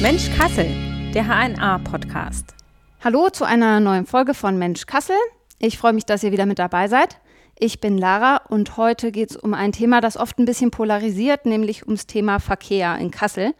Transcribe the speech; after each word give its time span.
Mensch 0.00 0.30
Kassel, 0.36 0.68
der 1.12 1.24
HNA-Podcast. 1.26 2.54
Hallo 3.02 3.30
zu 3.30 3.44
einer 3.44 3.80
neuen 3.80 4.06
Folge 4.06 4.32
von 4.32 4.56
Mensch 4.56 4.86
Kassel. 4.86 5.16
Ich 5.58 5.76
freue 5.76 5.92
mich, 5.92 6.06
dass 6.06 6.22
ihr 6.22 6.30
wieder 6.30 6.46
mit 6.46 6.60
dabei 6.60 6.86
seid. 6.86 7.18
Ich 7.58 7.80
bin 7.80 7.98
Lara 7.98 8.42
und 8.48 8.76
heute 8.76 9.10
geht 9.10 9.32
es 9.32 9.36
um 9.36 9.54
ein 9.54 9.72
Thema, 9.72 10.00
das 10.00 10.16
oft 10.16 10.38
ein 10.38 10.44
bisschen 10.44 10.70
polarisiert, 10.70 11.46
nämlich 11.46 11.84
ums 11.84 12.06
Thema 12.06 12.38
Verkehr 12.38 12.96
in 12.98 13.10
Kassel. 13.10 13.54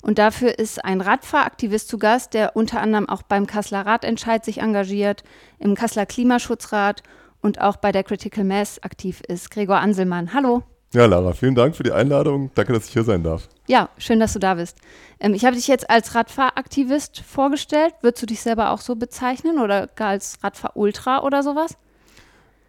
Und 0.00 0.18
dafür 0.18 0.58
ist 0.58 0.82
ein 0.82 1.02
Radfahraktivist 1.02 1.88
zu 1.88 1.98
Gast, 1.98 2.32
der 2.32 2.56
unter 2.56 2.80
anderem 2.80 3.06
auch 3.06 3.22
beim 3.22 3.46
Kasseler 3.46 3.84
Radentscheid 3.84 4.46
sich 4.46 4.62
engagiert, 4.62 5.24
im 5.58 5.74
Kasseler 5.74 6.06
Klimaschutzrat 6.06 7.02
und 7.42 7.60
auch 7.60 7.76
bei 7.76 7.92
der 7.92 8.02
Critical 8.02 8.44
Mass 8.44 8.82
aktiv 8.82 9.20
ist. 9.28 9.50
Gregor 9.50 9.80
Anselmann, 9.80 10.32
hallo. 10.32 10.62
Ja, 10.96 11.04
Lara, 11.04 11.34
vielen 11.34 11.54
Dank 11.54 11.76
für 11.76 11.82
die 11.82 11.92
Einladung. 11.92 12.50
Danke, 12.54 12.72
dass 12.72 12.86
ich 12.86 12.94
hier 12.94 13.04
sein 13.04 13.22
darf. 13.22 13.50
Ja, 13.66 13.90
schön, 13.98 14.18
dass 14.18 14.32
du 14.32 14.38
da 14.38 14.54
bist. 14.54 14.78
Ähm, 15.20 15.34
ich 15.34 15.44
habe 15.44 15.54
dich 15.54 15.68
jetzt 15.68 15.90
als 15.90 16.14
Radfahraktivist 16.14 17.20
vorgestellt. 17.20 17.92
Würdest 18.00 18.22
du 18.22 18.26
dich 18.26 18.40
selber 18.40 18.70
auch 18.70 18.80
so 18.80 18.96
bezeichnen 18.96 19.58
oder 19.58 19.88
gar 19.88 20.08
als 20.08 20.42
Radfahr-Ultra 20.42 21.22
oder 21.22 21.42
sowas? 21.42 21.76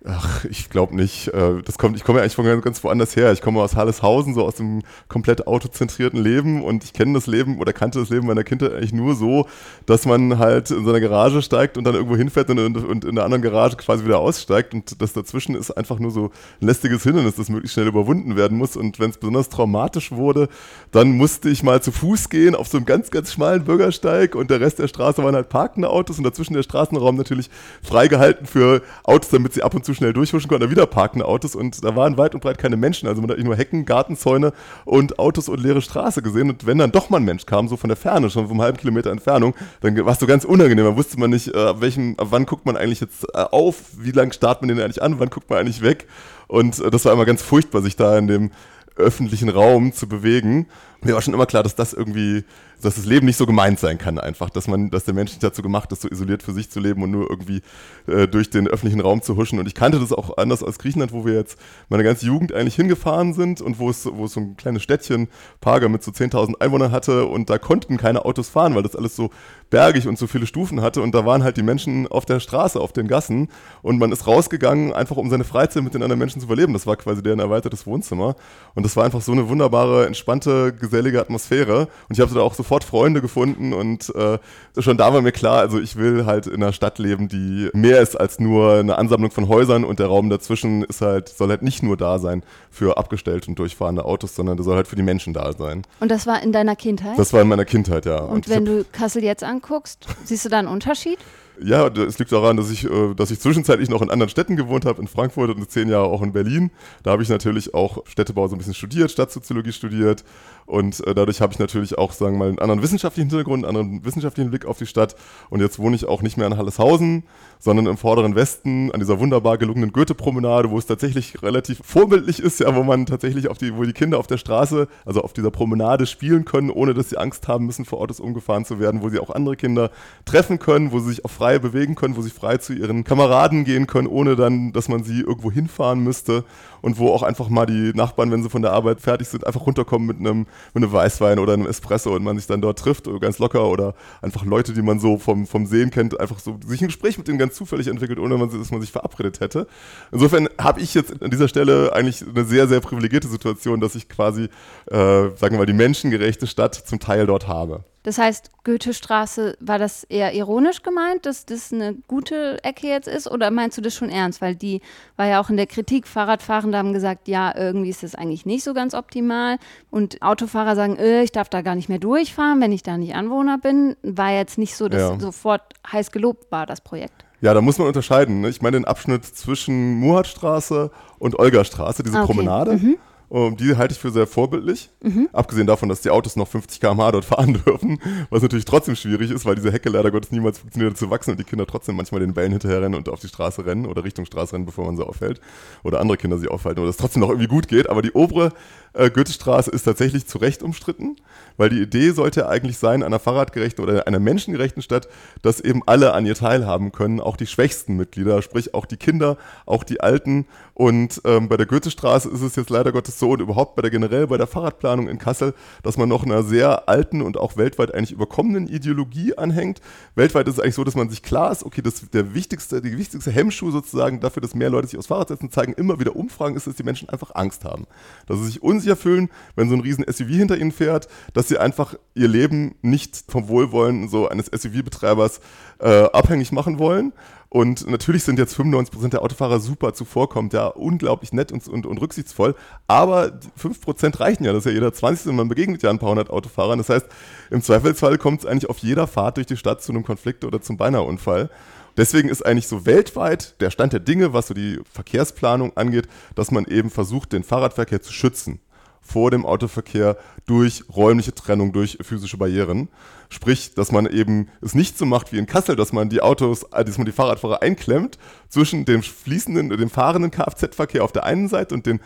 Ach, 0.10 0.46
ich 0.46 0.70
glaube 0.70 0.96
nicht. 0.96 1.28
Äh, 1.30 1.62
das 1.66 1.78
kommt, 1.78 1.98
ich 1.98 2.06
komme 2.06 2.20
ja 2.20 2.24
eigentlich 2.24 2.36
von 2.36 2.62
ganz 2.62 2.82
woanders 2.82 3.18
her. 3.18 3.34
Ich 3.34 3.42
komme 3.42 3.62
aus 3.62 3.76
Halleshausen, 3.76 4.34
so 4.34 4.46
aus 4.46 4.56
dem 4.56 4.82
komplett 5.10 5.48
autozentrierten 5.48 6.22
Leben. 6.22 6.64
Und 6.64 6.86
ich 6.86 6.94
kenne 6.94 7.14
das 7.14 7.28
Leben 7.28 7.60
oder 7.60 7.74
kannte 7.74 8.00
das 8.00 8.10
Leben 8.10 8.26
meiner 8.26 8.46
Kindheit 8.46 8.72
eigentlich 8.72 8.94
nur 8.94 9.16
so, 9.16 9.48
dass 9.86 10.06
man 10.06 10.40
halt 10.40 10.72
in 10.72 10.86
seine 10.86 11.02
Garage 11.02 11.42
steigt 11.42 11.78
und 11.78 11.84
dann 11.84 11.96
irgendwo 11.96 12.16
hinfährt 12.16 12.50
und, 12.50 12.78
und 12.78 13.04
in 13.04 13.16
der 13.16 13.26
anderen 13.26 13.42
Garage 13.42 13.76
quasi 13.76 14.06
wieder 14.06 14.20
aussteigt. 14.20 14.74
Und 14.74 15.02
das 15.02 15.12
dazwischen 15.12 15.56
ist 15.56 15.72
einfach 15.72 16.00
nur 16.00 16.12
so 16.12 16.32
ein 16.62 16.68
lästiges 16.68 17.04
Hindernis, 17.04 17.36
das 17.36 17.50
möglichst 17.50 17.74
schnell 17.74 17.88
überwunden 17.88 18.38
werden 18.38 18.58
muss. 18.58 18.78
Und 18.78 19.00
wenn 19.00 19.10
es 19.10 19.18
besonders 19.18 19.50
traumatisch 19.50 20.14
wurde, 20.14 20.48
dann 20.92 21.12
musste 21.12 21.50
ich 21.50 21.64
mal 21.64 21.82
zu 21.82 21.92
Fuß 21.92 22.30
gehen 22.30 22.56
auf 22.56 22.70
so 22.70 22.78
einem 22.78 22.86
ganz, 22.86 23.12
ganz 23.12 23.34
schmalen 23.34 23.66
Bürgersteig. 23.66 24.36
Und 24.36 24.52
der 24.52 24.62
Rest 24.62 24.80
der 24.80 24.88
Straße 24.88 25.22
waren 25.22 25.36
halt 25.36 25.50
parkende 25.50 25.90
Autos. 25.90 26.18
Und 26.18 26.24
dazwischen 26.24 26.54
der 26.54 26.64
Straßenraum 26.64 27.18
natürlich 27.18 27.50
freigehalten 27.84 28.46
für 28.46 28.82
Autos, 29.04 29.32
damit 29.32 29.54
sie 29.54 29.64
ab 29.64 29.76
und 29.76 29.84
zu 29.84 29.97
schnell 29.98 30.14
durchhuschen 30.14 30.50
konnte, 30.50 30.72
wieder 30.72 30.86
parkende 30.86 31.26
Autos 31.26 31.56
und 31.56 31.84
da 31.84 31.96
waren 31.96 32.18
weit 32.18 32.34
und 32.34 32.42
breit 32.42 32.58
keine 32.58 32.78
Menschen. 32.78 33.08
Also 33.08 33.22
man 33.22 33.30
hat 33.32 33.40
nur 33.40 33.56
Hecken, 33.56 33.86
Gartenzäune 33.86 34.54
und 34.86 35.20
Autos 35.20 35.50
und 35.50 35.60
leere 35.60 35.82
Straße 35.82 36.22
gesehen. 36.22 36.50
Und 36.50 36.66
wenn 36.66 36.78
dann 36.78 36.92
doch 36.92 37.10
mal 37.10 37.18
ein 37.18 37.26
Mensch 37.26 37.46
kam, 37.46 37.68
so 37.68 37.78
von 37.78 37.90
der 37.90 37.98
Ferne, 37.98 38.30
schon 38.30 38.48
vom 38.48 38.62
halben 38.62 38.78
Kilometer 38.78 39.12
Entfernung, 39.12 39.56
dann 39.82 39.98
war 40.06 40.14
es 40.14 40.20
so 40.20 40.28
ganz 40.28 40.46
unangenehm. 40.46 40.86
Da 40.86 40.96
wusste 40.96 41.20
man 41.20 41.30
nicht, 41.30 41.54
äh, 41.54 41.82
welchem, 41.82 42.16
wann 42.18 42.46
guckt 42.46 42.66
man 42.66 42.78
eigentlich 42.78 43.02
jetzt 43.02 43.26
äh, 43.34 43.38
auf, 43.38 43.82
wie 43.98 44.12
lange 44.12 44.34
startet 44.34 44.62
man 44.62 44.70
den 44.70 44.80
eigentlich 44.80 45.02
an, 45.02 45.20
wann 45.20 45.30
guckt 45.30 45.50
man 45.50 45.60
eigentlich 45.60 45.82
weg. 45.82 46.08
Und 46.48 46.80
äh, 46.80 46.90
das 46.90 47.06
war 47.06 47.14
immer 47.14 47.26
ganz 47.26 47.42
furchtbar, 47.42 47.82
sich 47.82 47.96
da 47.96 48.18
in 48.18 48.28
dem 48.28 48.52
öffentlichen 48.96 49.50
Raum 49.50 49.94
zu 49.94 50.08
bewegen. 50.08 50.68
Mir 51.02 51.14
war 51.14 51.22
schon 51.22 51.34
immer 51.34 51.46
klar, 51.46 51.64
dass 51.64 51.76
das 51.76 51.94
irgendwie 51.94 52.44
dass 52.82 52.96
das 52.96 53.06
Leben 53.06 53.26
nicht 53.26 53.38
so 53.38 53.46
gemeint 53.46 53.80
sein 53.80 53.98
kann 53.98 54.20
einfach, 54.20 54.50
dass 54.50 54.68
man, 54.68 54.92
dass 54.92 55.06
der 55.06 55.14
Mensch 55.14 55.32
nicht 55.32 55.44
dazu 55.44 55.62
gemacht 55.62 55.92
ist, 55.92 56.02
so 56.02 56.10
isoliert 56.10 56.44
für 56.44 56.54
sich 56.54 56.70
zu 56.70 56.80
leben 56.80 57.02
und 57.02 57.12
nur 57.12 57.30
irgendwie 57.30 57.62
äh, 58.08 58.28
durch 58.28 58.50
den 58.50 58.68
öffentlichen 58.68 59.02
Raum 59.02 59.22
zu 59.22 59.36
huschen. 59.36 59.60
Und 59.60 59.68
ich 59.68 59.74
kannte 59.74 60.00
das 60.00 60.14
auch 60.14 60.38
anders 60.38 60.64
als 60.64 60.78
Griechenland, 60.78 61.12
wo 61.12 61.26
wir 61.26 61.34
jetzt 61.34 61.58
meine 61.90 62.04
ganze 62.04 62.26
Jugend 62.26 62.54
eigentlich 62.54 62.76
hingefahren 62.76 63.34
sind 63.34 63.62
und 63.62 63.80
wo 63.80 63.90
es, 63.90 64.06
wo 64.06 64.26
es 64.26 64.34
so 64.34 64.42
ein 64.42 64.58
kleines 64.58 64.84
Städtchen, 64.84 65.28
Paga 65.60 65.90
mit 65.90 66.04
so 66.04 66.12
10.000 66.12 66.62
Einwohnern 66.62 66.92
hatte 66.92 67.26
und 67.26 67.50
da 67.50 67.58
konnten 67.58 67.98
keine 67.98 68.26
Autos 68.26 68.50
fahren, 68.50 68.76
weil 68.76 68.84
das 68.84 68.96
alles 68.96 69.16
so 69.16 69.32
bergig 69.70 70.08
und 70.08 70.18
so 70.18 70.28
viele 70.28 70.46
Stufen 70.46 70.82
hatte 70.82 71.02
und 71.02 71.14
da 71.14 71.26
waren 71.26 71.44
halt 71.44 71.58
die 71.58 71.64
Menschen 71.64 72.08
auf 72.08 72.26
der 72.26 72.40
Straße, 72.40 72.80
auf 72.80 72.94
den 72.94 73.08
Gassen 73.08 73.50
und 73.82 73.98
man 73.98 74.12
ist 74.12 74.28
rausgegangen, 74.28 74.94
einfach 74.94 75.18
um 75.18 75.30
seine 75.30 75.44
Freizeit 75.44 75.84
mit 75.84 75.94
den 75.94 76.04
anderen 76.04 76.20
Menschen 76.20 76.40
zu 76.40 76.46
überleben. 76.46 76.74
Das 76.74 76.88
war 76.88 76.96
quasi 76.96 77.24
deren 77.24 77.40
erweitertes 77.40 77.86
Wohnzimmer 77.86 78.36
und 78.76 78.84
das 78.86 78.96
war 78.96 79.04
einfach 79.04 79.22
so 79.22 79.32
eine 79.32 79.50
wunderbare, 79.50 80.06
entspannte, 80.06 80.74
gesellige 80.90 81.20
Atmosphäre 81.20 81.88
und 82.10 82.14
ich 82.14 82.20
habe 82.20 82.34
da 82.34 82.42
auch 82.42 82.54
so 82.54 82.64
sofort 82.68 82.84
Freunde 82.84 83.22
gefunden 83.22 83.72
und 83.72 84.14
äh, 84.14 84.38
schon 84.78 84.98
da 84.98 85.14
war 85.14 85.22
mir 85.22 85.32
klar, 85.32 85.60
also 85.60 85.80
ich 85.80 85.96
will 85.96 86.26
halt 86.26 86.48
in 86.48 86.62
einer 86.62 86.74
Stadt 86.74 87.00
leben, 87.00 87.30
die 87.30 87.70
mehr 87.74 88.02
ist 88.02 88.20
als 88.20 88.40
nur 88.40 88.74
eine 88.74 88.98
Ansammlung 88.98 89.32
von 89.32 89.48
Häusern 89.48 89.86
und 89.86 90.00
der 90.00 90.08
Raum 90.08 90.30
dazwischen 90.30 90.84
ist 90.84 91.00
halt, 91.00 91.30
soll 91.30 91.48
halt 91.48 91.62
nicht 91.62 91.82
nur 91.82 91.96
da 91.96 92.20
sein 92.20 92.44
für 92.70 92.98
abgestellte 92.98 93.50
und 93.50 93.58
durchfahrende 93.58 94.04
Autos, 94.04 94.36
sondern 94.36 94.58
der 94.58 94.66
soll 94.66 94.76
halt 94.76 94.88
für 94.88 94.98
die 94.98 95.04
Menschen 95.04 95.34
da 95.34 95.54
sein. 95.54 95.84
Und 96.02 96.12
das 96.12 96.28
war 96.28 96.44
in 96.44 96.52
deiner 96.52 96.76
Kindheit? 96.76 97.18
Das 97.18 97.32
war 97.32 97.42
in 97.42 97.48
meiner 97.48 97.66
Kindheit, 97.66 98.06
ja. 98.06 98.20
Und, 98.20 98.36
und 98.36 98.50
wenn 98.50 98.66
du 98.66 98.84
Kassel 98.92 99.24
jetzt 99.24 99.46
anguckst, 99.46 100.08
siehst 100.26 100.44
du 100.44 100.50
da 100.50 100.60
einen 100.60 100.68
Unterschied? 100.68 101.20
Ja, 101.60 101.88
es 101.88 102.20
liegt 102.20 102.32
daran, 102.32 102.56
dass 102.58 102.70
ich, 102.70 102.84
äh, 102.86 103.14
dass 103.16 103.32
ich 103.32 103.40
zwischenzeitlich 103.40 103.90
noch 103.90 104.02
in 104.02 104.12
anderen 104.12 104.30
Städten 104.30 104.56
gewohnt 104.56 104.86
habe, 104.86 105.02
in 105.02 105.08
Frankfurt 105.08 105.50
und 105.50 105.72
zehn 105.72 105.90
Jahre 105.90 106.06
auch 106.06 106.22
in 106.22 106.32
Berlin. 106.32 106.70
Da 107.02 107.12
habe 107.12 107.24
ich 107.24 107.30
natürlich 107.30 107.74
auch 107.74 108.06
Städtebau 108.06 108.48
so 108.48 108.56
ein 108.56 108.60
bisschen 108.60 108.76
studiert, 108.76 109.10
Stadtsoziologie 109.10 109.72
studiert 109.72 110.24
und 110.68 111.00
äh, 111.08 111.16
dadurch 111.16 111.40
habe 111.40 111.54
ich 111.54 111.60
natürlich 111.60 111.98
auch, 111.98 112.12
sagen 112.12 112.36
wir 112.36 112.40
mal, 112.40 112.50
einen 112.50 112.60
anderen 112.60 112.84
wissenschaftlichen 112.84 113.30
Hintergrund, 113.30 113.66
einen 113.66 113.78
anderen 113.78 114.06
wissenschaftlichen 114.06 114.50
Blick 114.50 114.66
auf 114.66 114.78
die 114.78 114.86
Stadt. 114.86 115.16
Und 115.50 115.62
jetzt 115.62 115.80
wohne 115.80 115.96
ich 115.96 116.06
auch 116.06 116.22
nicht 116.22 116.36
mehr 116.36 116.46
in 116.46 116.58
Halleshausen, 116.58 117.24
sondern 117.58 117.86
im 117.86 117.96
vorderen 117.96 118.36
Westen 118.36 118.92
an 118.92 119.00
dieser 119.00 119.18
wunderbar 119.18 119.58
gelungenen 119.58 119.94
Goethe-Promenade, 119.94 120.70
wo 120.70 120.78
es 120.78 120.86
tatsächlich 120.86 121.42
relativ 121.42 121.80
vorbildlich 121.86 122.40
ist, 122.40 122.60
ja, 122.60 122.76
wo 122.76 122.84
man 122.84 123.06
tatsächlich 123.06 123.48
auf 123.48 123.58
die, 123.58 123.78
wo 123.78 123.84
die 123.84 123.94
Kinder 123.94 124.20
auf 124.20 124.28
der 124.28 124.38
Straße, 124.38 124.90
also 125.06 125.22
auf 125.22 125.32
dieser 125.32 125.52
Promenade 125.52 126.06
spielen 126.06 126.44
können, 126.44 126.70
ohne 126.70 126.94
dass 126.94 127.12
sie 127.12 127.18
Angst 127.18 127.48
haben 127.48 127.66
müssen, 127.66 127.86
vor 127.86 128.02
Autos 128.02 128.20
umgefahren 128.20 128.66
zu 128.66 128.78
werden, 128.78 129.02
wo 129.02 129.08
sie 129.08 129.20
auch 129.20 129.30
andere 129.30 129.56
Kinder 129.56 129.90
treffen 130.26 130.60
können, 130.60 130.92
wo 130.92 131.00
sie 131.00 131.12
sich 131.12 131.24
auch 131.24 131.32
frei 131.32 131.60
bewegen 131.60 131.96
können, 131.96 132.18
wo 132.18 132.22
sie 132.22 132.30
frei 132.30 132.58
zu 132.58 132.74
ihren 132.74 133.06
Kameraden 133.06 133.64
gehen 133.64 133.88
können, 133.88 134.08
ohne 134.08 134.36
dann, 134.36 134.74
dass 134.74 134.90
man 134.90 135.06
sie 135.06 135.22
irgendwo 135.22 135.50
hinfahren 135.50 136.04
müsste 136.04 136.44
und 136.82 136.98
wo 136.98 137.12
auch 137.12 137.24
einfach 137.24 137.50
mal 137.50 137.66
die 137.66 137.94
Nachbarn, 137.94 138.32
wenn 138.32 138.44
sie 138.44 138.50
von 138.50 138.62
der 138.62 138.74
Arbeit 138.74 139.02
fertig 139.02 139.28
sind, 139.28 139.48
einfach 139.48 139.66
runterkommen 139.66 140.08
mit 140.08 140.20
einem, 140.20 140.46
mit 140.74 140.84
einem 140.84 140.94
Weißwein 140.94 141.40
oder 141.40 141.54
einem 141.54 141.68
Espresso 141.68 142.16
und 142.16 142.24
man 142.24 142.38
sich 142.38 142.48
dann 142.48 142.62
dort 142.62 142.80
trifft, 142.80 143.10
ganz 143.22 143.40
locker 143.40 143.68
oder 143.68 143.96
einfach 144.22 144.46
Leute, 144.46 144.74
die 144.74 144.82
man 144.82 145.00
so 145.00 145.18
vom, 145.18 145.48
vom 145.48 145.66
Sehen 145.66 145.92
kennt, 145.92 146.20
einfach 146.20 146.40
so 146.40 146.60
sich 146.66 146.82
ein 146.82 146.88
Gespräch 146.88 147.18
mit 147.18 147.28
denen 147.28 147.38
ganz 147.38 147.56
zufällig 147.56 147.88
entwickelt, 147.88 148.20
ohne 148.20 148.38
dass 148.48 148.72
man 148.72 148.82
sich 148.82 148.92
verabredet 148.92 149.40
hätte. 149.40 149.68
Insofern 150.12 150.50
habe 150.60 150.82
ich 150.82 150.94
jetzt 150.94 151.22
an 151.22 151.32
dieser 151.32 151.48
Stelle 151.48 151.94
eigentlich 151.94 152.24
eine 152.28 152.46
sehr, 152.46 152.68
sehr 152.68 152.80
privilegierte 152.80 153.28
Situation, 153.28 153.80
dass 153.80 153.96
ich 153.96 154.10
quasi, 154.10 154.44
äh, 154.88 154.96
sagen 154.96 155.52
wir 155.52 155.58
mal, 155.58 155.66
die 155.66 155.74
menschengerechte 155.74 156.48
Stadt 156.48 156.76
zum 156.76 157.00
Teil 157.00 157.26
dort 157.26 157.48
habe. 157.48 157.84
Das 158.08 158.18
heißt, 158.18 158.52
Goethestraße, 158.64 159.58
war 159.60 159.80
das 159.80 160.06
eher 160.06 160.34
ironisch 160.34 160.82
gemeint, 160.82 161.26
dass 161.26 161.46
das 161.46 161.74
eine 161.74 161.94
gute 162.08 162.64
Ecke 162.64 162.88
jetzt 162.88 163.10
ist? 163.10 163.30
Oder 163.30 163.52
meinst 163.52 163.78
du 163.78 163.82
das 163.82 163.96
schon 163.96 164.10
ernst? 164.10 164.40
Weil 164.40 164.56
die 164.56 164.80
war 165.18 165.28
ja 165.28 165.42
auch 165.42 165.50
in 165.50 165.58
der 165.58 165.68
Kritik, 165.68 166.08
Fahrradfahrende 166.08 166.78
haben 166.78 166.94
gesagt, 166.94 167.28
ja, 167.28 167.54
irgendwie 167.54 167.90
ist 167.90 168.04
das 168.04 168.16
eigentlich 168.16 168.46
nicht 168.46 168.64
so 168.64 168.74
ganz 168.74 168.94
optimal. 168.94 169.58
Und 169.92 170.22
Autofahrer 170.22 170.78
sagen, 170.78 170.96
äh, 170.96 171.22
ich 171.24 171.34
darf 171.34 171.50
da 171.50 171.62
gar 171.62 171.76
nicht 171.76 171.90
mehr 171.90 172.00
durchfahren, 172.00 172.62
wenn 172.62 172.72
ich 172.72 172.82
da 172.82 172.98
nicht 172.98 173.14
Anwohner 173.14 173.58
bin. 173.58 173.98
War 174.04 174.32
jetzt 174.32 174.58
nicht 174.58 174.78
so, 174.78 174.88
dass 174.88 175.02
ja. 175.02 175.20
sofort 175.20 175.64
heiß 175.92 176.12
gelobt 176.12 176.50
war, 176.50 176.66
das 176.66 176.80
Projekt. 176.80 177.26
Ja, 177.42 177.54
da 177.54 177.60
muss 177.60 177.78
man 177.78 177.90
unterscheiden. 177.90 178.40
Ne? 178.40 178.48
Ich 178.48 178.62
meine 178.62 178.78
den 178.78 178.86
Abschnitt 178.86 179.26
zwischen 179.26 179.96
Muhatstraße 179.96 180.92
und 181.20 181.38
Olgastraße, 181.38 182.04
diese 182.04 182.20
ah, 182.20 182.24
okay. 182.24 182.34
Promenade. 182.34 182.78
Mhm. 182.78 182.98
Um, 183.30 183.58
die 183.58 183.76
halte 183.76 183.94
ich 183.94 184.00
für 184.00 184.10
sehr 184.10 184.26
vorbildlich. 184.26 184.90
Mhm. 185.04 185.28
Abgesehen 185.34 185.68
davon, 185.68 185.90
dass 185.90 186.00
die 186.00 186.10
Autos 186.10 186.38
noch 186.38 186.48
50 186.48 186.80
km/h 186.80 187.12
dort 187.12 187.26
fahren 187.26 187.62
dürfen, 187.66 188.00
was 188.30 188.42
natürlich 188.42 188.64
trotzdem 188.64 188.96
schwierig 188.96 189.32
ist, 189.32 189.46
weil 189.46 189.56
diese 189.56 189.72
Hecke 189.72 189.90
leider 189.90 190.12
Gottes 190.12 190.32
niemals 190.32 190.60
funktioniert 190.60 190.98
zu 190.98 191.10
wachsen 191.10 191.32
und 191.32 191.40
die 191.40 191.44
Kinder 191.44 191.68
trotzdem 191.68 191.98
manchmal 191.98 192.22
den 192.22 192.34
Bällen 192.34 192.52
hinterherrennen 192.52 192.96
und 192.96 193.10
auf 193.10 193.20
die 193.20 193.28
Straße 193.28 193.66
rennen 193.66 193.86
oder 193.86 194.06
Richtung 194.06 194.26
Straße 194.26 194.54
rennen, 194.54 194.66
bevor 194.66 194.86
man 194.86 194.96
sie 194.96 195.06
aufhält. 195.06 195.42
Oder 195.84 196.00
andere 196.00 196.18
Kinder 196.18 196.38
sie 196.38 196.48
aufhalten, 196.48 196.80
oder 196.80 196.90
es 196.90 196.98
trotzdem 196.98 197.20
noch 197.20 197.30
irgendwie 197.30 197.48
gut 197.48 197.68
geht. 197.68 197.90
Aber 197.90 198.02
die 198.02 198.14
obere 198.14 198.54
äh, 198.94 199.10
Goethestraße 199.10 199.72
ist 199.72 199.84
tatsächlich 199.84 200.26
zu 200.26 200.38
Recht 200.38 200.64
umstritten, 200.64 201.18
weil 201.58 201.70
die 201.70 201.82
Idee 201.82 202.12
sollte 202.12 202.48
eigentlich 202.48 202.78
sein, 202.78 203.04
einer 203.04 203.20
fahrradgerechten 203.20 203.84
oder 203.84 204.08
einer 204.08 204.20
menschengerechten 204.20 204.82
Stadt, 204.82 205.08
dass 205.42 205.60
eben 205.60 205.84
alle 205.86 206.14
an 206.14 206.26
ihr 206.26 206.36
teilhaben 206.36 206.92
können, 206.92 207.20
auch 207.20 207.38
die 207.38 207.48
schwächsten 207.48 207.96
Mitglieder, 207.98 208.42
sprich 208.42 208.74
auch 208.74 208.86
die 208.86 208.98
Kinder, 208.98 209.38
auch 209.66 209.84
die 209.84 210.02
Alten. 210.02 210.46
Und 210.74 211.22
ähm, 211.26 211.50
bei 211.50 211.58
der 211.58 211.66
Goethestraße 211.66 212.30
ist 212.30 212.42
es 212.42 212.56
jetzt 212.56 212.70
leider 212.70 212.92
Gottes 212.92 213.17
so 213.20 213.32
und 213.32 213.42
überhaupt 213.42 213.76
bei 213.76 213.82
der 213.82 213.92
generell 213.92 214.28
bei 214.28 214.38
der 214.38 214.48
Fahrradplanung 214.48 215.08
in 215.08 215.18
Kassel, 215.18 215.54
dass 215.84 215.98
man 215.98 216.10
noch 216.10 216.24
einer 216.24 216.44
sehr 216.44 216.88
alten 216.90 217.22
und 217.22 217.38
auch 217.38 217.58
weltweit 217.58 217.94
eigentlich 217.94 218.12
überkommenen 218.12 218.68
Ideologie 218.68 219.38
anhängt. 219.38 219.82
Weltweit 220.16 220.48
ist 220.48 220.56
es 220.56 220.60
eigentlich 220.60 220.76
so, 220.76 220.84
dass 220.84 220.96
man 220.96 221.10
sich 221.10 221.24
klar 221.24 221.52
ist, 221.52 221.64
okay, 221.64 221.82
das 221.82 222.10
der 222.10 222.34
wichtigste, 222.34 222.82
die 222.82 222.98
wichtigste 222.98 223.32
Hemmschuh 223.32 223.72
sozusagen 223.72 224.20
dafür, 224.20 224.42
dass 224.42 224.56
mehr 224.56 224.70
Leute 224.70 224.88
sich 224.88 224.98
aufs 224.98 225.08
Fahrrad 225.08 225.30
setzen, 225.30 225.52
zeigen 225.52 225.74
immer 225.74 226.00
wieder 226.00 226.16
Umfragen, 226.16 226.56
ist, 226.56 226.68
dass 226.68 226.76
die 226.76 226.84
Menschen 226.84 227.10
einfach 227.10 227.36
Angst 227.36 227.64
haben. 227.66 227.86
Dass 228.28 228.40
sie 228.40 228.46
sich 228.46 228.64
unsicher 228.64 228.96
fühlen, 228.96 229.30
wenn 229.56 229.70
so 229.70 229.76
ein 229.76 229.82
riesen 229.82 230.06
SUV 230.08 230.30
hinter 230.30 230.58
ihnen 230.58 230.72
fährt, 230.72 231.08
dass 231.34 231.48
sie 231.48 231.58
einfach 231.58 231.96
ihr 232.14 232.28
Leben 232.28 232.76
nicht 232.82 233.24
vom 233.28 233.48
Wohlwollen 233.48 234.10
so 234.10 234.28
eines 234.28 234.48
SUV-Betreibers 234.48 235.40
äh, 235.80 236.04
abhängig 236.06 236.52
machen 236.52 236.80
wollen. 236.80 237.14
Und 237.50 237.90
natürlich 237.90 238.24
sind 238.24 238.40
jetzt 238.40 238.58
95% 238.60 239.10
der 239.10 239.22
Autofahrer 239.22 239.60
super 239.60 239.94
zuvorkommt, 239.94 240.54
ja, 240.54 240.68
unglaublich 240.68 241.32
nett 241.32 241.52
und, 241.52 241.68
und, 241.68 241.86
und 241.86 242.02
rücksichtsvoll. 242.02 242.56
Aber 242.88 243.40
5% 243.62 244.20
reichen 244.20 244.44
ja, 244.44 244.52
das 244.52 244.66
ist 244.66 244.66
ja 244.66 244.74
jeder 244.74 244.94
20. 244.94 245.28
und 245.28 245.38
man 245.38 245.48
begegnet 245.48 245.82
ja 245.82 245.90
ein 245.90 246.00
paar 246.00 246.10
hundert 246.10 246.30
Autofahrern. 246.30 246.78
Das 246.78 246.90
heißt, 246.90 247.08
im 247.50 247.62
Zweifelsfall 247.62 248.18
kommt 248.18 248.42
es 248.42 248.46
eigentlich 248.46 248.70
auf 248.70 248.80
jeder 248.80 249.08
Fahrt 249.08 249.38
durch 249.38 249.48
die 249.48 249.58
Stadt 249.58 249.82
zu 249.82 249.92
einem 249.92 250.04
Konflikt 250.04 250.44
oder 250.44 250.62
zum 250.62 250.76
Beinahe-Unfall. 250.78 251.50
Deswegen 251.96 252.30
ist 252.30 252.46
eigentlich 252.46 252.68
so 252.68 252.86
weltweit 252.86 253.60
der 253.62 253.72
Stand 253.72 253.94
der 253.94 254.02
Dinge, 254.02 254.34
was 254.34 254.48
so 254.48 254.54
die 254.54 254.80
Verkehrsplanung 254.92 255.76
angeht, 255.76 256.08
dass 256.36 256.52
man 256.52 256.66
eben 256.66 256.92
versucht, 256.92 257.34
den 257.34 257.44
Fahrradverkehr 257.44 258.02
zu 258.02 258.14
schützen 258.14 258.60
vor 259.08 259.32
dem 259.32 259.46
Autoverkehr 259.46 260.18
durch 260.46 260.84
räumliche 260.96 261.34
Trennung, 261.34 261.72
durch 261.72 261.98
physische 262.02 262.38
Barrieren. 262.38 262.90
Sprich, 263.30 263.74
dass 263.74 263.92
man 263.92 264.06
eben 264.06 264.50
es 264.62 264.76
nicht 264.76 264.98
so 264.98 265.06
macht 265.06 265.32
wie 265.32 265.38
in 265.38 265.46
Kassel, 265.46 265.76
dass 265.76 265.94
man 265.94 266.10
die 266.10 266.22
Autos, 266.22 266.64
äh, 266.74 266.84
dass 266.84 266.98
man 266.98 267.06
die 267.06 267.12
Fahrradfahrer 267.12 267.62
einklemmt 267.62 268.18
zwischen 268.50 268.86
dem 268.86 269.02
fließenden, 269.02 269.70
dem 269.70 269.90
fahrenden 269.90 270.32
Kfz-Verkehr 270.32 271.04
auf 271.04 271.12
der 271.12 271.24
einen 271.24 271.48
Seite 271.48 271.74
und 271.74 271.86
dem 271.86 272.00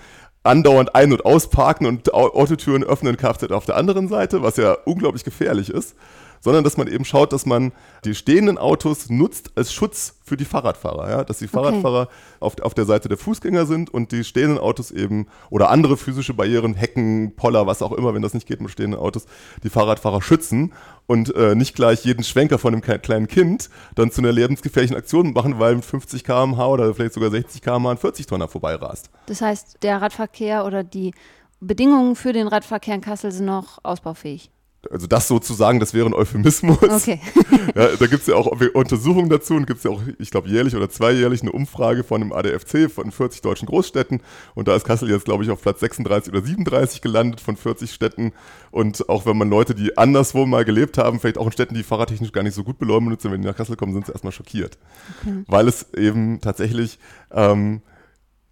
andauernd 0.43 0.95
ein- 0.95 1.11
und 1.11 1.25
ausparken 1.25 1.85
und 1.85 2.13
Autotüren 2.13 2.83
öffnen 2.83 3.17
Kfz 3.17 3.51
auf 3.51 3.65
der 3.65 3.77
anderen 3.77 4.07
Seite, 4.07 4.41
was 4.41 4.57
ja 4.57 4.73
unglaublich 4.85 5.23
gefährlich 5.23 5.69
ist 5.69 5.95
sondern 6.41 6.63
dass 6.63 6.75
man 6.75 6.87
eben 6.87 7.05
schaut, 7.05 7.31
dass 7.31 7.45
man 7.45 7.71
die 8.03 8.15
stehenden 8.15 8.57
Autos 8.57 9.09
nutzt 9.09 9.51
als 9.55 9.71
Schutz 9.71 10.15
für 10.23 10.35
die 10.35 10.45
Fahrradfahrer. 10.45 11.09
Ja? 11.09 11.23
Dass 11.23 11.37
die 11.37 11.47
Fahrradfahrer 11.47 12.03
okay. 12.03 12.11
auf, 12.39 12.59
auf 12.61 12.73
der 12.73 12.85
Seite 12.85 13.07
der 13.07 13.17
Fußgänger 13.17 13.65
sind 13.65 13.93
und 13.93 14.11
die 14.11 14.23
stehenden 14.23 14.57
Autos 14.57 14.91
eben 14.91 15.27
oder 15.49 15.69
andere 15.69 15.97
physische 15.97 16.33
Barrieren, 16.33 16.73
Hecken, 16.73 17.35
Poller, 17.35 17.67
was 17.67 17.81
auch 17.81 17.91
immer, 17.91 18.13
wenn 18.13 18.21
das 18.21 18.33
nicht 18.33 18.47
geht 18.47 18.59
mit 18.59 18.71
stehenden 18.71 18.99
Autos, 18.99 19.25
die 19.63 19.69
Fahrradfahrer 19.69 20.21
schützen 20.21 20.73
und 21.05 21.33
äh, 21.35 21.55
nicht 21.55 21.75
gleich 21.75 22.03
jeden 22.05 22.23
Schwenker 22.23 22.57
von 22.57 22.73
einem 22.73 22.81
kleinen 22.81 23.27
Kind 23.27 23.69
dann 23.95 24.11
zu 24.11 24.21
einer 24.21 24.31
lebensgefährlichen 24.31 24.97
Aktion 24.97 25.33
machen, 25.33 25.59
weil 25.59 25.75
mit 25.75 25.85
50 25.85 26.23
km/h 26.23 26.67
oder 26.67 26.93
vielleicht 26.93 27.13
sogar 27.13 27.29
60 27.29 27.61
km/h 27.61 27.91
ein 27.91 27.97
40-Tonner 27.97 28.47
vorbeirast. 28.47 29.09
Das 29.27 29.41
heißt, 29.41 29.77
der 29.83 30.01
Radverkehr 30.01 30.65
oder 30.65 30.83
die 30.83 31.13
Bedingungen 31.59 32.15
für 32.15 32.33
den 32.33 32.47
Radverkehr 32.47 32.95
in 32.95 33.01
Kassel 33.01 33.31
sind 33.31 33.45
noch 33.45 33.77
ausbaufähig 33.83 34.49
also 34.89 35.05
das 35.05 35.27
sozusagen, 35.27 35.79
das 35.79 35.93
wäre 35.93 36.07
ein 36.07 36.13
Euphemismus. 36.13 36.81
Okay. 36.81 37.19
ja, 37.75 37.95
da 37.95 38.07
gibt 38.07 38.21
es 38.21 38.27
ja 38.27 38.35
auch 38.35 38.47
Untersuchungen 38.73 39.29
dazu 39.29 39.53
und 39.53 39.67
gibt 39.67 39.77
es 39.77 39.83
ja 39.83 39.91
auch, 39.91 40.01
ich 40.17 40.31
glaube, 40.31 40.49
jährlich 40.49 40.75
oder 40.75 40.89
zweijährlich 40.89 41.41
eine 41.41 41.51
Umfrage 41.51 42.03
von 42.03 42.21
dem 42.21 42.33
ADFC 42.33 42.89
von 42.89 43.11
40 43.11 43.41
deutschen 43.41 43.67
Großstädten. 43.67 44.21
Und 44.55 44.67
da 44.67 44.75
ist 44.75 44.85
Kassel 44.85 45.09
jetzt, 45.09 45.25
glaube 45.25 45.43
ich, 45.43 45.51
auf 45.51 45.61
Platz 45.61 45.81
36 45.81 46.33
oder 46.33 46.41
37 46.41 47.01
gelandet 47.01 47.41
von 47.41 47.57
40 47.57 47.91
Städten. 47.91 48.33
Und 48.71 49.07
auch 49.07 49.25
wenn 49.25 49.37
man 49.37 49.49
Leute, 49.49 49.75
die 49.75 49.97
anderswo 49.97 50.45
mal 50.45 50.65
gelebt 50.65 50.97
haben, 50.97 51.19
vielleicht 51.19 51.37
auch 51.37 51.45
in 51.45 51.51
Städten, 51.51 51.75
die 51.75 51.83
fahrradtechnisch 51.83 52.31
gar 52.31 52.43
nicht 52.43 52.55
so 52.55 52.63
gut 52.63 52.79
beleuchten 52.79 53.05
benutzen, 53.05 53.31
wenn 53.31 53.41
die 53.41 53.47
nach 53.47 53.55
Kassel 53.55 53.75
kommen, 53.75 53.93
sind 53.93 54.07
sie 54.07 54.11
erstmal 54.11 54.33
schockiert. 54.33 54.77
Okay. 55.21 55.43
Weil 55.47 55.67
es 55.67 55.93
eben 55.93 56.41
tatsächlich 56.41 56.97
ähm, 57.31 57.81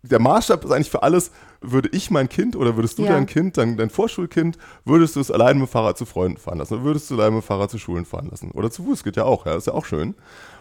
der 0.01 0.19
Maßstab 0.19 0.63
ist 0.63 0.71
eigentlich 0.71 0.89
für 0.89 1.03
alles, 1.03 1.31
würde 1.61 1.89
ich 1.91 2.09
mein 2.09 2.29
Kind 2.29 2.55
oder 2.55 2.75
würdest 2.75 2.99
du 2.99 3.03
ja. 3.03 3.11
dein 3.11 3.25
Kind, 3.25 3.57
dein, 3.57 3.75
dein 3.75 3.89
Vorschulkind, 3.89 4.57
würdest 4.85 5.15
du 5.15 5.19
es 5.19 5.29
alleine 5.29 5.59
mit 5.59 5.67
dem 5.67 5.71
Fahrrad 5.71 5.97
zu 5.97 6.05
Freunden 6.05 6.37
fahren 6.37 6.57
lassen 6.57 6.75
oder 6.75 6.83
würdest 6.83 7.09
du 7.09 7.15
alleine 7.15 7.35
mit 7.35 7.43
dem 7.43 7.47
Fahrrad 7.47 7.69
zu 7.69 7.77
Schulen 7.77 8.05
fahren 8.05 8.29
lassen? 8.29 8.51
Oder 8.51 8.71
zu 8.71 8.83
Fuß 8.83 9.03
geht 9.03 9.17
ja 9.17 9.25
auch, 9.25 9.45
ja, 9.45 9.55
ist 9.55 9.67
ja 9.67 9.73
auch 9.73 9.85
schön. 9.85 10.15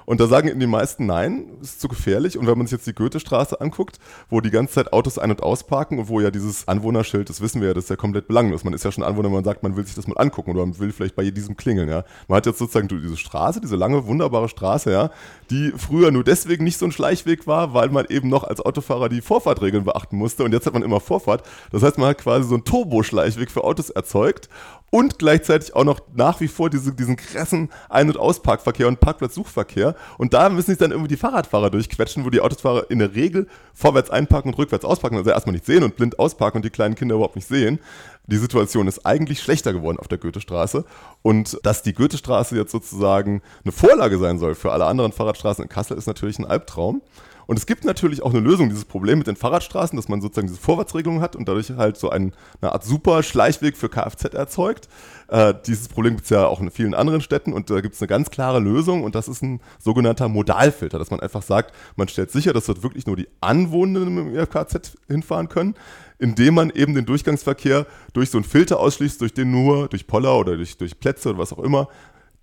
Und 0.09 0.21
da 0.21 0.27
sagen 0.27 0.59
die 0.59 0.67
meisten 0.67 1.05
nein, 1.05 1.51
ist 1.61 1.83
zu 1.83 1.87
gefährlich. 1.87 2.39
Und 2.39 2.47
wenn 2.47 2.57
man 2.57 2.67
sich 2.67 2.79
jetzt 2.79 2.87
die 2.87 2.95
Goethestraße 2.95 3.61
anguckt, 3.61 3.99
wo 4.31 4.41
die 4.41 4.49
ganze 4.49 4.73
Zeit 4.73 4.95
Autos 4.95 5.19
ein- 5.19 5.31
und 5.31 5.43
ausparken 5.43 5.99
und 5.99 6.09
wo 6.09 6.19
ja 6.19 6.31
dieses 6.31 6.67
Anwohnerschild, 6.67 7.29
das 7.29 7.43
wissen 7.43 7.61
wir 7.61 7.69
ja, 7.69 7.75
das 7.75 7.85
ist 7.85 7.91
ja 7.91 7.97
komplett 7.97 8.27
belanglos. 8.27 8.65
Man 8.65 8.73
ist 8.73 8.87
ja 8.87 8.91
schon 8.91 9.05
Anwohner, 9.05 9.29
wenn 9.29 9.35
man 9.35 9.45
sagt, 9.45 9.63
man 9.63 9.77
will 9.77 9.85
sich 9.85 9.97
das 9.97 10.07
mal 10.07 10.17
angucken 10.17 10.53
oder 10.53 10.65
man 10.65 10.79
will 10.79 10.93
vielleicht 10.93 11.15
bei 11.15 11.31
diesem 11.31 11.59
klingeln, 11.59 11.91
ja. 11.91 12.05
Man 12.27 12.39
hat 12.39 12.47
jetzt 12.47 12.59
sozusagen 12.59 12.89
diese 12.89 13.19
Straße, 13.19 13.61
diese 13.61 13.77
lange, 13.77 14.07
wunderbare 14.07 14.49
Straße, 14.49 14.91
ja, 14.91 15.11
die 15.51 15.75
früher 15.77 16.11
nur 16.11 16.25
deswegen 16.25 16.65
nicht 16.65 16.79
so 16.79 16.87
ein 16.87 16.93
Schleichweg 16.93 17.47
war, 17.47 17.75
weil 17.75 17.91
man 17.91 18.07
eben 18.09 18.31
noch 18.31 18.45
als 18.45 18.63
Autofahrer 18.63 19.11
die 19.11 19.21
Vorfahrtregeln 19.21 19.85
beachten 19.85 20.17
musste. 20.17 20.43
Und 20.43 20.55
jetzt 20.55 20.65
hat 20.65 20.73
man 20.73 20.83
immer 20.83 21.01
Vorfahrt. 21.01 21.43
Das 21.71 21.83
heißt, 21.83 21.99
man 21.99 22.09
hat 22.09 22.17
quasi 22.17 22.49
so 22.49 22.55
einen 22.55 22.65
Turboschleichweg 22.65 23.51
für 23.51 23.63
Autos 23.63 23.91
erzeugt 23.91 24.49
und 24.90 25.19
gleichzeitig 25.19 25.75
auch 25.75 25.85
noch 25.85 26.00
nach 26.14 26.40
wie 26.40 26.49
vor 26.49 26.70
diese, 26.70 26.93
diesen 26.93 27.17
krassen 27.17 27.70
Ein- 27.88 28.08
und 28.08 28.17
Ausparkverkehr 28.17 28.88
und 28.88 29.00
Parkplatzsuchverkehr. 29.00 29.94
Und 30.17 30.35
da 30.35 30.49
müssen 30.49 30.70
sich 30.70 30.79
dann 30.79 30.90
irgendwie 30.90 31.08
die 31.08 31.17
Fahrradfahrer 31.17 31.70
durchquetschen, 31.70 32.25
wo 32.25 32.31
die 32.31 32.40
Autofahrer 32.40 32.90
in 32.90 32.99
der 32.99 33.14
Regel 33.14 33.49
vorwärts 33.75 34.11
einparken 34.11 34.52
und 34.52 34.58
rückwärts 34.58 34.85
ausparken, 34.85 35.19
also 35.19 35.31
erstmal 35.31 35.52
nicht 35.52 35.67
sehen 35.67 35.82
und 35.82 35.96
blind 35.96 36.19
ausparken 36.19 36.58
und 36.58 36.64
die 36.64 36.70
kleinen 36.70 36.94
Kinder 36.94 37.17
überhaupt 37.17 37.37
nicht 37.37 37.49
sehen. 37.49 37.79
Die 38.26 38.37
Situation 38.37 38.88
ist 38.88 39.05
eigentlich 39.06 39.40
schlechter 39.40 39.73
geworden 39.73 39.99
auf 39.99 40.08
der 40.08 40.19
Goethestraße. 40.19 40.85
Und 41.23 41.58
dass 41.64 41.82
die 41.82 41.94
Goethestraße 41.94 42.56
jetzt 42.56 42.73
sozusagen 42.73 43.43
eine 43.64 43.73
Vorlage 43.73 44.19
sein 44.19 44.38
soll 44.38 44.55
für 44.55 44.73
alle 44.73 44.87
anderen 44.87 45.12
Fahrradstraßen 45.12 45.64
in 45.64 45.69
Kassel, 45.69 45.96
ist 45.96 46.06
natürlich 46.06 46.38
ein 46.38 46.46
Albtraum. 46.46 47.02
Und 47.49 47.59
es 47.59 47.65
gibt 47.65 47.87
natürlich 47.87 48.23
auch 48.23 48.35
eine 48.35 48.41
Lösung, 48.41 48.69
dieses 48.69 48.85
Problem 48.85 49.17
mit 49.17 49.27
den 49.27 49.35
Fahrradstraßen, 49.35 49.97
dass 49.97 50.11
man 50.11 50.21
sozusagen 50.21 50.49
diese 50.49 50.61
Vorwärtsregelung 50.61 51.23
hat 51.23 51.35
und 51.35 51.49
dadurch 51.49 51.71
halt 51.71 51.97
so 51.97 52.11
ein, 52.11 52.35
eine 52.61 52.73
Art 52.73 52.85
super 52.85 53.23
Schleichweg 53.23 53.75
für 53.75 53.89
Kfz 53.89 54.35
erzeugt. 54.35 54.87
Äh, 55.29 55.55
dieses 55.67 55.89
Problem 55.89 56.17
gibt 56.17 56.25
es 56.25 56.31
ja 56.31 56.47
auch 56.47 56.61
in 56.61 56.71
vielen 56.71 56.93
anderen 56.93 57.23
Städten 57.23 57.55
und 57.55 57.71
da 57.71 57.81
gibt 57.81 57.95
es 57.95 58.03
eine 58.03 58.06
ganz 58.06 58.29
klare 58.31 58.61
Lösung 58.61 59.03
und 59.03 59.15
das 59.15 59.29
ist 59.29 59.43
ein 59.43 59.62
sogenannter 59.79 60.29
Modalfilter, 60.29 60.99
dass 60.99 61.11
man 61.11 61.21
einfach 61.21 61.41
sagt, 61.41 61.75
man 61.97 62.06
stellt 62.09 62.31
sicher, 62.31 62.53
dass 62.53 62.67
dort 62.67 62.83
wirklich 62.83 63.06
nur 63.06 63.17
die 63.17 63.29
Anwohnenden 63.41 64.19
im 64.19 64.47
Kfz 64.47 64.99
hinfahren 65.06 65.49
können, 65.49 65.75
indem 66.19 66.53
man 66.53 66.69
eben 66.69 66.95
den 66.95 67.06
Durchgangsverkehr 67.06 67.87
durch 68.12 68.29
so 68.29 68.37
einen 68.37 68.45
Filter 68.45 68.79
ausschließt, 68.79 69.23
durch 69.23 69.33
den 69.33 69.50
nur, 69.50 69.89
durch 69.89 70.06
Poller 70.06 70.37
oder 70.39 70.55
durch, 70.55 70.77
durch 70.77 71.00
Plätze 71.00 71.31
oder 71.31 71.39
was 71.39 71.55
auch 71.55 71.61
immer, 71.61 71.89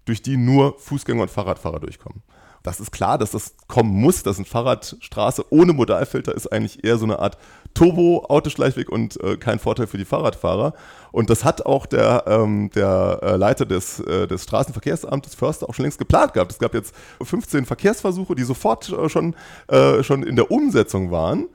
durch 0.06 0.24
die 0.24 0.36
nur 0.36 0.80
Fußgänger 0.80 1.22
und 1.22 1.30
Fahrradfahrer 1.30 1.80
durchkommen 1.80 2.24
das 2.66 2.80
ist 2.80 2.92
klar, 2.92 3.18
dass 3.18 3.32
das 3.32 3.56
kommen 3.68 3.92
muss, 3.92 4.24
dass 4.24 4.38
eine 4.38 4.46
Fahrradstraße 4.46 5.46
ohne 5.52 5.74
Modalfilter 5.74 6.34
ist 6.34 6.52
eigentlich 6.52 6.84
eher 6.84 6.98
so 6.98 7.06
eine 7.06 7.20
Art 7.20 7.38
Turbo-Autoschleichweg 7.76 8.90
und 8.90 9.22
äh, 9.22 9.38
kein 9.38 9.60
Vorteil 9.60 9.88
für 9.88 9.98
die 9.98 10.06
Fahrradfahrer. 10.06 10.74
Und 11.12 11.30
das 11.30 11.46
hat 11.46 11.66
auch 11.66 11.86
der, 11.86 12.24
ähm, 12.26 12.72
der 12.74 13.20
äh, 13.22 13.36
Leiter 13.36 13.66
des, 13.66 14.00
äh, 14.00 14.28
des 14.28 14.44
Straßenverkehrsamtes 14.44 15.36
Förster 15.36 15.70
auch 15.70 15.74
schon 15.74 15.84
längst 15.84 16.00
geplant 16.00 16.34
gehabt. 16.34 16.52
Es 16.52 16.60
gab 16.60 16.74
jetzt 16.74 16.96
15 17.22 17.66
Verkehrsversuche, 17.66 18.34
die 18.36 18.44
sofort 18.44 18.90
äh, 18.90 19.10
schon, 19.10 19.36
äh, 19.68 20.02
schon 20.04 20.24
in 20.24 20.36
der 20.36 20.50
Umsetzung 20.50 21.12
waren. 21.12 21.48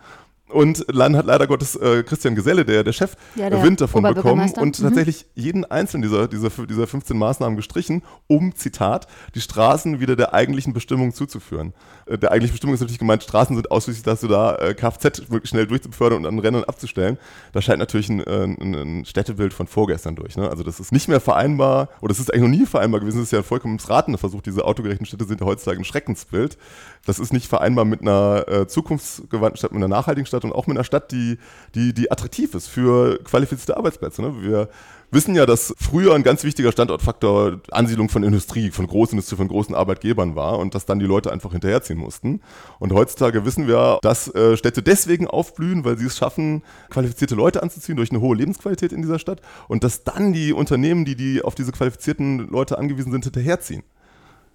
Und 0.50 0.85
dann 0.93 1.17
hat 1.17 1.26
leider 1.26 1.47
Gottes 1.47 1.76
äh, 1.76 2.02
Christian 2.02 2.35
Geselle, 2.35 2.64
der, 2.64 2.85
der 2.85 2.93
Chef, 2.93 3.17
ja, 3.37 3.50
der 3.50 3.62
Wind 3.62 3.81
davon 3.81 4.02
bekommen 4.02 4.50
und 4.56 4.79
mhm. 4.79 4.82
tatsächlich 4.82 5.26
jeden 5.35 5.64
einzelnen 5.64 6.02
dieser, 6.02 6.29
dieser, 6.29 6.50
dieser 6.67 6.87
15 6.87 7.17
Maßnahmen 7.17 7.56
gestrichen, 7.56 8.02
um, 8.26 8.55
Zitat, 8.55 9.06
die 9.35 9.41
Straßen 9.41 10.00
wieder 10.00 10.17
der 10.17 10.35
eigentlichen 10.35 10.73
Bestimmung 10.73 11.14
zuzuführen. 11.14 11.73
Äh, 12.06 12.19
der 12.19 12.32
eigentliche 12.32 12.52
Bestimmung 12.52 12.75
ist 12.75 12.81
natürlich 12.81 12.99
gemeint, 12.99 13.23
Straßen 13.23 13.55
sind 13.56 13.70
ausschließlich 13.70 14.05
dazu 14.05 14.29
da, 14.29 14.56
äh, 14.56 14.75
Kfz 14.75 15.31
wirklich 15.31 15.50
schnell 15.50 15.67
durchzubefördern 15.67 16.19
und 16.19 16.26
an 16.26 16.38
Rennen 16.38 16.64
abzustellen. 16.64 17.19
Da 17.52 17.62
scheint 17.62 17.79
natürlich 17.79 18.08
ein, 18.08 18.20
äh, 18.20 18.44
ein, 18.44 18.75
ein 18.75 19.05
Städtebild 19.05 19.55
von 19.55 19.67
vorgestern 19.67 20.17
durch. 20.17 20.37
Ne? 20.37 20.49
Also 20.49 20.62
das 20.62 20.81
ist 20.81 20.93
nicht 20.93 21.08
mehr 21.08 21.20
vereinbar, 21.20 21.88
oder 22.00 22.12
es 22.12 22.19
ist 22.19 22.32
eigentlich 22.32 22.50
noch 22.50 22.58
nie 22.58 22.67
vereinbar 22.67 23.00
gewesen, 23.00 23.19
das 23.19 23.25
ist 23.26 23.32
ja 23.32 23.38
ein 23.38 23.44
vollkommen 23.44 23.79
ratender 23.79 24.19
Versuch, 24.19 24.43
diese 24.43 24.64
autogerechten 24.64 25.06
Städte 25.06 25.25
sind 25.25 25.41
ja 25.41 25.47
heutzutage 25.47 25.79
ein 25.79 25.85
Schreckensbild. 25.85 26.58
Das 27.06 27.19
ist 27.19 27.32
nicht 27.32 27.49
vereinbar 27.49 27.85
mit 27.85 28.02
einer 28.02 28.44
äh, 28.47 28.67
zukunftsgewandten 28.67 29.56
Stadt, 29.56 29.73
mit 29.73 29.79
einer 29.79 29.88
nachhaltigen 29.88 30.26
Stadt 30.26 30.44
und 30.44 30.52
auch 30.52 30.67
mit 30.67 30.76
einer 30.76 30.85
Stadt, 30.85 31.11
die, 31.12 31.38
die, 31.75 31.94
die 31.94 32.11
attraktiv 32.11 32.55
ist 32.55 32.69
für 32.69 33.19
qualifizierte 33.25 33.76
Arbeitsplätze. 33.76 34.20
Ne? 34.20 34.43
Wir 34.43 34.69
wissen 35.11 35.35
ja, 35.35 35.47
dass 35.47 35.75
früher 35.78 36.14
ein 36.14 36.23
ganz 36.23 36.45
wichtiger 36.45 36.73
Standortfaktor 36.73 37.61
Ansiedlung 37.71 38.09
von 38.09 38.23
Industrie, 38.23 38.71
von 38.71 38.87
Großindustrie, 38.87 39.37
von 39.37 39.49
großen 39.49 39.75
Arbeitgebern 39.75 40.37
war 40.37 40.59
und 40.59 40.75
dass 40.75 40.87
dann 40.87 40.99
die 40.99 41.07
Leute 41.07 41.33
einfach 41.33 41.52
hinterherziehen 41.52 41.99
mussten. 41.99 42.40
Und 42.78 42.92
heutzutage 42.92 43.45
wissen 43.45 43.66
wir, 43.66 43.99
dass 44.02 44.33
äh, 44.35 44.57
Städte 44.57 44.83
deswegen 44.83 45.26
aufblühen, 45.26 45.85
weil 45.85 45.99
sie 45.99 46.07
es 46.07 46.16
schaffen, 46.16 46.62
qualifizierte 46.90 47.35
Leute 47.35 47.62
anzuziehen 47.62 47.97
durch 47.97 48.11
eine 48.11 48.21
hohe 48.21 48.37
Lebensqualität 48.37 48.92
in 48.92 49.02
dieser 49.02 49.19
Stadt 49.19 49.40
und 49.69 49.85
dass 49.85 50.04
dann 50.04 50.33
die 50.33 50.52
Unternehmen, 50.52 51.04
die, 51.04 51.16
die 51.16 51.42
auf 51.42 51.54
diese 51.54 51.73
qualifizierten 51.73 52.49
Leute 52.49 52.78
angewiesen 52.78 53.11
sind, 53.11 53.25
hinterherziehen. 53.25 53.83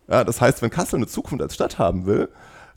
Ja, 0.07 0.23
das 0.23 0.41
heißt, 0.41 0.61
wenn 0.61 0.69
Kassel 0.69 0.97
eine 0.97 1.07
Zukunft 1.07 1.41
als 1.41 1.55
Stadt 1.55 1.79
haben 1.79 2.05
will, 2.05 2.29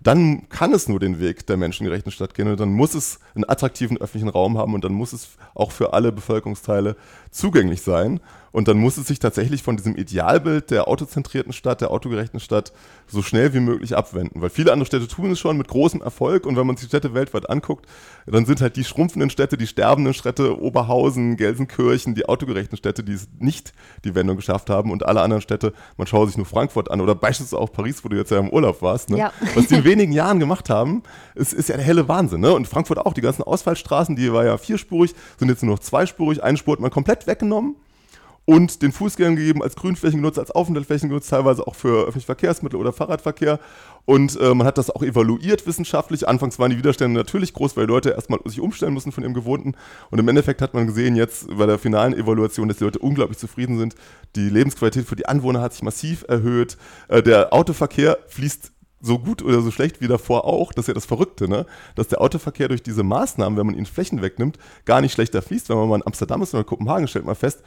dann 0.03 0.49
kann 0.49 0.73
es 0.73 0.89
nur 0.89 1.01
den 1.01 1.19
Weg 1.19 1.47
der 1.47 1.57
menschengerechten 1.57 2.13
Stadt 2.13 2.35
gehen 2.35 2.49
und 2.49 2.61
dann 2.61 2.73
muss 2.73 2.95
es 2.95 3.19
einen 3.35 3.49
attraktiven 3.49 3.99
öffentlichen 3.99 4.29
Raum 4.29 4.57
haben 4.57 4.75
und 4.75 4.85
dann 4.85 4.93
muss 4.93 5.13
es 5.13 5.31
auch 5.55 5.73
für 5.73 5.93
alle 5.93 6.13
Bevölkerungsteile 6.13 6.97
zugänglich 7.31 7.83
sein. 7.83 8.21
Und 8.59 8.67
dann 8.67 8.79
muss 8.79 8.97
es 8.97 9.07
sich 9.07 9.21
tatsächlich 9.21 9.63
von 9.63 9.77
diesem 9.77 9.95
Idealbild 9.95 10.73
der 10.73 10.89
autozentrierten 10.89 11.53
Stadt, 11.53 11.81
der 11.81 11.93
autogerechten 11.93 12.41
Stadt 12.41 12.73
so 13.07 13.23
schnell 13.23 13.55
wie 13.55 13.61
möglich 13.61 13.97
abwenden. 13.97 14.43
Weil 14.43 14.51
viele 14.51 14.73
andere 14.73 14.85
Städte 14.85 15.07
tun 15.07 15.31
es 15.31 15.39
schon 15.39 15.57
mit 15.57 15.69
großem 15.69 16.03
Erfolg 16.03 16.45
und 16.45 16.57
wenn 16.57 16.67
man 16.67 16.77
sich 16.77 16.89
die 16.89 16.91
Städte 16.91 17.15
weltweit 17.15 17.49
anguckt, 17.49 17.87
dann 18.27 18.47
sind 18.47 18.61
halt 18.61 18.75
die 18.75 18.83
schrumpfenden 18.83 19.31
Städte, 19.31 19.57
die 19.57 19.69
sterbenden 19.69 20.13
Städte, 20.13 20.61
Oberhausen, 20.61 21.37
Gelsenkirchen, 21.37 22.17
die 22.17 22.29
autogerechten 22.29 22.77
Städte, 22.77 23.05
die 23.05 23.13
es 23.13 23.29
nicht 23.39 23.75
die 24.03 24.17
Wendung 24.17 24.35
geschafft 24.35 24.71
haben 24.71 24.91
und 24.91 25.07
alle 25.07 25.21
anderen 25.21 25.41
Städte, 25.41 25.73
man 25.97 26.09
schaue 26.09 26.27
sich 26.27 26.37
nur 26.37 26.45
Frankfurt 26.45 26.91
an 26.91 27.01
oder 27.01 27.15
beispielsweise 27.15 27.63
auch 27.63 27.71
Paris, 27.71 28.05
wo 28.05 28.09
du 28.09 28.17
jetzt 28.17 28.33
ja 28.33 28.41
im 28.41 28.51
Urlaub 28.51 28.83
warst, 28.83 29.11
ne? 29.11 29.19
ja. 29.19 29.33
was 29.55 29.69
die 29.69 29.77
in 29.77 29.85
wenigen 29.85 30.11
Jahren 30.11 30.41
gemacht 30.41 30.69
haben, 30.69 31.05
ist, 31.37 31.53
ist 31.53 31.69
ja 31.69 31.77
der 31.77 31.85
helle 31.85 32.09
Wahnsinn. 32.09 32.41
Ne? 32.41 32.53
Und 32.53 32.67
Frankfurt 32.67 32.99
auch, 32.99 33.13
die 33.13 33.21
ganzen 33.21 33.45
Ausfallstraßen, 33.45 34.17
die 34.17 34.33
war 34.33 34.45
ja 34.45 34.59
vierspurig, 34.59 35.15
sind 35.37 35.49
jetzt 35.49 35.63
nur 35.63 35.77
noch 35.77 35.79
zweispurig, 35.79 36.43
eine 36.43 36.59
Spur 36.59 36.73
hat 36.73 36.81
man 36.81 36.91
komplett 36.91 37.29
weggenommen 37.29 37.77
und 38.49 38.81
den 38.81 38.93
Fußgängern 38.93 39.37
gegeben, 39.37 39.63
als 39.63 39.77
Grünflächen 39.77 40.21
genutzt, 40.21 40.39
als 40.39 40.51
Aufenthaltsflächen 40.51 41.11
genutzt, 41.11 41.29
teilweise 41.29 41.67
auch 41.67 41.75
für 41.75 42.05
öffentliche 42.05 42.25
Verkehrsmittel 42.25 42.81
oder 42.81 42.95
Fahrradverkehr. 42.95 43.61
Und 44.07 44.41
äh, 44.41 44.55
man 44.55 44.67
hat 44.67 44.79
das 44.79 44.89
auch 44.89 45.03
evaluiert 45.03 45.67
wissenschaftlich. 45.67 46.27
Anfangs 46.27 46.59
waren 46.59 46.71
die 46.71 46.79
Widerstände 46.79 47.15
natürlich 47.21 47.53
groß, 47.53 47.77
weil 47.77 47.87
die 47.87 47.93
Leute 47.93 48.09
erstmal 48.13 48.41
sich 48.47 48.63
umstellen 48.63 48.95
mussten 48.95 49.13
von 49.13 49.23
ihrem 49.23 49.35
Gewohnten. 49.35 49.75
Und 50.11 50.19
im 50.19 50.27
Endeffekt 50.29 50.63
hat 50.63 50.73
man 50.73 50.87
gesehen 50.87 51.15
jetzt 51.15 51.55
bei 51.59 51.67
der 51.67 51.79
finalen 51.79 52.15
Evaluation, 52.15 52.69
dass 52.69 52.79
die 52.79 52.85
Leute 52.85 53.01
unglaublich 53.01 53.37
zufrieden 53.37 53.77
sind. 53.77 53.97
Die 54.35 54.49
Lebensqualität 54.49 55.05
für 55.05 55.17
die 55.17 55.27
Anwohner 55.27 55.61
hat 55.61 55.75
sich 55.75 55.83
massiv 55.83 56.25
erhöht. 56.27 56.79
Äh, 57.09 57.23
der 57.23 57.53
Autoverkehr 57.53 58.17
fließt 58.29 58.73
so 59.03 59.19
gut 59.19 59.43
oder 59.43 59.61
so 59.61 59.71
schlecht 59.71 60.01
wie 60.01 60.09
davor 60.09 60.47
auch. 60.47 60.73
Das 60.73 60.85
ist 60.85 60.89
ja 60.89 60.95
das 60.95 61.05
Verrückte, 61.05 61.51
ne? 61.51 61.67
Dass 61.97 62.09
der 62.09 62.23
Autoverkehr 62.23 62.69
durch 62.69 62.83
diese 62.83 63.03
Maßnahmen, 63.03 63.59
wenn 63.59 63.67
man 63.67 63.77
ihn 63.77 63.85
Flächen 63.85 64.23
wegnimmt, 64.23 64.59
gar 64.87 65.03
nicht 65.03 65.13
schlechter 65.13 65.43
fließt. 65.43 65.69
Wenn 65.69 65.77
man 65.77 65.89
mal 65.91 65.97
in 65.97 66.07
Amsterdam 66.07 66.41
ist 66.41 66.55
oder 66.55 66.63
in 66.63 66.67
Kopenhagen, 66.67 67.09
stellt 67.09 67.27
man 67.27 67.37
fest, 67.37 67.63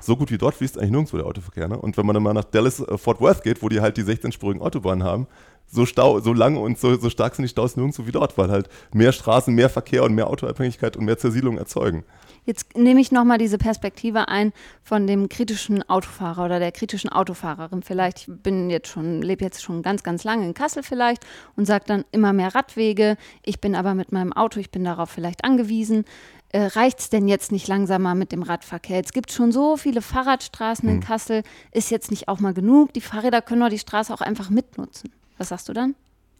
so 0.00 0.16
gut 0.16 0.30
wie 0.30 0.38
dort 0.38 0.54
fließt 0.54 0.78
eigentlich 0.78 0.90
nirgendwo 0.90 1.16
der 1.16 1.26
Autoverkehr. 1.26 1.68
Ne? 1.68 1.78
Und 1.78 1.96
wenn 1.96 2.06
man 2.06 2.14
dann 2.14 2.22
mal 2.22 2.34
nach 2.34 2.44
Dallas, 2.44 2.80
äh, 2.80 2.98
Fort 2.98 3.20
Worth 3.20 3.42
geht, 3.42 3.62
wo 3.62 3.68
die 3.68 3.80
halt 3.80 3.96
die 3.96 4.04
16-spurigen 4.04 4.60
Autobahnen 4.60 5.04
haben, 5.04 5.26
so 5.72 5.86
Stau, 5.86 6.20
so 6.20 6.32
lang 6.34 6.56
und 6.56 6.78
so, 6.78 6.96
so 6.98 7.08
stark 7.08 7.34
sind 7.34 7.44
die 7.44 7.48
Staus 7.48 7.76
nirgendwo 7.76 8.06
wie 8.06 8.12
dort, 8.12 8.36
weil 8.36 8.50
halt 8.50 8.68
mehr 8.92 9.12
Straßen, 9.12 9.54
mehr 9.54 9.70
Verkehr 9.70 10.04
und 10.04 10.14
mehr 10.14 10.28
Autoabhängigkeit 10.28 10.96
und 10.96 11.06
mehr 11.06 11.16
Zersiedlung 11.16 11.56
erzeugen. 11.56 12.04
Jetzt 12.44 12.76
nehme 12.76 13.00
ich 13.00 13.12
nochmal 13.12 13.38
diese 13.38 13.56
Perspektive 13.56 14.26
ein 14.26 14.52
von 14.82 15.06
dem 15.06 15.28
kritischen 15.28 15.88
Autofahrer 15.88 16.44
oder 16.44 16.58
der 16.58 16.72
kritischen 16.72 17.08
Autofahrerin. 17.08 17.82
Vielleicht, 17.82 18.22
ich 18.22 18.26
bin 18.28 18.68
jetzt 18.68 18.88
schon, 18.88 19.22
lebe 19.22 19.44
jetzt 19.44 19.62
schon 19.62 19.82
ganz, 19.82 20.02
ganz 20.02 20.24
lange 20.24 20.44
in 20.44 20.52
Kassel 20.52 20.82
vielleicht 20.82 21.24
und 21.56 21.66
sage 21.66 21.84
dann 21.86 22.04
immer 22.10 22.32
mehr 22.32 22.52
Radwege. 22.54 23.16
Ich 23.44 23.60
bin 23.60 23.76
aber 23.76 23.94
mit 23.94 24.10
meinem 24.10 24.32
Auto, 24.32 24.58
ich 24.58 24.72
bin 24.72 24.82
darauf 24.82 25.08
vielleicht 25.08 25.44
angewiesen. 25.44 26.04
Äh, 26.52 26.64
Reicht 26.66 27.00
es 27.00 27.08
denn 27.08 27.28
jetzt 27.28 27.50
nicht 27.50 27.66
langsamer 27.66 28.14
mit 28.14 28.30
dem 28.30 28.42
Radverkehr? 28.42 29.00
Es 29.02 29.12
gibt 29.12 29.32
schon 29.32 29.52
so 29.52 29.76
viele 29.78 30.02
Fahrradstraßen 30.02 30.86
in 30.88 30.96
Hm. 30.96 31.00
Kassel. 31.02 31.42
Ist 31.72 31.90
jetzt 31.90 32.10
nicht 32.10 32.28
auch 32.28 32.40
mal 32.40 32.52
genug? 32.52 32.92
Die 32.92 33.00
Fahrräder 33.00 33.40
können 33.40 33.62
doch 33.62 33.70
die 33.70 33.78
Straße 33.78 34.12
auch 34.12 34.20
einfach 34.20 34.50
mitnutzen. 34.50 35.10
Was 35.38 35.48
sagst 35.48 35.68
du 35.68 35.72
dann? 35.72 35.94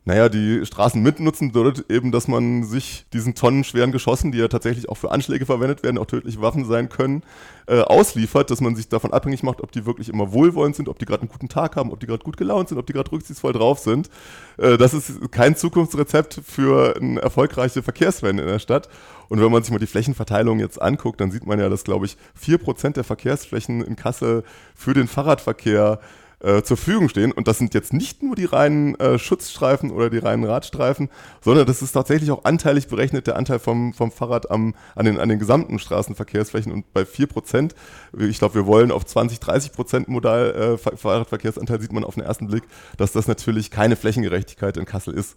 Naja, 0.04 0.28
die 0.28 0.66
Straßen 0.66 1.00
mitnutzen 1.00 1.52
bedeutet 1.52 1.88
eben, 1.88 2.10
dass 2.10 2.26
man 2.26 2.64
sich 2.64 3.06
diesen 3.12 3.36
tonnenschweren 3.36 3.92
Geschossen, 3.92 4.32
die 4.32 4.38
ja 4.38 4.48
tatsächlich 4.48 4.88
auch 4.88 4.96
für 4.96 5.12
Anschläge 5.12 5.46
verwendet 5.46 5.84
werden, 5.84 5.96
auch 5.96 6.06
tödliche 6.06 6.40
Waffen 6.40 6.64
sein 6.64 6.88
können, 6.88 7.22
äh, 7.68 7.82
ausliefert, 7.82 8.50
dass 8.50 8.60
man 8.60 8.74
sich 8.74 8.88
davon 8.88 9.12
abhängig 9.12 9.44
macht, 9.44 9.60
ob 9.60 9.70
die 9.70 9.86
wirklich 9.86 10.08
immer 10.08 10.32
wohlwollend 10.32 10.74
sind, 10.74 10.88
ob 10.88 10.98
die 10.98 11.04
gerade 11.04 11.20
einen 11.20 11.30
guten 11.30 11.48
Tag 11.48 11.76
haben, 11.76 11.92
ob 11.92 12.00
die 12.00 12.06
gerade 12.06 12.24
gut 12.24 12.36
gelaunt 12.36 12.68
sind, 12.68 12.78
ob 12.78 12.86
die 12.86 12.94
gerade 12.94 13.12
rücksichtsvoll 13.12 13.52
drauf 13.52 13.78
sind. 13.78 14.10
Äh, 14.56 14.76
das 14.76 14.92
ist 14.92 15.30
kein 15.30 15.54
Zukunftsrezept 15.54 16.40
für 16.44 16.96
eine 16.96 17.20
erfolgreiche 17.20 17.84
Verkehrswende 17.84 18.42
in 18.42 18.48
der 18.48 18.58
Stadt. 18.58 18.88
Und 19.28 19.40
wenn 19.40 19.52
man 19.52 19.62
sich 19.62 19.70
mal 19.70 19.78
die 19.78 19.86
Flächenverteilung 19.86 20.58
jetzt 20.58 20.82
anguckt, 20.82 21.20
dann 21.20 21.30
sieht 21.30 21.46
man 21.46 21.60
ja, 21.60 21.68
dass, 21.68 21.84
glaube 21.84 22.06
ich, 22.06 22.16
4% 22.44 22.94
der 22.94 23.04
Verkehrsflächen 23.04 23.84
in 23.84 23.94
Kassel 23.94 24.42
für 24.74 24.94
den 24.94 25.06
Fahrradverkehr 25.06 26.00
äh, 26.00 26.21
zur 26.62 26.76
Verfügung 26.76 27.08
stehen. 27.08 27.32
Und 27.32 27.46
das 27.48 27.58
sind 27.58 27.72
jetzt 27.74 27.92
nicht 27.92 28.22
nur 28.22 28.34
die 28.34 28.44
reinen 28.46 28.94
äh, 28.96 29.18
Schutzstreifen 29.18 29.90
oder 29.90 30.10
die 30.10 30.18
reinen 30.18 30.44
Radstreifen, 30.44 31.08
sondern 31.40 31.66
das 31.66 31.82
ist 31.82 31.92
tatsächlich 31.92 32.30
auch 32.30 32.44
anteilig 32.44 32.88
berechnet, 32.88 33.26
der 33.26 33.36
Anteil 33.36 33.58
vom, 33.58 33.94
vom 33.94 34.10
Fahrrad 34.10 34.50
am, 34.50 34.74
an, 34.96 35.04
den, 35.04 35.18
an 35.18 35.28
den 35.28 35.38
gesamten 35.38 35.78
Straßenverkehrsflächen. 35.78 36.72
Und 36.72 36.92
bei 36.92 37.04
4 37.04 37.26
Prozent, 37.28 37.74
ich 38.18 38.38
glaube, 38.38 38.56
wir 38.56 38.66
wollen 38.66 38.90
auf 38.90 39.04
20, 39.06 39.40
30 39.40 39.72
Prozent 39.72 40.08
Modal 40.08 40.54
äh, 40.54 40.78
Fahr- 40.78 40.96
Fahrradverkehrsanteil, 40.96 41.80
sieht 41.80 41.92
man 41.92 42.04
auf 42.04 42.14
den 42.14 42.24
ersten 42.24 42.48
Blick, 42.48 42.64
dass 42.96 43.12
das 43.12 43.28
natürlich 43.28 43.70
keine 43.70 43.96
Flächengerechtigkeit 43.96 44.76
in 44.76 44.84
Kassel 44.84 45.14
ist. 45.14 45.36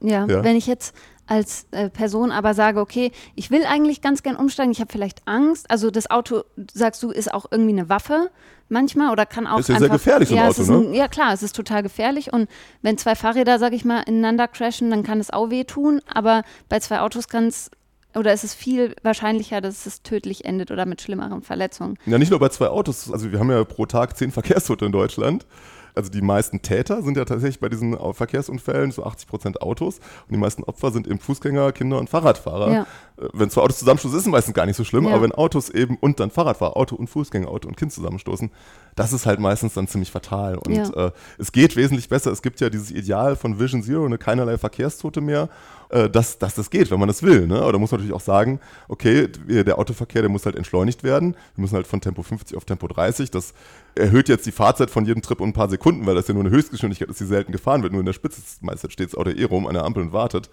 Ja, 0.00 0.26
Ja. 0.26 0.42
wenn 0.42 0.56
ich 0.56 0.66
jetzt 0.66 0.94
als 1.26 1.66
äh, 1.70 1.88
Person 1.88 2.30
aber 2.30 2.54
sage, 2.54 2.80
okay, 2.80 3.12
ich 3.34 3.50
will 3.50 3.64
eigentlich 3.64 4.00
ganz 4.00 4.22
gern 4.22 4.36
umsteigen, 4.36 4.72
ich 4.72 4.80
habe 4.80 4.92
vielleicht 4.92 5.26
Angst. 5.26 5.70
Also 5.70 5.90
das 5.90 6.10
Auto, 6.10 6.42
sagst 6.72 7.02
du, 7.02 7.10
ist 7.10 7.32
auch 7.32 7.46
irgendwie 7.50 7.72
eine 7.72 7.88
Waffe 7.88 8.30
manchmal 8.68 9.12
oder 9.12 9.26
kann 9.26 9.46
auch 9.46 9.58
Ist 9.58 9.68
ja 9.68 9.78
sehr 9.78 9.84
einfach, 9.84 9.96
gefährlich, 9.96 10.28
so 10.28 10.34
ein 10.34 10.40
ja, 10.40 10.48
Auto, 10.48 10.62
ne? 10.62 10.88
ein, 10.88 10.94
Ja 10.94 11.08
klar, 11.08 11.32
es 11.32 11.42
ist 11.42 11.54
total 11.54 11.82
gefährlich 11.82 12.32
und 12.32 12.48
wenn 12.80 12.98
zwei 12.98 13.14
Fahrräder, 13.14 13.58
sag 13.58 13.72
ich 13.72 13.84
mal, 13.84 14.00
ineinander 14.00 14.48
crashen, 14.48 14.90
dann 14.90 15.02
kann 15.02 15.20
es 15.20 15.30
auch 15.30 15.50
wehtun, 15.50 16.00
aber 16.12 16.42
bei 16.68 16.80
zwei 16.80 17.00
Autos 17.00 17.28
kann 17.28 17.46
es 17.46 17.70
oder 18.14 18.32
ist 18.32 18.44
es 18.44 18.52
viel 18.52 18.94
wahrscheinlicher, 19.02 19.60
dass 19.60 19.86
es 19.86 20.02
tödlich 20.02 20.44
endet 20.44 20.70
oder 20.70 20.84
mit 20.84 21.00
schlimmeren 21.00 21.42
Verletzungen. 21.42 21.98
Ja, 22.04 22.18
nicht 22.18 22.30
nur 22.30 22.40
bei 22.40 22.50
zwei 22.50 22.68
Autos. 22.68 23.10
Also 23.10 23.32
wir 23.32 23.38
haben 23.38 23.50
ja 23.50 23.64
pro 23.64 23.86
Tag 23.86 24.18
zehn 24.18 24.30
Verkehrstote 24.30 24.84
in 24.84 24.92
Deutschland. 24.92 25.46
Also 25.94 26.10
die 26.10 26.22
meisten 26.22 26.62
Täter 26.62 27.02
sind 27.02 27.16
ja 27.16 27.24
tatsächlich 27.24 27.60
bei 27.60 27.68
diesen 27.68 27.96
Verkehrsunfällen 28.14 28.92
so 28.92 29.04
80 29.04 29.28
Prozent 29.28 29.62
Autos 29.62 29.98
und 29.98 30.30
die 30.32 30.36
meisten 30.38 30.64
Opfer 30.64 30.90
sind 30.90 31.06
eben 31.06 31.18
Fußgänger, 31.18 31.72
Kinder 31.72 31.98
und 31.98 32.08
Fahrradfahrer. 32.08 32.72
Ja. 32.72 32.82
Äh, 33.18 33.28
Wenn 33.34 33.50
zwei 33.50 33.62
Autos 33.62 33.78
zusammenstoßen, 33.78 34.16
ist 34.18 34.24
es 34.26 34.30
meistens 34.30 34.54
gar 34.54 34.66
nicht 34.66 34.76
so 34.76 34.84
schlimm, 34.84 35.04
Ja. 35.04 35.10
aber 35.14 35.22
wenn 35.22 35.32
Autos 35.32 35.68
eben 35.68 35.96
und 36.00 36.18
dann 36.20 36.30
Fahrradfahrer, 36.30 36.76
Auto 36.76 36.96
und 36.96 37.08
Fußgänger, 37.08 37.48
Auto 37.48 37.68
und 37.68 37.76
Kind 37.76 37.92
zusammenstoßen, 37.92 38.50
das 38.94 39.12
ist 39.12 39.26
halt 39.26 39.38
meistens 39.40 39.74
dann 39.74 39.86
ziemlich 39.86 40.10
fatal. 40.10 40.56
Und 40.56 40.72
Ja. 40.74 41.06
äh, 41.08 41.10
es 41.38 41.52
geht 41.52 41.76
wesentlich 41.76 42.08
besser. 42.08 42.30
Es 42.32 42.42
gibt 42.42 42.60
ja 42.60 42.70
dieses 42.70 42.90
Ideal 42.90 43.36
von 43.36 43.58
Vision 43.60 43.82
Zero, 43.82 44.08
ne, 44.08 44.18
keinerlei 44.18 44.58
Verkehrstote 44.58 45.20
mehr, 45.20 45.48
äh, 45.92 46.08
dass, 46.08 46.38
dass 46.38 46.54
das 46.54 46.70
geht, 46.70 46.90
wenn 46.90 46.98
man 46.98 47.06
das 47.06 47.22
will. 47.22 47.46
Ne? 47.46 47.60
Aber 47.60 47.72
da 47.72 47.78
muss 47.78 47.90
man 47.90 48.00
natürlich 48.00 48.16
auch 48.16 48.24
sagen, 48.24 48.60
okay, 48.88 49.28
der 49.28 49.78
Autoverkehr, 49.78 50.22
der 50.22 50.30
muss 50.30 50.46
halt 50.46 50.56
entschleunigt 50.56 51.04
werden. 51.04 51.34
Wir 51.54 51.62
müssen 51.62 51.74
halt 51.74 51.86
von 51.86 52.00
Tempo 52.00 52.22
50 52.22 52.56
auf 52.56 52.64
Tempo 52.64 52.88
30. 52.88 53.30
Das 53.30 53.52
erhöht 53.94 54.30
jetzt 54.30 54.46
die 54.46 54.52
Fahrzeit 54.52 54.90
von 54.90 55.04
jedem 55.04 55.20
Trip 55.20 55.38
um 55.40 55.50
ein 55.50 55.52
paar 55.52 55.68
Sekunden, 55.68 56.06
weil 56.06 56.14
das 56.14 56.28
ja 56.28 56.34
nur 56.34 56.44
eine 56.44 56.50
Höchstgeschwindigkeit 56.50 57.10
ist, 57.10 57.20
die 57.20 57.26
selten 57.26 57.52
gefahren 57.52 57.82
wird. 57.82 57.92
Nur 57.92 58.00
in 58.00 58.06
der 58.06 58.14
Spitze 58.14 58.40
meistens 58.62 58.92
steht 58.92 59.08
das 59.08 59.14
Auto 59.14 59.30
eh 59.30 59.44
rum 59.44 59.66
an 59.66 59.74
der 59.74 59.84
Ampel 59.84 60.02
und 60.02 60.14
wartet. 60.14 60.48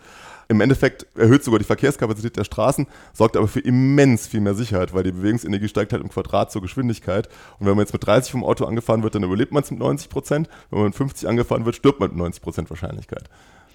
Im 0.49 0.59
Endeffekt 0.59 1.05
erhöht 1.15 1.43
sogar 1.43 1.59
die 1.59 1.65
Verkehrskapazität 1.65 2.35
der 2.35 2.43
Straßen, 2.43 2.87
sorgt 3.13 3.37
aber 3.37 3.47
für 3.47 3.61
immens 3.61 4.27
viel 4.27 4.41
mehr 4.41 4.55
Sicherheit, 4.55 4.93
weil 4.93 5.03
die 5.03 5.11
Bewegungsenergie 5.11 5.69
steigt 5.69 5.93
halt 5.93 6.03
im 6.03 6.09
Quadrat 6.09 6.51
zur 6.51 6.61
Geschwindigkeit. 6.61 7.29
Und 7.59 7.67
wenn 7.67 7.75
man 7.75 7.85
jetzt 7.85 7.93
mit 7.93 8.05
30 8.05 8.31
vom 8.31 8.43
Auto 8.43 8.65
angefahren 8.65 9.03
wird, 9.03 9.15
dann 9.15 9.23
überlebt 9.23 9.53
man 9.53 9.63
es 9.63 9.71
mit 9.71 9.79
90 9.79 10.09
Prozent. 10.09 10.49
Wenn 10.69 10.79
man 10.79 10.87
mit 10.87 10.95
50 10.95 11.29
angefahren 11.29 11.65
wird, 11.65 11.77
stirbt 11.77 12.01
man 12.01 12.09
mit 12.09 12.17
90 12.17 12.41
Prozent 12.41 12.69
Wahrscheinlichkeit. 12.69 13.29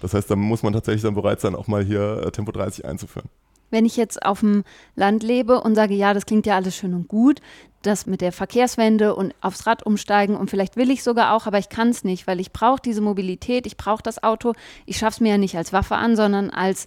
Das 0.04 0.12
heißt, 0.12 0.30
da 0.30 0.37
muss 0.37 0.62
man 0.62 0.75
tatsächlich 0.75 1.00
dann 1.00 1.14
bereit 1.14 1.40
sein, 1.40 1.54
auch 1.54 1.66
mal 1.66 1.82
hier 1.82 2.25
äh, 2.26 2.30
Tempo 2.30 2.52
30 2.52 2.84
einzuführen. 2.84 3.30
Wenn 3.70 3.87
ich 3.87 3.96
jetzt 3.96 4.23
auf 4.23 4.40
dem 4.40 4.62
Land 4.96 5.23
lebe 5.23 5.62
und 5.62 5.75
sage, 5.75 5.94
ja, 5.94 6.12
das 6.12 6.26
klingt 6.26 6.44
ja 6.44 6.56
alles 6.56 6.76
schön 6.76 6.92
und 6.92 7.08
gut, 7.08 7.40
das 7.80 8.04
mit 8.04 8.20
der 8.20 8.30
Verkehrswende 8.30 9.14
und 9.14 9.34
aufs 9.40 9.66
Rad 9.66 9.87
umsteigen 9.87 10.37
und 10.37 10.50
vielleicht 10.50 10.76
will 10.76 10.90
ich 10.90 11.02
sogar 11.02 11.34
auch, 11.34 11.46
aber 11.46 11.56
ich 11.56 11.70
kann 11.70 11.88
es 11.88 12.04
nicht, 12.04 12.26
weil 12.26 12.38
ich 12.38 12.52
brauche 12.52 12.82
diese 12.84 13.00
Mobilität, 13.00 13.66
ich 13.66 13.78
brauche 13.78 14.02
das 14.02 14.23
Auto. 14.23 14.52
Ich 14.84 14.99
schaffe 14.99 15.14
es 15.14 15.20
mir 15.20 15.30
ja 15.30 15.38
nicht 15.38 15.56
als 15.56 15.73
Waffe 15.73 15.96
an, 15.96 16.16
sondern 16.16 16.50
als, 16.50 16.87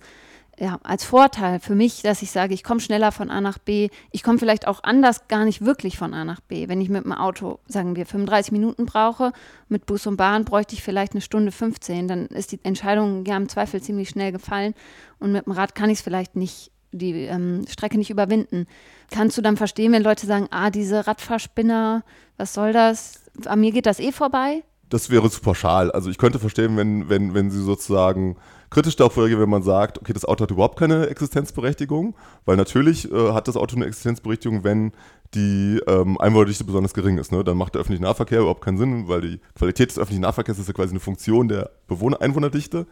ja, 0.59 0.79
als 0.83 1.03
Vorteil 1.03 1.59
für 1.59 1.75
mich, 1.75 2.01
dass 2.01 2.23
ich 2.23 2.31
sage, 2.31 2.53
ich 2.53 2.63
komme 2.63 2.79
schneller 2.79 3.11
von 3.11 3.29
A 3.29 3.41
nach 3.41 3.59
B. 3.59 3.89
Ich 4.11 4.23
komme 4.23 4.39
vielleicht 4.39 4.67
auch 4.67 4.83
anders 4.83 5.27
gar 5.27 5.45
nicht 5.45 5.63
wirklich 5.63 5.97
von 5.97 6.13
A 6.15 6.25
nach 6.25 6.41
B. 6.41 6.67
Wenn 6.67 6.81
ich 6.81 6.89
mit 6.89 7.03
dem 7.03 7.11
Auto, 7.11 7.59
sagen 7.67 7.95
wir, 7.95 8.07
35 8.07 8.51
Minuten 8.51 8.85
brauche, 8.87 9.33
mit 9.69 9.85
Bus 9.85 10.07
und 10.07 10.17
Bahn 10.17 10.45
bräuchte 10.45 10.73
ich 10.73 10.81
vielleicht 10.81 11.13
eine 11.13 11.21
Stunde 11.21 11.51
15, 11.51 12.07
dann 12.07 12.25
ist 12.27 12.51
die 12.51 12.59
Entscheidung 12.63 13.23
ja 13.25 13.37
im 13.37 13.49
Zweifel 13.49 13.81
ziemlich 13.81 14.09
schnell 14.09 14.31
gefallen 14.31 14.73
und 15.19 15.31
mit 15.31 15.45
dem 15.45 15.53
Rad 15.53 15.75
kann 15.75 15.91
ich 15.91 15.99
es 15.99 16.03
vielleicht 16.03 16.35
nicht 16.35 16.71
die 16.91 17.25
ähm, 17.25 17.65
Strecke 17.69 17.97
nicht 17.97 18.09
überwinden. 18.09 18.65
Kannst 19.11 19.37
du 19.37 19.41
dann 19.41 19.57
verstehen, 19.57 19.91
wenn 19.91 20.03
Leute 20.03 20.25
sagen, 20.25 20.47
ah, 20.49 20.71
diese 20.71 21.05
Radfahrspinner, 21.05 22.03
was 22.37 22.53
soll 22.53 22.73
das? 22.73 23.25
An 23.45 23.59
mir 23.59 23.71
geht 23.71 23.85
das 23.85 23.99
eh 23.99 24.11
vorbei? 24.11 24.63
Das 24.89 25.09
wäre 25.09 25.29
zu 25.29 25.41
pauschal. 25.41 25.91
Also 25.91 26.09
ich 26.09 26.17
könnte 26.17 26.39
verstehen, 26.39 26.77
wenn, 26.77 27.09
wenn, 27.09 27.33
wenn 27.33 27.51
sie 27.51 27.61
sozusagen 27.61 28.37
kritisch 28.69 28.99
reagieren, 28.99 29.41
wenn 29.41 29.49
man 29.49 29.63
sagt, 29.63 29.99
okay, 29.99 30.13
das 30.13 30.25
Auto 30.25 30.43
hat 30.43 30.51
überhaupt 30.51 30.77
keine 30.77 31.07
Existenzberechtigung, 31.07 32.15
weil 32.45 32.57
natürlich 32.57 33.11
äh, 33.11 33.31
hat 33.31 33.47
das 33.47 33.55
Auto 33.55 33.75
eine 33.75 33.85
Existenzberechtigung, 33.85 34.63
wenn 34.63 34.91
die 35.33 35.81
ähm, 35.87 36.19
Einwohnerdichte 36.19 36.63
besonders 36.63 36.93
gering 36.93 37.17
ist. 37.17 37.31
Ne? 37.31 37.43
Dann 37.43 37.57
macht 37.57 37.75
der 37.75 37.81
öffentliche 37.81 38.03
Nahverkehr 38.03 38.39
überhaupt 38.39 38.63
keinen 38.63 38.77
Sinn, 38.77 39.07
weil 39.07 39.21
die 39.21 39.39
Qualität 39.55 39.89
des 39.89 39.97
öffentlichen 39.97 40.21
Nahverkehrs 40.21 40.59
ist 40.59 40.67
ja 40.67 40.73
quasi 40.73 40.91
eine 40.91 40.99
Funktion 40.99 41.47
der 41.47 41.69
Bewohner 41.87 42.21
Einwohnerdichte. 42.21 42.87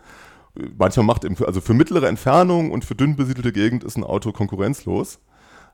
Manchmal 0.77 1.05
macht 1.05 1.25
eben, 1.25 1.35
also 1.45 1.59
für 1.61 1.73
mittlere 1.73 2.07
Entfernungen 2.07 2.71
und 2.71 2.85
für 2.85 2.95
dünn 2.95 3.15
besiedelte 3.15 3.51
Gegend 3.51 3.83
ist 3.83 3.97
ein 3.97 4.03
Auto 4.03 4.31
konkurrenzlos. 4.31 5.19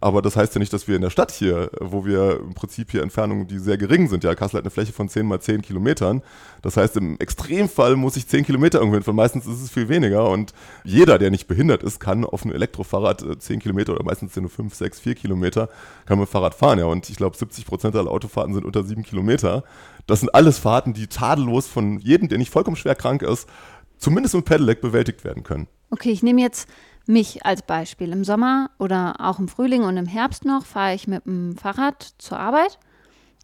Aber 0.01 0.24
das 0.24 0.36
heißt 0.36 0.55
ja 0.55 0.60
nicht, 0.60 0.74
dass 0.74 0.88
wir 0.88 0.96
in 0.96 1.03
der 1.03 1.12
Stadt 1.12 1.31
hier, 1.31 1.70
wo 1.79 2.05
wir 2.05 2.39
im 2.39 2.55
Prinzip 2.55 2.89
hier 2.89 3.03
Entfernungen, 3.03 3.48
die 3.48 3.60
sehr 3.60 3.77
gering 3.77 4.10
sind, 4.10 4.24
ja, 4.24 4.34
Kassel 4.34 4.58
hat 4.58 4.63
eine 4.63 4.72
Fläche 4.72 4.93
von 4.93 5.08
10 5.08 5.27
mal 5.27 5.39
10 5.39 5.62
Kilometern. 5.62 6.24
Das 6.63 6.75
heißt, 6.75 6.98
im 6.98 7.20
Extremfall 7.20 7.96
muss 7.96 8.17
ich 8.17 8.27
10 8.27 8.43
Kilometer 8.43 8.79
irgendwo 8.79 8.96
hinfahren. 8.96 9.15
Meistens 9.15 9.46
ist 9.46 9.62
es 9.62 9.70
viel 9.70 9.89
weniger 9.89 10.27
und 10.27 10.53
jeder, 10.84 11.20
der 11.20 11.29
nicht 11.29 11.48
behindert 11.48 11.84
ist, 11.84 12.00
kann 12.00 12.25
auf 12.25 12.43
einem 12.43 12.55
Elektrofahrrad 12.55 13.22
äh, 13.22 13.38
10 13.38 13.60
Kilometer 13.60 13.93
oder 13.93 14.03
meistens 14.03 14.36
nur 14.36 14.50
5, 14.50 14.74
6, 14.74 15.00
4 15.00 15.13
Kilometer, 15.13 15.70
kann 16.08 16.17
mit 16.17 16.29
Fahrrad 16.29 16.55
fahren, 16.55 16.79
ja. 16.79 16.86
Und 16.86 17.08
ich 17.08 17.17
glaube, 17.17 17.38
70 17.38 17.67
Prozent 17.67 17.96
aller 17.96 18.10
Autofahrten 18.10 18.55
sind 18.55 18.65
unter 18.65 18.84
7 18.84 19.03
Kilometer. 19.03 19.63
Das 20.08 20.22
sind 20.22 20.34
alles 20.34 20.58
Fahrten, 20.58 20.93
die 20.93 21.05
tadellos 21.05 21.67
von 21.67 22.00
jedem, 22.00 22.27
der 22.27 22.39
nicht 22.39 22.51
vollkommen 22.51 22.75
schwer 22.75 22.96
krank 22.96 23.22
ist, 23.22 23.48
zumindest 24.00 24.34
mit 24.34 24.46
Pedelec 24.46 24.81
bewältigt 24.81 25.24
werden 25.24 25.43
können. 25.43 25.67
Okay, 25.91 26.10
ich 26.10 26.24
nehme 26.24 26.41
jetzt 26.41 26.67
mich 27.05 27.46
als 27.46 27.62
Beispiel. 27.62 28.12
Im 28.12 28.24
Sommer 28.24 28.70
oder 28.79 29.15
auch 29.20 29.39
im 29.39 29.48
Frühling 29.48 29.84
und 29.84 29.98
im 29.98 30.05
Herbst 30.05 30.46
noch 30.46 30.65
fahre 30.65 30.96
ich 30.96 31.08
mit 31.08 31.25
dem 31.25 31.58
Fahrrad 31.58 32.13
zur 32.17 32.39
Arbeit. 32.39 32.79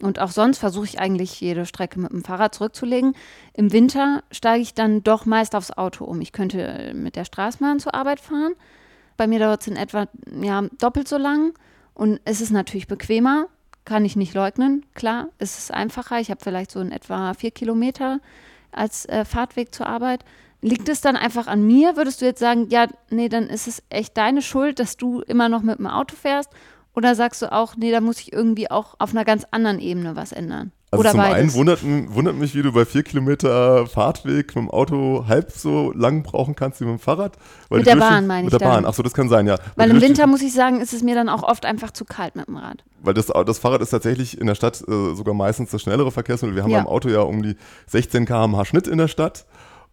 Und 0.01 0.19
auch 0.19 0.29
sonst 0.29 0.59
versuche 0.59 0.85
ich 0.85 0.99
eigentlich 0.99 1.41
jede 1.41 1.65
Strecke 1.65 1.99
mit 1.99 2.11
dem 2.11 2.23
Fahrrad 2.23 2.53
zurückzulegen. 2.53 3.15
Im 3.53 3.71
Winter 3.71 4.23
steige 4.31 4.61
ich 4.61 4.75
dann 4.75 5.03
doch 5.03 5.25
meist 5.25 5.55
aufs 5.55 5.71
Auto 5.71 6.05
um. 6.05 6.21
Ich 6.21 6.31
könnte 6.31 6.91
mit 6.93 7.15
der 7.15 7.25
Straßenbahn 7.25 7.79
zur 7.79 7.95
Arbeit 7.95 8.19
fahren. 8.19 8.53
Bei 9.17 9.25
mir 9.25 9.39
dauert 9.39 9.61
es 9.61 9.67
in 9.67 9.75
etwa 9.75 10.07
ja, 10.39 10.61
doppelt 10.77 11.07
so 11.07 11.17
lang. 11.17 11.53
Und 11.95 12.21
es 12.25 12.41
ist 12.41 12.51
natürlich 12.51 12.87
bequemer, 12.87 13.47
kann 13.85 14.05
ich 14.05 14.15
nicht 14.15 14.35
leugnen. 14.35 14.85
Klar, 14.93 15.29
es 15.39 15.57
ist 15.57 15.73
einfacher. 15.73 16.19
Ich 16.19 16.29
habe 16.29 16.43
vielleicht 16.43 16.69
so 16.69 16.79
in 16.79 16.91
etwa 16.91 17.33
vier 17.33 17.49
Kilometer 17.49 18.19
als 18.71 19.05
äh, 19.05 19.25
Fahrtweg 19.25 19.73
zur 19.73 19.87
Arbeit. 19.87 20.23
Liegt 20.67 20.89
es 20.89 21.01
dann 21.01 21.15
einfach 21.15 21.47
an 21.47 21.65
mir? 21.65 21.95
Würdest 21.95 22.21
du 22.21 22.25
jetzt 22.25 22.39
sagen, 22.39 22.67
ja, 22.69 22.87
nee, 23.09 23.29
dann 23.29 23.47
ist 23.47 23.67
es 23.67 23.83
echt 23.89 24.17
deine 24.17 24.41
Schuld, 24.41 24.79
dass 24.79 24.97
du 24.97 25.21
immer 25.21 25.49
noch 25.49 25.61
mit 25.61 25.79
dem 25.79 25.87
Auto 25.87 26.15
fährst? 26.15 26.49
Oder 26.93 27.13
sagst 27.15 27.41
du 27.41 27.51
auch, 27.51 27.75
nee, 27.77 27.91
da 27.91 28.01
muss 28.01 28.19
ich 28.19 28.33
irgendwie 28.33 28.71
auch 28.71 28.95
auf 28.99 29.11
einer 29.11 29.23
ganz 29.23 29.45
anderen 29.51 29.79
Ebene 29.79 30.15
was 30.15 30.31
ändern? 30.31 30.71
Also 30.89 31.01
Oder 31.01 31.11
zum 31.11 31.19
beides? 31.19 31.35
einen 31.37 31.53
wundert, 31.53 31.83
wundert 31.83 32.35
mich, 32.37 32.55
wie 32.55 32.61
du 32.61 32.71
bei 32.71 32.85
vier 32.85 33.03
Kilometer 33.03 33.85
Fahrtweg 33.87 34.47
mit 34.47 34.55
dem 34.55 34.71
Auto 34.71 35.25
halb 35.27 35.51
so 35.51 35.91
lang 35.93 36.23
brauchen 36.23 36.55
kannst 36.55 36.79
wie 36.79 36.85
mit 36.85 36.93
dem 36.93 36.99
Fahrrad. 36.99 37.35
Weil 37.67 37.79
Mit 37.79 37.87
der 37.87 37.97
Bahn 37.97 38.25
meine 38.25 38.47
ich 38.47 38.53
Mit 38.53 38.61
der 38.61 38.67
dann. 38.67 38.83
Bahn, 38.83 38.85
achso, 38.85 39.03
das 39.03 39.13
kann 39.13 39.27
sein, 39.27 39.45
ja. 39.47 39.57
Weil 39.75 39.89
die 39.89 39.95
im 39.97 40.01
Winter, 40.01 40.27
muss 40.27 40.41
ich 40.41 40.53
sagen, 40.53 40.79
ist 40.79 40.93
es 40.93 41.03
mir 41.03 41.13
dann 41.13 41.27
auch 41.27 41.43
oft 41.43 41.65
einfach 41.65 41.91
zu 41.91 42.05
kalt 42.05 42.37
mit 42.37 42.47
dem 42.47 42.55
Rad. 42.55 42.83
Weil 43.01 43.13
das, 43.13 43.27
das 43.27 43.59
Fahrrad 43.59 43.81
ist 43.81 43.89
tatsächlich 43.89 44.39
in 44.39 44.47
der 44.47 44.55
Stadt 44.55 44.81
äh, 44.87 45.13
sogar 45.13 45.33
meistens 45.33 45.71
das 45.71 45.81
schnellere 45.81 46.09
Verkehrsmittel. 46.11 46.55
Wir 46.55 46.63
haben 46.63 46.71
Ja. 46.71 46.77
beim 46.79 46.87
Auto 46.87 47.09
ja 47.09 47.19
um 47.19 47.43
die 47.43 47.57
16 47.87 48.25
km/h 48.25 48.63
Schnitt 48.65 48.87
in 48.87 48.97
der 48.97 49.09
Stadt. 49.09 49.45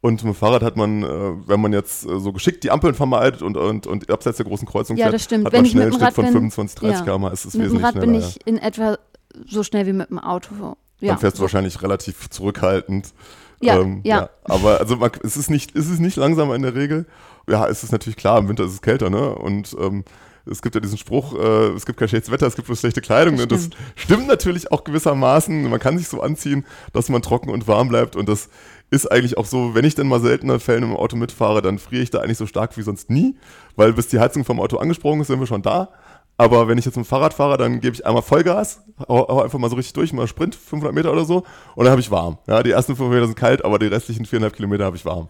Und 0.05 0.23
mit 0.23 0.35
dem 0.35 0.35
Fahrrad 0.35 0.63
hat 0.63 0.77
man, 0.77 1.03
äh, 1.03 1.09
wenn 1.49 1.63
man 1.63 1.73
jetzt 1.73 2.05
äh, 2.05 2.21
so 2.21 2.35
geschickt 2.35 2.63
die 2.63 2.71
Ampeln 2.71 2.93
vermeidet 2.93 3.41
und, 3.41 3.57
und, 3.57 3.87
und 3.87 4.11
abseits 4.11 4.37
der 4.37 4.45
großen 4.45 4.69
Kreuzung 4.69 4.99
Ja, 4.99 5.05
fährt, 5.05 5.15
das 5.15 5.25
stimmt. 5.25 5.47
hat 5.47 5.55
Wenn 5.55 5.63
man 5.63 5.71
schnell 5.71 5.85
einen 5.85 5.93
Schnitt 5.95 6.13
von 6.13 6.25
Rad 6.25 6.33
bin, 6.35 6.51
25, 6.51 6.79
30 6.79 6.99
ja. 6.99 7.05
km/h. 7.07 7.29
Ist 7.33 7.45
es 7.47 7.55
mit 7.55 7.63
dem 7.63 7.73
wesentlich 7.73 7.85
Rad 7.87 8.01
bin 8.03 8.15
ja. 8.15 8.21
ich 8.21 8.47
in 8.47 8.59
etwa 8.59 8.99
so 9.47 9.63
schnell 9.63 9.87
wie 9.87 9.95
mit 9.95 10.11
dem 10.11 10.19
Auto. 10.19 10.77
Ja. 11.01 11.09
Dann 11.09 11.19
fährst 11.19 11.39
du 11.39 11.41
wahrscheinlich 11.41 11.81
relativ 11.81 12.29
zurückhaltend. 12.29 13.15
Ja, 13.63 13.81
Ähm, 13.81 14.03
ja. 14.05 14.29
Aber 14.45 14.79
also 14.79 14.97
man, 14.97 15.11
es, 15.23 15.39
ist 15.39 15.49
nicht, 15.49 15.75
es 15.75 15.89
ist 15.89 16.01
nicht 16.01 16.17
langsamer 16.17 16.55
in 16.55 16.61
der 16.61 16.75
Regel. 16.75 17.07
Ja, 17.49 17.67
es 17.67 17.83
ist 17.83 17.93
natürlich 17.93 18.17
klar, 18.17 18.39
im 18.39 18.49
Winter 18.51 18.65
ist 18.65 18.73
es 18.73 18.83
kälter, 18.83 19.09
ne? 19.09 19.35
Und 19.35 19.75
ähm, 19.81 20.05
es 20.47 20.63
gibt 20.63 20.75
ja 20.75 20.81
diesen 20.81 20.99
Spruch, 20.99 21.35
äh, 21.39 21.69
es 21.69 21.87
gibt 21.87 21.99
kein 21.99 22.09
schlechtes 22.09 22.31
Wetter, 22.31 22.47
es 22.47 22.57
gibt 22.57 22.67
bloß 22.67 22.81
schlechte 22.81 23.01
Kleidung. 23.01 23.37
Das 23.37 23.47
ne? 23.47 23.49
das 23.49 23.71
stimmt 23.97 24.27
natürlich 24.27 24.71
auch 24.71 24.85
gewissermaßen. 24.85 25.69
Man 25.69 25.81
kann 25.81 25.99
sich 25.99 26.09
so 26.09 26.21
anziehen, 26.21 26.65
dass 26.93 27.09
man 27.09 27.23
trocken 27.23 27.51
und 27.51 27.67
warm 27.67 27.89
bleibt. 27.89 28.17
Und 28.17 28.29
das 28.29 28.49
ist 28.91 29.11
eigentlich 29.11 29.39
auch 29.39 29.47
so, 29.47 29.75
wenn 29.75 29.85
ich 29.85 29.95
denn 29.95 30.07
mal 30.07 30.21
seltener 30.21 30.61
Fällen 30.61 30.83
im 30.83 30.97
Auto 30.97 31.17
mitfahre, 31.17 31.63
dann 31.63 31.79
friere 31.79 32.03
ich 32.03 32.11
da 32.11 32.21
eigentlich 32.21 32.39
so 32.39 32.47
stark 32.47 32.77
wie 32.77 32.83
sonst 32.83 33.11
nie, 33.11 33.37
weil 33.77 33.93
bis 33.93 34.09
die 34.09 34.21
Heizung 34.21 34.45
vom 34.45 34.61
Auto 34.61 34.77
angesprungen 34.77 35.23
ist, 35.23 35.29
sind 35.29 35.41
wir 35.41 35.47
schon 35.47 35.63
da. 35.63 35.91
Aber 36.37 36.67
wenn 36.67 36.79
ich 36.79 36.85
jetzt 36.85 36.97
mit 36.97 37.07
dem 37.07 37.09
Fahrrad 37.09 37.33
fahre, 37.33 37.57
dann 37.57 37.81
gebe 37.81 37.95
ich 37.95 38.05
einmal 38.05 38.23
Vollgas, 38.23 38.83
hau, 39.09 39.29
hau 39.29 39.43
einfach 39.43 39.59
mal 39.59 39.71
so 39.71 39.77
richtig 39.77 39.93
durch, 39.93 40.13
mal 40.13 40.27
Sprint, 40.27 40.57
500 40.57 40.93
Meter 40.93 41.13
oder 41.13 41.25
so, 41.25 41.45
und 41.77 41.85
dann 41.85 41.93
habe 41.93 42.01
ich 42.01 42.11
warm. 42.11 42.39
Ja, 42.49 42.63
die 42.63 42.73
ersten 42.73 42.97
500 42.97 43.15
Meter 43.15 43.27
sind 43.27 43.39
kalt, 43.39 43.65
aber 43.65 43.79
die 43.79 43.87
restlichen 43.87 44.27
4,5 44.27 44.51
Kilometer 44.51 44.85
habe 44.85 44.97
ich 44.97 45.05
warm. 45.05 45.29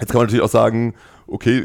Jetzt 0.00 0.10
kann 0.10 0.18
man 0.18 0.26
natürlich 0.26 0.44
auch 0.44 0.50
sagen, 0.50 0.94
okay, 1.28 1.64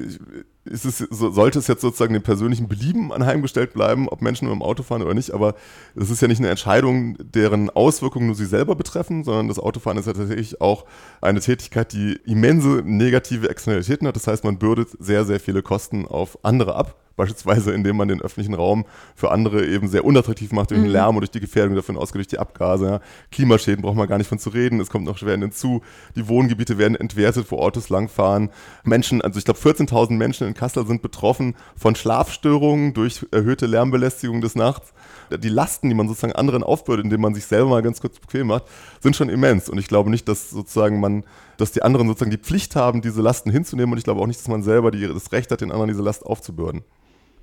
ist 0.67 0.86
es, 0.86 0.97
so, 0.97 1.31
sollte 1.31 1.59
es 1.59 1.67
jetzt 1.67 1.81
sozusagen 1.81 2.13
dem 2.13 2.24
persönlichen 2.24 2.67
Belieben 2.67 3.12
anheimgestellt 3.12 3.74
bleiben, 3.74 4.07
ob 4.09 4.21
Menschen 4.21 4.47
mit 4.47 4.55
dem 4.55 4.62
Auto 4.62 4.83
fahren 4.83 5.01
oder 5.01 5.13
nicht, 5.13 5.31
aber 5.31 5.55
es 5.95 6.09
ist 6.09 6.21
ja 6.21 6.27
nicht 6.27 6.39
eine 6.39 6.50
Entscheidung, 6.50 7.17
deren 7.19 7.69
Auswirkungen 7.69 8.27
nur 8.27 8.36
sie 8.36 8.45
selber 8.45 8.75
betreffen, 8.75 9.24
sondern 9.24 9.47
das 9.47 9.59
Autofahren 9.59 9.97
ist 9.97 10.05
ja 10.05 10.13
tatsächlich 10.13 10.62
auch 10.62 10.86
eine 11.21 11.39
Tätigkeit, 11.39 11.93
die 11.93 12.19
immense 12.25 12.81
negative 12.83 13.50
Externalitäten 13.50 14.07
hat. 14.07 14.15
Das 14.15 14.27
heißt, 14.27 14.43
man 14.43 14.57
bürdet 14.57 14.89
sehr, 15.00 15.25
sehr 15.25 15.39
viele 15.39 15.62
Kosten 15.62 16.05
auf 16.05 16.38
andere 16.43 16.75
ab. 16.75 17.06
Beispielsweise, 17.17 17.71
indem 17.71 17.97
man 17.97 18.07
den 18.07 18.21
öffentlichen 18.21 18.53
Raum 18.53 18.86
für 19.15 19.31
andere 19.31 19.65
eben 19.65 19.88
sehr 19.88 20.05
unattraktiv 20.05 20.51
macht 20.51 20.69
durch 20.69 20.79
den 20.79 20.89
Lärm 20.89 21.15
und 21.15 21.21
durch 21.21 21.31
die 21.31 21.39
Gefährdung, 21.39 21.75
davon 21.75 21.97
ausgeht 21.97 22.19
durch 22.19 22.27
die 22.27 22.38
Abgase. 22.38 22.86
Ja. 22.86 23.01
Klimaschäden 23.31 23.81
braucht 23.81 23.95
man 23.95 24.07
gar 24.07 24.19
nicht 24.19 24.27
von 24.27 24.38
zu 24.38 24.51
reden. 24.51 24.79
Es 24.79 24.91
kommt 24.91 25.05
noch 25.05 25.17
schwer 25.17 25.36
hinzu. 25.36 25.81
Die 26.15 26.27
Wohngebiete 26.27 26.77
werden 26.77 26.95
entwertet, 26.95 27.47
wo 27.50 27.57
Autos 27.57 27.89
langfahren. 27.89 28.51
Menschen, 28.83 29.24
also 29.24 29.39
ich 29.39 29.45
glaube 29.45 29.59
14.000 29.59 30.13
Menschen 30.13 30.47
in 30.47 30.53
Kassel 30.53 30.86
sind 30.86 31.01
betroffen 31.01 31.55
von 31.75 31.95
Schlafstörungen 31.95 32.93
durch 32.93 33.25
erhöhte 33.31 33.65
Lärmbelästigung 33.65 34.39
des 34.41 34.53
Nachts. 34.53 34.93
Die 35.36 35.50
Lasten, 35.50 35.89
die 35.89 35.95
man 35.95 36.07
sozusagen 36.07 36.33
anderen 36.33 36.62
aufbürdet, 36.62 37.03
indem 37.03 37.21
man 37.21 37.33
sich 37.33 37.47
selber 37.47 37.71
mal 37.71 37.81
ganz 37.81 38.00
kurz 38.00 38.19
bequem 38.19 38.47
macht, 38.47 38.65
sind 39.01 39.15
schon 39.15 39.29
immens. 39.29 39.69
Und 39.69 39.79
ich 39.79 39.88
glaube 39.88 40.12
nicht, 40.12 40.27
dass 40.27 40.51
sozusagen 40.51 41.00
man, 41.00 41.24
dass 41.57 41.71
die 41.71 41.81
anderen 41.81 42.07
sozusagen 42.07 42.31
die 42.31 42.38
Pflicht 42.38 42.75
haben, 42.75 43.01
diese 43.01 43.24
Lasten 43.24 43.50
hinzunehmen. 43.50 43.93
Und 43.93 43.97
ich 43.97 44.03
glaube 44.03 44.21
auch 44.21 44.27
nicht, 44.27 44.39
dass 44.39 44.47
man 44.47 44.62
selber 44.62 44.91
die, 44.91 45.07
das 45.07 45.31
Recht 45.31 45.51
hat, 45.51 45.62
den 45.62 45.71
anderen 45.71 45.89
diese 45.89 46.03
Last 46.03 46.24
aufzubürden. 46.24 46.83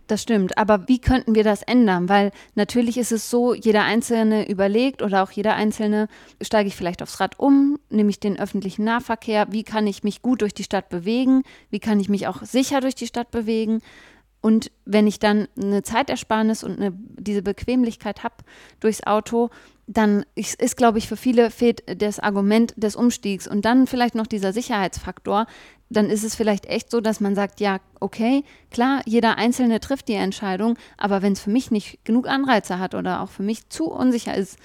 Das 0.07 0.21
stimmt, 0.21 0.59
aber 0.59 0.87
wie 0.87 0.99
könnten 1.01 1.35
wir 1.35 1.45
das 1.45 1.63
ändern? 1.63 2.11
Weil 2.11 2.31
natürlich 2.55 2.99
ist 2.99 3.11
es 3.11 3.31
so, 3.31 3.55
jeder 3.55 3.85
Einzelne 3.85 4.47
überlegt 4.49 5.01
oder 5.01 5.23
auch 5.23 5.31
jeder 5.31 5.55
Einzelne, 5.55 6.09
steige 6.43 6.69
ich 6.69 6.77
vielleicht 6.77 7.03
aufs 7.03 7.21
Rad 7.21 7.39
um, 7.39 7.79
nehme 7.89 8.11
ich 8.11 8.21
den 8.21 8.39
öffentlichen 8.39 8.85
Nahverkehr, 8.85 9.47
wie 9.51 9.63
kann 9.63 9.87
ich 9.87 10.05
mich 10.05 10.21
gut 10.21 10.43
durch 10.43 10.53
die 10.53 10.65
Stadt 10.65 10.91
bewegen, 10.91 11.43
wie 11.71 11.81
kann 11.81 12.01
ich 12.01 12.11
mich 12.11 12.27
auch 12.27 12.43
sicher 12.43 12.81
durch 12.81 12.95
die 12.95 13.07
Stadt 13.07 13.31
bewegen. 13.31 13.81
Und 14.43 14.71
wenn 14.85 15.07
ich 15.07 15.19
dann 15.19 15.49
eine 15.59 15.83
Zeitersparnis 15.83 16.65
und 16.65 16.79
eine, 16.79 16.93
diese 16.93 17.41
Bequemlichkeit 17.41 18.23
habe 18.25 18.35
durchs 18.81 19.03
Auto, 19.05 19.49
dann 19.87 20.27
ist, 20.35 20.61
ist, 20.61 20.77
glaube 20.77 20.99
ich, 20.99 21.09
für 21.09 21.17
viele 21.17 21.51
fehlt 21.51 21.83
das 22.03 22.21
Argument 22.21 22.75
des 22.77 22.95
Umstiegs 22.95 23.49
und 23.49 23.65
dann 23.65 23.87
vielleicht 23.87 24.15
noch 24.15 24.27
dieser 24.27 24.53
Sicherheitsfaktor. 24.53 25.47
Dann 25.95 26.11
ist 26.11 26.25
es 26.25 26.35
vielleicht 26.35 26.67
echt 26.67 26.91
so, 26.91 27.01
dass 27.01 27.21
man 27.21 27.35
sagt, 27.35 27.61
ja, 27.61 27.79
okay, 28.01 28.45
klar, 28.71 29.01
jeder 29.07 29.39
Einzelne 29.39 29.81
trifft 29.81 30.09
die 30.09 30.15
Entscheidung, 30.15 30.77
aber 30.99 31.23
wenn 31.23 31.33
es 31.33 31.41
für 31.41 31.51
mich 31.51 31.71
nicht 31.71 32.05
genug 32.05 32.29
Anreize 32.29 32.79
hat 32.79 32.95
oder 32.95 33.23
auch 33.23 33.31
für 33.31 33.43
mich 33.43 33.69
zu 33.71 33.87
unsicher 33.87 34.35
ist, 34.35 34.59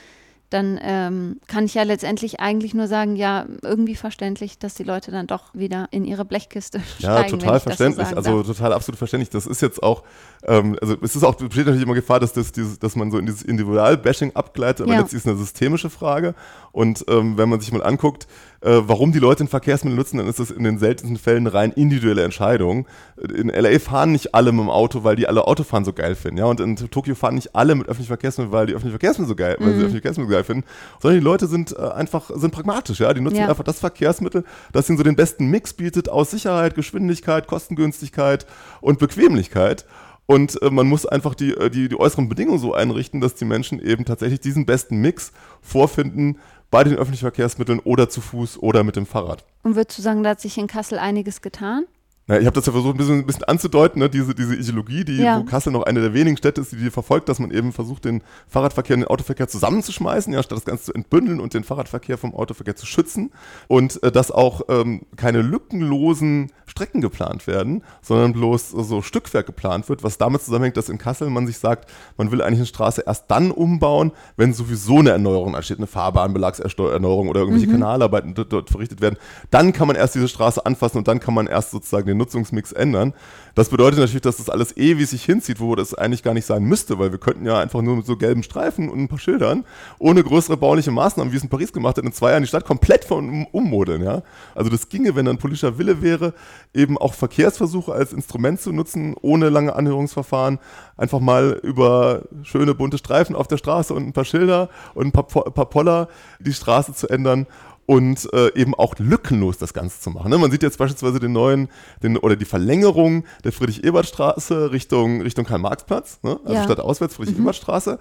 dann 0.50 0.80
ähm, 0.82 1.40
kann 1.46 1.66
ich 1.66 1.76
ja 1.76 1.84
letztendlich 1.84 2.40
eigentlich 2.40 2.74
nur 2.74 2.88
sagen, 2.88 3.16
ja, 3.16 3.46
irgendwie 3.62 3.94
verständlich, 3.94 4.58
dass 4.58 4.74
die 4.74 4.82
Leute 4.84 5.12
dann 5.12 5.28
doch 5.28 5.54
wieder 5.54 5.88
in 5.92 6.06
ihre 6.06 6.26
Blechkiste 6.26 6.80
Ja, 6.98 7.20
steigen. 7.20 7.34
wenn 7.34 7.40
total 7.40 7.60
so 7.60 7.64
verständlich. 7.66 8.08
sagen 8.08 8.18
also 8.18 8.38
darf. 8.42 8.48
total 8.58 8.74
absolut 8.74 8.98
verständlich. 8.98 9.30
Das 9.30 9.46
ist 9.46 9.62
jetzt 9.62 9.84
auch, 9.84 10.02
ähm, 10.44 10.76
also 10.82 10.96
es 11.04 11.16
ist 11.16 11.24
auch, 11.24 11.36
besteht 11.36 11.68
natürlich 11.68 11.84
immer 11.84 11.94
Gefahr, 11.94 12.20
dass, 12.20 12.34
das, 12.34 12.52
dieses, 12.52 12.80
dass 12.80 12.96
man 12.96 13.12
so 13.12 13.20
in 13.20 13.28
dieses 13.28 13.44
Individual-Bashing 13.44 14.36
abgleitet, 14.36 14.82
aber 14.88 14.94
Ja. 14.94 15.02
letztlich 15.02 15.18
ist 15.20 15.26
es 15.28 15.32
eine 15.32 15.38
systemische 15.38 15.92
Frage. 15.92 16.34
Und 16.72 17.06
ähm, 17.10 17.38
wenn 17.38 17.48
man 17.48 17.60
sich 17.60 17.72
mal 17.72 17.84
anguckt, 17.84 18.28
äh, 18.62 18.82
warum 18.84 19.12
die 19.14 19.20
Leute 19.20 19.46
ein 19.46 19.48
Verkehrsmittel 19.48 19.96
nutzen, 19.96 20.18
dann 20.18 20.28
ist 20.28 20.40
das 20.40 20.52
in 20.52 20.64
den 20.64 20.80
seltensten 20.80 21.18
Fällen 21.18 21.48
rein 21.48 21.72
individuelle 21.72 22.24
Entscheidung. 22.24 22.88
In 23.34 23.48
LA 23.48 23.80
fahren 23.80 24.12
nicht 24.12 24.36
alle 24.36 24.52
mit 24.52 24.62
dem 24.62 24.70
Auto, 24.70 25.04
weil 25.06 25.16
die 25.16 25.28
alle 25.28 25.48
Autofahren 25.48 25.86
so 25.86 25.94
geil 25.94 26.16
finden. 26.16 26.40
Ja? 26.40 26.46
Und 26.46 26.60
in 26.60 26.76
Tokio 26.76 27.16
fahren 27.16 27.36
nicht 27.36 27.56
alle 27.56 27.76
mit 27.76 27.88
öffentlichen 27.88 28.10
Verkehrsmitteln, 28.10 28.52
weil 28.52 28.66
die 28.68 28.74
öffentlichen 28.74 29.00
Verkehrsmittel 29.00 29.30
so 29.30 29.36
geil, 29.36 29.56
weil 29.60 29.70
sie 29.70 29.76
öffentliche 29.76 30.02
Verkehrsmittel 30.02 30.32
geil 30.34 30.44
finden, 30.44 30.64
sondern 31.02 31.20
die 31.20 31.24
Leute 31.24 31.48
sind 31.48 31.72
äh, 31.78 31.82
einfach 31.82 32.30
sind 32.36 32.52
pragmatisch. 32.52 33.00
Ja? 33.00 33.14
Die 33.14 33.22
nutzen 33.22 33.38
Ja. 33.38 33.48
einfach 33.48 33.64
das 33.64 33.80
Verkehrsmittel, 33.80 34.44
das 34.74 34.90
ihnen 34.90 34.98
so 34.98 35.04
den 35.04 35.16
besten 35.16 35.48
Mix 35.48 35.74
bietet 35.74 36.10
aus 36.10 36.32
Sicherheit, 36.32 36.76
Geschwindigkeit, 36.76 37.48
Kostengünstigkeit 37.48 38.46
und 38.82 39.00
Bequemlichkeit. 39.00 39.86
Und 40.26 40.62
äh, 40.62 40.70
man 40.70 40.86
muss 40.86 41.06
einfach 41.08 41.34
die, 41.34 41.56
äh, 41.56 41.70
die, 41.70 41.90
die 41.90 42.00
äußeren 42.00 42.30
Bedingungen 42.30 42.60
so 42.60 42.74
einrichten, 42.74 43.20
dass 43.22 43.34
die 43.36 43.46
Menschen 43.46 43.80
eben 43.80 44.06
tatsächlich 44.06 44.42
diesen 44.42 44.66
besten 44.66 44.98
Mix 44.98 45.32
vorfinden 45.62 46.38
bei 46.72 46.84
den 46.84 46.96
öffentlichen 46.96 47.26
Verkehrsmitteln 47.26 47.80
oder 47.80 48.10
zu 48.10 48.22
Fuß 48.22 48.60
oder 48.62 48.84
mit 48.84 48.96
dem 48.96 49.06
Fahrrad. 49.06 49.44
Und 49.64 49.76
würdest 49.76 49.98
du 49.98 50.02
sagen, 50.02 50.24
da 50.24 50.32
hat 50.32 50.42
sich 50.42 50.58
in 50.58 50.68
Kassel 50.68 51.00
einiges 51.00 51.42
getan? 51.42 51.86
Ja, 52.28 52.38
ich 52.38 52.46
habe 52.46 52.54
das 52.54 52.68
ja 52.68 52.72
versucht, 52.72 52.94
ein 52.94 52.98
bisschen, 53.00 53.16
ein 53.22 53.26
bisschen 53.26 53.46
anzudeuten, 53.46 54.00
ne? 54.00 54.08
diese, 54.08 54.36
diese 54.36 54.56
Ideologie, 54.56 55.04
die, 55.04 55.18
Ja. 55.18 55.40
wo 55.40 55.46
Kassel 55.46 55.74
noch 55.74 55.82
eine 55.82 56.00
der 56.00 56.14
wenigen 56.14 56.38
Städte 56.38 56.62
ist, 56.62 56.72
die 56.72 56.76
die 56.76 56.92
verfolgt, 56.92 57.28
dass 57.28 57.40
man 57.40 57.50
eben 57.50 57.74
versucht, 57.74 58.06
den 58.06 58.22
Fahrradverkehr 58.48 58.96
und 58.98 59.00
den 59.02 59.08
Autoverkehr 59.08 59.48
zusammenzuschmeißen, 59.48 60.32
ja, 60.32 60.44
statt 60.44 60.56
das 60.60 60.66
Ganze 60.66 60.84
zu 60.86 60.94
entbündeln 60.94 61.40
und 61.40 61.56
den 61.56 61.64
Fahrradverkehr 61.64 62.20
vom 62.20 62.36
Autoverkehr 62.36 62.76
zu 62.76 62.86
schützen. 62.86 63.32
Und 63.68 64.04
äh, 64.04 64.12
dass 64.12 64.30
auch 64.30 64.62
ähm, 64.70 65.08
keine 65.16 65.42
lückenlosen 65.42 66.52
Strecken 66.80 67.02
geplant 67.02 67.46
werden, 67.46 67.84
sondern 68.02 68.32
bloß 68.32 68.70
so 68.70 69.02
Stückwerk 69.02 69.46
geplant 69.46 69.90
wird, 69.90 70.02
was 70.02 70.18
damit 70.18 70.42
zusammenhängt, 70.42 70.78
dass 70.78 70.88
in 70.88 70.98
Kassel 70.98 71.30
man 71.30 71.46
sich 71.46 71.58
sagt, 71.58 71.90
man 72.16 72.32
will 72.32 72.42
eigentlich 72.42 72.60
eine 72.60 72.68
Straße 72.68 73.04
erst 73.06 73.30
dann 73.30 73.52
umbauen, 73.52 74.14
wenn 74.38 74.54
sowieso 74.54 75.00
eine 75.00 75.10
Erneuerung 75.10 75.58
ansteht, 75.58 75.78
eine 75.78 75.88
Fahrbahnbelagserneuerung 75.88 77.28
oder 77.28 77.42
irgendwelche 77.42 77.70
Kanalarbeiten 77.70 78.34
dort, 78.34 78.54
dort 78.54 78.70
verrichtet 78.70 79.02
werden. 79.02 79.18
Dann 79.52 79.74
kann 79.74 79.88
man 79.88 79.98
erst 79.98 80.16
diese 80.16 80.30
Straße 80.30 80.66
anfassen 80.66 81.00
und 81.00 81.10
dann 81.10 81.20
kann 81.20 81.34
man 81.34 81.48
erst 81.48 81.72
sozusagen 81.72 82.08
den 82.08 82.18
Nutzungsmix 82.18 82.72
ändern. 82.72 83.14
Das 83.56 83.68
bedeutet 83.68 84.00
natürlich, 84.00 84.22
dass 84.22 84.38
das 84.38 84.50
alles 84.50 84.78
ewig 84.78 85.10
sich 85.10 85.26
hinzieht, 85.26 85.60
wo 85.60 85.76
das 85.76 85.94
eigentlich 85.94 86.24
gar 86.24 86.34
nicht 86.34 86.46
sein 86.46 86.64
müsste, 86.64 86.98
weil 86.98 87.12
wir 87.12 87.20
könnten 87.20 87.46
ja 87.46 87.60
einfach 87.60 87.82
nur 87.82 87.98
mit 87.98 88.06
so 88.06 88.16
gelben 88.16 88.42
Streifen 88.42 88.88
und 88.90 89.00
ein 89.00 89.08
paar 89.10 89.20
Schildern, 89.20 89.66
ohne 89.98 90.24
größere 90.24 90.56
bauliche 90.56 90.92
Maßnahmen, 90.92 91.34
wie 91.34 91.38
es 91.38 91.44
in 91.44 91.50
Paris 91.50 91.74
gemacht 91.74 91.98
hat, 91.98 92.06
in 92.06 92.14
zwei 92.14 92.32
Jahren 92.32 92.44
die 92.44 92.48
Stadt 92.48 92.64
komplett 92.64 93.04
von 93.04 93.48
ummodeln. 93.52 94.02
Ja? 94.02 94.24
Also 94.56 94.70
das 94.70 94.88
ginge, 94.88 95.16
wenn 95.16 95.26
dann 95.26 95.38
politischer 95.40 95.78
Wille 95.78 96.02
wäre, 96.02 96.34
eben 96.74 96.98
auch 96.98 97.14
Verkehrsversuche 97.14 97.92
als 97.92 98.14
Instrument 98.14 98.62
zu 98.62 98.72
nutzen, 98.72 99.16
ohne 99.22 99.50
lange 99.50 99.76
Anhörungsverfahren, 99.76 100.60
einfach 100.98 101.20
mal 101.20 101.60
über 101.64 102.24
schöne 102.44 102.76
bunte 102.76 102.98
Streifen 102.98 103.36
auf 103.36 103.48
der 103.48 103.58
Straße 103.58 103.94
und 103.94 104.06
ein 104.06 104.14
paar 104.14 104.26
Schilder 104.26 104.70
und 104.94 105.08
ein 105.08 105.12
paar, 105.12 105.26
paar 105.26 105.70
Poller 105.70 106.10
die 106.40 106.54
Straße 106.54 106.94
zu 106.94 107.08
ändern 107.10 107.48
und 107.88 108.32
äh, 108.34 108.54
eben 108.54 108.76
auch 108.76 108.94
lückenlos 109.00 109.58
das 109.58 109.74
Ganze 109.74 110.00
zu 110.00 110.12
machen. 110.12 110.30
Ne? 110.30 110.38
Man 110.38 110.52
sieht 110.52 110.62
jetzt 110.62 110.78
beispielsweise 110.78 111.20
den 111.20 111.32
neuen, 111.34 111.70
den, 112.04 112.18
oder 112.18 112.36
die 112.36 112.46
Verlängerung 112.46 113.24
der 113.44 113.52
Friedrich-Ebert-Straße 113.52 114.72
Richtung, 114.72 115.22
Richtung 115.22 115.46
Karl-Marx-Platz, 115.46 116.20
ne? 116.22 116.40
also 116.44 116.54
Ja. 116.54 116.64
statt 116.66 116.80
auswärts 116.82 117.16
Friedrich-Ebert-Straße. 117.16 117.98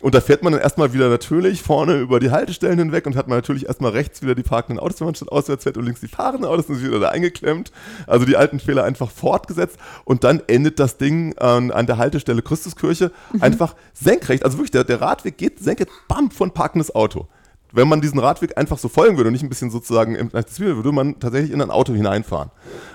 Und 0.00 0.14
da 0.14 0.20
fährt 0.20 0.42
man 0.42 0.52
dann 0.52 0.62
erstmal 0.62 0.92
wieder 0.92 1.08
natürlich 1.08 1.62
vorne 1.62 1.98
über 1.98 2.20
die 2.20 2.30
Haltestellen 2.30 2.78
hinweg 2.78 3.06
und 3.06 3.16
hat 3.16 3.26
man 3.26 3.38
natürlich 3.38 3.66
erstmal 3.66 3.90
rechts 3.90 4.22
wieder 4.22 4.34
die 4.34 4.44
parkenden 4.44 4.78
Autos, 4.78 5.00
wenn 5.00 5.06
man 5.06 5.14
statt 5.14 5.32
auswärts 5.32 5.64
fährt 5.64 5.76
und 5.76 5.84
links 5.84 6.00
die 6.00 6.08
fahrenden 6.08 6.44
Autos 6.44 6.68
sind 6.68 6.82
wieder 6.82 7.00
da 7.00 7.08
eingeklemmt. 7.08 7.72
Also 8.06 8.24
die 8.24 8.36
alten 8.36 8.60
Fehler 8.60 8.84
einfach 8.84 9.10
fortgesetzt 9.10 9.78
und 10.04 10.22
dann 10.22 10.40
endet 10.46 10.78
das 10.78 10.98
Ding 10.98 11.34
ähm, 11.40 11.72
an 11.72 11.86
der 11.86 11.98
Haltestelle 11.98 12.42
Christuskirche 12.42 13.10
einfach 13.40 13.74
senkrecht. 13.92 14.44
Also 14.44 14.58
wirklich, 14.58 14.70
der, 14.70 14.84
der 14.84 15.00
Radweg 15.00 15.36
geht 15.36 15.58
senkrecht, 15.58 15.90
bam, 16.06 16.30
von 16.30 16.52
parkendes 16.52 16.94
Auto 16.94 17.26
wenn 17.72 17.88
man 17.88 18.00
diesen 18.00 18.18
Radweg 18.18 18.56
einfach 18.56 18.78
so 18.78 18.88
folgen 18.88 19.16
würde 19.16 19.28
und 19.28 19.32
nicht 19.32 19.42
ein 19.42 19.48
bisschen 19.48 19.70
sozusagen 19.70 20.14
im 20.14 20.30
würde 20.32 20.92
man 20.92 21.20
tatsächlich 21.20 21.52
in 21.52 21.60
ein 21.60 21.70
Auto 21.70 21.92
hineinfahren. 21.92 22.50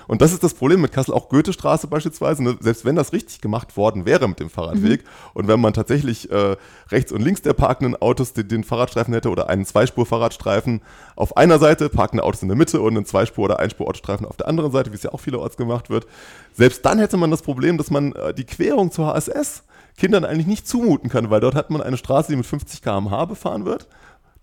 Und 0.06 0.20
das 0.20 0.32
ist 0.32 0.42
das 0.42 0.54
Problem 0.54 0.80
mit 0.80 0.92
Kassel, 0.92 1.14
auch 1.14 1.28
Goethestraße 1.28 1.86
beispielsweise, 1.86 2.42
ne? 2.42 2.56
selbst 2.60 2.84
wenn 2.84 2.96
das 2.96 3.12
richtig 3.12 3.40
gemacht 3.40 3.76
worden 3.76 4.04
wäre 4.04 4.28
mit 4.28 4.40
dem 4.40 4.50
Fahrradweg 4.50 5.02
mhm. 5.02 5.08
und 5.34 5.48
wenn 5.48 5.60
man 5.60 5.72
tatsächlich 5.72 6.30
äh, 6.30 6.56
rechts 6.90 7.12
und 7.12 7.22
links 7.22 7.42
der 7.42 7.52
parkenden 7.52 8.00
Autos 8.00 8.32
den, 8.32 8.48
den 8.48 8.64
Fahrradstreifen 8.64 9.14
hätte 9.14 9.30
oder 9.30 9.48
einen 9.48 9.64
Zweispur-Fahrradstreifen 9.64 10.82
auf 11.16 11.36
einer 11.36 11.58
Seite, 11.58 11.88
parkende 11.88 12.24
Autos 12.24 12.42
in 12.42 12.48
der 12.48 12.56
Mitte 12.56 12.80
und 12.80 12.96
einen 12.96 13.06
Zweispur- 13.06 13.44
oder 13.44 13.60
Einspur-Autostreifen 13.60 14.26
auf 14.26 14.36
der 14.36 14.48
anderen 14.48 14.72
Seite, 14.72 14.90
wie 14.90 14.96
es 14.96 15.04
ja 15.04 15.12
auch 15.12 15.20
vielerorts 15.20 15.56
gemacht 15.56 15.88
wird, 15.88 16.06
selbst 16.52 16.84
dann 16.84 16.98
hätte 16.98 17.16
man 17.16 17.30
das 17.30 17.42
Problem, 17.42 17.78
dass 17.78 17.90
man 17.90 18.12
äh, 18.12 18.34
die 18.34 18.44
Querung 18.44 18.90
zur 18.90 19.06
HSS 19.06 19.62
Kindern 19.96 20.24
eigentlich 20.24 20.48
nicht 20.48 20.66
zumuten 20.66 21.08
kann, 21.08 21.30
weil 21.30 21.40
dort 21.40 21.54
hat 21.54 21.70
man 21.70 21.80
eine 21.80 21.96
Straße, 21.96 22.32
die 22.32 22.36
mit 22.36 22.46
50 22.46 22.82
km/h 22.82 23.26
befahren 23.26 23.64
wird 23.64 23.86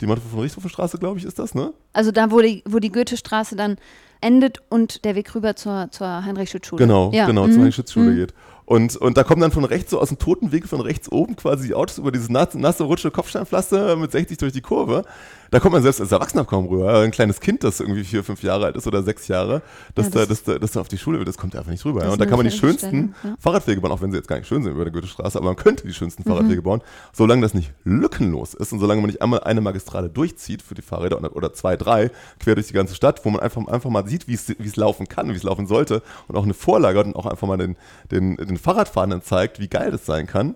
die 0.02 0.06
Manfred 0.06 0.30
von 0.30 0.40
Richthofenstraße, 0.40 0.98
glaube 0.98 1.18
ich, 1.18 1.24
ist 1.24 1.38
das, 1.38 1.54
ne? 1.54 1.72
Also 1.92 2.10
da, 2.10 2.30
wo 2.30 2.40
die, 2.40 2.62
wo 2.66 2.80
die 2.80 2.90
Goethestraße 2.90 3.56
dann 3.56 3.76
endet 4.20 4.58
und 4.68 5.04
der 5.04 5.14
Weg 5.14 5.34
rüber 5.34 5.56
zur, 5.56 5.88
zur 5.90 6.24
Heinrich-Schütz-Schule. 6.24 6.84
Genau, 6.84 7.10
ja. 7.12 7.26
genau, 7.26 7.46
mhm. 7.46 7.52
zur 7.52 7.60
Heinrich-Schütz-Schule 7.60 8.10
mhm. 8.10 8.16
geht. 8.16 8.34
Und, 8.64 8.96
und 8.96 9.16
da 9.16 9.24
kommen 9.24 9.40
dann 9.40 9.52
von 9.52 9.64
rechts, 9.64 9.90
so 9.90 10.00
aus 10.00 10.08
dem 10.08 10.18
toten 10.18 10.52
Weg 10.52 10.66
von 10.66 10.80
rechts 10.80 11.10
oben 11.10 11.36
quasi 11.36 11.68
die 11.68 11.74
Autos 11.74 11.98
über 11.98 12.12
dieses 12.12 12.28
nasse, 12.28 12.58
nasse 12.58 12.84
rutsche 12.84 13.10
Kopfsteinpflaster 13.10 13.96
mit 13.96 14.12
60 14.12 14.38
durch 14.38 14.52
die 14.52 14.60
Kurve. 14.60 15.04
Da 15.52 15.60
kommt 15.60 15.74
man 15.74 15.82
selbst 15.82 16.00
als 16.00 16.10
Erwachsener 16.10 16.46
kaum 16.46 16.66
rüber. 16.66 17.00
Ein 17.00 17.10
kleines 17.10 17.38
Kind, 17.38 17.62
das 17.62 17.78
irgendwie 17.78 18.04
vier, 18.04 18.24
fünf 18.24 18.42
Jahre 18.42 18.64
alt 18.64 18.74
ist 18.74 18.86
oder 18.86 19.02
sechs 19.02 19.28
Jahre, 19.28 19.60
dass, 19.94 20.06
ja, 20.06 20.24
das, 20.24 20.44
da, 20.44 20.58
dass, 20.58 20.72
da, 20.72 20.80
auf 20.80 20.88
die 20.88 20.96
Schule 20.96 21.18
will, 21.18 21.26
das 21.26 21.36
kommt 21.36 21.54
einfach 21.54 21.70
nicht 21.70 21.84
rüber. 21.84 22.04
Ja. 22.04 22.10
Und 22.10 22.18
da 22.18 22.24
kann 22.24 22.38
man 22.38 22.46
die 22.46 22.56
schönsten 22.56 23.14
ja. 23.22 23.34
Fahrradwege 23.38 23.82
bauen, 23.82 23.92
auch 23.92 24.00
wenn 24.00 24.10
sie 24.10 24.16
jetzt 24.16 24.28
gar 24.28 24.38
nicht 24.38 24.48
schön 24.48 24.62
sind 24.62 24.72
über 24.72 24.84
der 24.84 24.92
Goethestraße, 24.94 25.36
aber 25.36 25.48
man 25.48 25.56
könnte 25.56 25.86
die 25.86 25.92
schönsten 25.92 26.22
mhm. 26.22 26.32
Fahrradwege 26.32 26.62
bauen, 26.62 26.80
solange 27.12 27.42
das 27.42 27.52
nicht 27.52 27.70
lückenlos 27.84 28.54
ist 28.54 28.72
und 28.72 28.80
solange 28.80 29.02
man 29.02 29.10
nicht 29.10 29.20
einmal 29.20 29.40
eine 29.40 29.60
Magistrale 29.60 30.08
durchzieht 30.08 30.62
für 30.62 30.74
die 30.74 30.80
Fahrräder 30.80 31.20
oder, 31.36 31.52
zwei, 31.52 31.76
drei, 31.76 32.10
quer 32.40 32.54
durch 32.54 32.68
die 32.68 32.72
ganze 32.72 32.94
Stadt, 32.94 33.22
wo 33.26 33.28
man 33.28 33.42
einfach, 33.42 33.66
einfach 33.66 33.90
mal 33.90 34.08
sieht, 34.08 34.28
wie 34.28 34.34
es 34.34 34.76
laufen 34.76 35.06
kann, 35.06 35.28
wie 35.28 35.36
es 35.36 35.42
laufen 35.42 35.66
sollte 35.66 36.00
und 36.28 36.36
auch 36.36 36.44
eine 36.44 36.54
Vorlage 36.54 37.04
und 37.04 37.14
auch 37.14 37.26
einfach 37.26 37.46
mal 37.46 37.58
den, 37.58 37.76
den, 38.10 38.36
den 38.36 38.56
Fahrradfahrenden 38.56 39.20
zeigt, 39.20 39.60
wie 39.60 39.68
geil 39.68 39.90
das 39.90 40.06
sein 40.06 40.26
kann. 40.26 40.54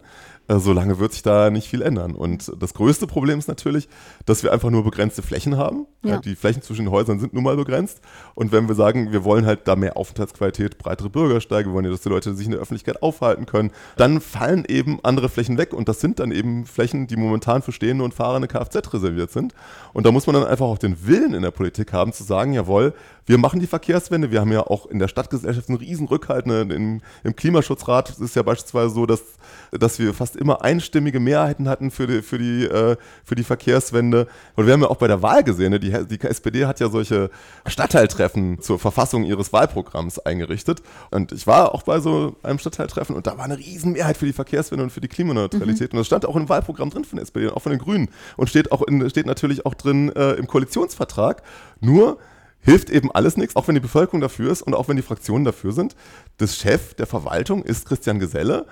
Äh, 0.49 0.59
solange 0.59 0.99
wird 0.99 1.13
sich 1.13 1.23
da 1.23 1.51
nicht 1.51 1.69
viel 1.69 1.83
ändern. 1.83 2.15
Und 2.15 2.53
das 2.59 2.75
größte 2.75 3.07
Problem 3.07 3.39
ist 3.39 3.49
natürlich, 3.49 3.89
dass 4.27 4.43
wir 4.43 4.53
einfach 4.53 4.71
nur 4.71 4.85
begrenzte 4.85 5.23
Flächen 5.23 5.57
haben. 5.57 5.87
Ja. 6.05 6.19
Die 6.19 6.37
Flächen 6.37 6.63
zwischen 6.63 6.85
den 6.85 6.93
Häusern 6.93 7.19
sind 7.19 7.35
nun 7.35 7.43
mal 7.43 7.57
begrenzt. 7.57 8.01
Und 8.35 8.53
wenn 8.53 8.69
wir 8.69 8.77
sagen, 8.77 9.13
wir 9.13 9.25
wollen 9.25 9.45
halt 9.45 9.67
da 9.67 9.75
mehr 9.75 9.97
Aufenthaltsqualität, 9.97 10.79
breitere 10.79 11.11
Bürgersteige, 11.11 11.71
wir 11.71 11.75
wollen 11.75 11.85
ja, 11.85 11.91
dass 11.91 12.03
die 12.03 12.09
Leute 12.09 12.35
sich 12.35 12.47
in 12.47 12.53
der 12.53 12.61
Öffentlichkeit 12.61 13.03
aufhalten 13.03 13.47
können, 13.47 13.73
dann 13.97 14.21
fallen 14.21 14.65
eben 14.69 15.01
andere 15.03 15.29
Flächen 15.29 15.59
weg. 15.59 15.73
Und 15.73 15.89
das 15.89 16.01
sind 16.01 16.21
dann 16.21 16.31
eben 16.31 16.65
Flächen, 16.65 17.09
die 17.09 17.17
momentan 17.17 17.63
für 17.63 17.73
stehende 17.73 18.05
und 18.05 18.15
fahrende 18.15 18.47
Kfz 18.47 18.93
reserviert 18.95 19.33
sind. 19.33 19.53
Und 19.93 20.07
da 20.07 20.13
muss 20.13 20.27
man 20.27 20.35
dann 20.35 20.45
einfach 20.45 20.67
auch 20.67 20.79
den 20.79 21.07
Willen 21.07 21.35
in 21.35 21.43
der 21.43 21.51
Politik 21.51 21.93
haben, 21.93 22.13
zu 22.13 22.23
sagen, 22.23 22.53
jawohl, 22.53 22.95
wir 23.27 23.39
machen 23.39 23.59
die 23.59 23.67
Verkehrswende. 23.67 24.31
Wir 24.31 24.41
haben 24.41 24.53
ja 24.53 24.61
auch 24.61 24.87
in 24.87 25.01
der 25.01 25.09
Stadtgesellschaft 25.09 25.69
einen 25.69 25.79
riesen 25.79 26.07
Rückhalt. 26.07 26.47
Ne? 26.47 26.61
Im, 26.61 27.03
Im 27.25 27.37
Klimaschutzrat 27.37 28.19
ist 28.21 28.37
ja 28.37 28.43
beispielsweise 28.43 28.95
so, 28.95 29.05
dass, 29.05 29.21
dass 29.73 29.99
wir 29.99 30.15
fast 30.15 30.37
immer 30.37 30.63
einstimmige 30.63 31.19
Mehrheiten 31.19 31.69
hatten 31.69 31.91
für 31.91 32.07
die, 32.07 32.23
für 32.23 32.39
die, 32.39 32.65
äh, 32.65 32.97
für 33.25 33.35
die 33.35 33.43
Verkehrswende. 33.43 34.29
Und 34.55 34.67
wir 34.67 34.73
haben 34.73 34.83
ja 34.83 34.89
auch 34.89 34.97
bei 34.97 35.09
der 35.09 35.23
Wahl 35.23 35.43
gesehen, 35.43 35.73
ne? 35.73 35.81
die, 35.81 35.91
die 36.07 36.21
SPD 36.21 36.67
hat 36.67 36.79
ja 36.79 36.89
solche 36.89 37.31
Stadtteiltreffen 37.67 38.61
zur 38.61 38.79
Verfassung 38.79 39.25
ihres 39.25 39.53
Wahlprogramms 39.53 40.21
eingerichtet. 40.21 40.83
Und 41.11 41.33
ich 41.33 41.49
war 41.49 41.75
auch 41.75 41.83
bei 41.83 41.99
so 41.99 42.37
einem 42.45 42.61
Stadtteiltreffen 42.61 43.17
und 43.17 43.27
da 43.27 43.37
war 43.37 43.45
eine 43.45 43.59
riesen 43.59 43.93
Mehrheit 43.93 44.17
für 44.17 44.27
die 44.27 44.33
Verkehrswende 44.33 44.85
und 44.85 44.91
für 44.91 45.01
die 45.01 45.09
Klimaneutralität. 45.09 45.93
Mhm. 45.93 45.97
Und 45.97 46.01
das 46.03 46.07
stand 46.07 46.27
auch 46.27 46.37
im 46.37 46.49
Wahlprogramm 46.49 46.91
drin 46.91 47.05
von 47.05 47.17
der 47.17 47.25
SPD, 47.25 47.49
auch 47.49 47.63
von 47.63 47.73
den 47.73 47.81
Grünen. 47.81 48.09
Und 48.37 48.49
steht 48.49 48.71
auch 48.71 48.83
in, 48.83 49.09
steht 49.11 49.27
natürlich 49.27 49.67
auch 49.67 49.75
drin 49.75 50.15
äh, 50.15 50.35
im 50.35 50.47
Koalitionsvertrag. 50.47 51.43
Nur 51.81 52.19
hilft 52.67 52.91
eben 52.91 53.13
alles 53.13 53.37
nichts, 53.37 53.55
auch 53.55 53.69
wenn 53.69 53.77
die 53.77 53.81
Bevölkerung 53.81 54.21
dafür 54.21 54.51
ist 54.51 54.61
und 54.61 54.75
auch 54.75 54.89
wenn 54.89 54.97
die 54.97 55.03
Fraktionen 55.03 55.45
dafür 55.45 55.73
sind. 55.73 55.95
Das 56.37 56.57
Chef 56.57 56.95
der 56.95 57.07
Verwaltung 57.07 57.63
ist 57.63 57.87
Christian 57.87 58.19
Geselle 58.19 58.67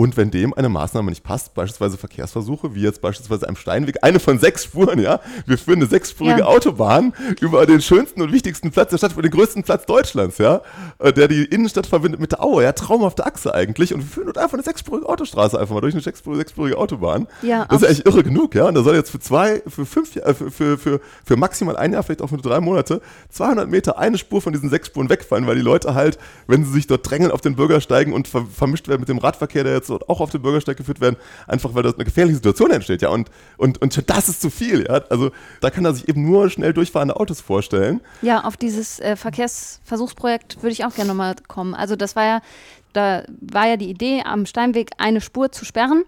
und 0.00 0.16
wenn 0.16 0.30
dem 0.30 0.54
eine 0.54 0.70
Maßnahme 0.70 1.10
nicht 1.10 1.22
passt, 1.22 1.52
beispielsweise 1.52 1.98
Verkehrsversuche, 1.98 2.74
wie 2.74 2.80
jetzt 2.80 3.02
beispielsweise 3.02 3.46
am 3.46 3.54
Steinweg, 3.54 3.98
eine 4.00 4.18
von 4.18 4.38
sechs 4.38 4.64
Spuren, 4.64 4.98
ja, 4.98 5.20
wir 5.44 5.58
führen 5.58 5.80
eine 5.80 5.90
sechsspurige 5.90 6.40
ja. 6.40 6.46
Autobahn 6.46 7.12
über 7.42 7.66
den 7.66 7.82
schönsten 7.82 8.22
und 8.22 8.32
wichtigsten 8.32 8.70
Platz 8.70 8.88
der 8.88 8.96
Stadt, 8.96 9.12
über 9.12 9.20
den 9.20 9.30
größten 9.30 9.62
Platz 9.62 9.84
Deutschlands, 9.84 10.38
ja, 10.38 10.62
äh, 11.00 11.12
der 11.12 11.28
die 11.28 11.44
Innenstadt 11.44 11.86
verbindet 11.86 12.18
mit 12.18 12.32
der 12.32 12.42
Aue, 12.42 12.62
ja, 12.62 12.72
traumhafte 12.72 13.26
Achse 13.26 13.54
eigentlich. 13.54 13.92
Und 13.92 14.00
wir 14.00 14.06
führen 14.06 14.24
dort 14.24 14.38
einfach 14.38 14.54
eine 14.54 14.62
sechsspurige 14.62 15.06
Autostraße 15.06 15.60
einfach 15.60 15.74
mal 15.74 15.82
durch 15.82 15.92
eine 15.92 16.02
sechsspurige, 16.02 16.38
sechsspurige 16.38 16.78
Autobahn. 16.78 17.26
Ja, 17.42 17.66
das 17.66 17.82
ist 17.82 17.90
echt 17.90 18.06
irre 18.06 18.22
genug, 18.22 18.54
ja. 18.54 18.68
Und 18.68 18.76
da 18.76 18.82
soll 18.82 18.94
jetzt 18.94 19.10
für 19.10 19.20
zwei, 19.20 19.62
für 19.68 19.84
fünf, 19.84 20.16
äh, 20.16 20.32
für, 20.32 20.50
für, 20.50 20.78
für, 20.78 21.00
für 21.26 21.36
maximal 21.36 21.76
ein 21.76 21.92
Jahr, 21.92 22.04
vielleicht 22.04 22.22
auch 22.22 22.30
für 22.30 22.38
drei 22.38 22.60
Monate, 22.60 23.02
200 23.28 23.68
Meter 23.68 23.98
eine 23.98 24.16
Spur 24.16 24.40
von 24.40 24.54
diesen 24.54 24.70
sechs 24.70 24.86
Spuren 24.86 25.10
wegfallen, 25.10 25.46
weil 25.46 25.56
die 25.56 25.60
Leute 25.60 25.94
halt, 25.94 26.18
wenn 26.46 26.64
sie 26.64 26.72
sich 26.72 26.86
dort 26.86 27.10
drängeln 27.10 27.32
auf 27.32 27.42
den 27.42 27.54
Bürgersteigen 27.54 28.14
und 28.14 28.28
ver 28.28 28.46
vermischt 28.50 28.88
werden 28.88 29.00
mit 29.00 29.10
dem 29.10 29.18
Radverkehr, 29.18 29.62
der 29.62 29.74
jetzt 29.74 29.89
dort 29.90 30.08
auch 30.08 30.20
auf 30.20 30.30
dem 30.30 30.42
Bürgersteig 30.42 30.76
geführt 30.76 31.00
werden, 31.00 31.16
einfach 31.46 31.74
weil 31.74 31.82
dort 31.82 31.96
eine 31.96 32.04
gefährliche 32.04 32.36
Situation 32.36 32.70
entsteht, 32.70 33.02
ja. 33.02 33.10
Und, 33.10 33.30
und, 33.56 33.80
und 33.82 34.10
das 34.10 34.28
ist 34.28 34.40
zu 34.40 34.50
viel, 34.50 34.86
ja. 34.86 35.02
Also 35.10 35.30
da 35.60 35.70
kann 35.70 35.84
er 35.84 35.94
sich 35.94 36.08
eben 36.08 36.24
nur 36.24 36.50
schnell 36.50 36.72
durchfahrende 36.72 37.16
Autos 37.16 37.40
vorstellen. 37.40 38.00
Ja, 38.22 38.44
auf 38.44 38.56
dieses 38.56 39.00
äh, 39.00 39.16
Verkehrsversuchsprojekt 39.16 40.62
würde 40.62 40.72
ich 40.72 40.84
auch 40.84 40.94
gerne 40.94 41.08
nochmal 41.08 41.34
kommen. 41.48 41.74
Also 41.74 41.96
das 41.96 42.16
war 42.16 42.24
ja, 42.24 42.40
da 42.92 43.24
war 43.40 43.66
ja 43.66 43.76
die 43.76 43.90
Idee, 43.90 44.22
am 44.24 44.46
Steinweg 44.46 44.90
eine 44.98 45.20
Spur 45.20 45.52
zu 45.52 45.64
sperren 45.64 46.04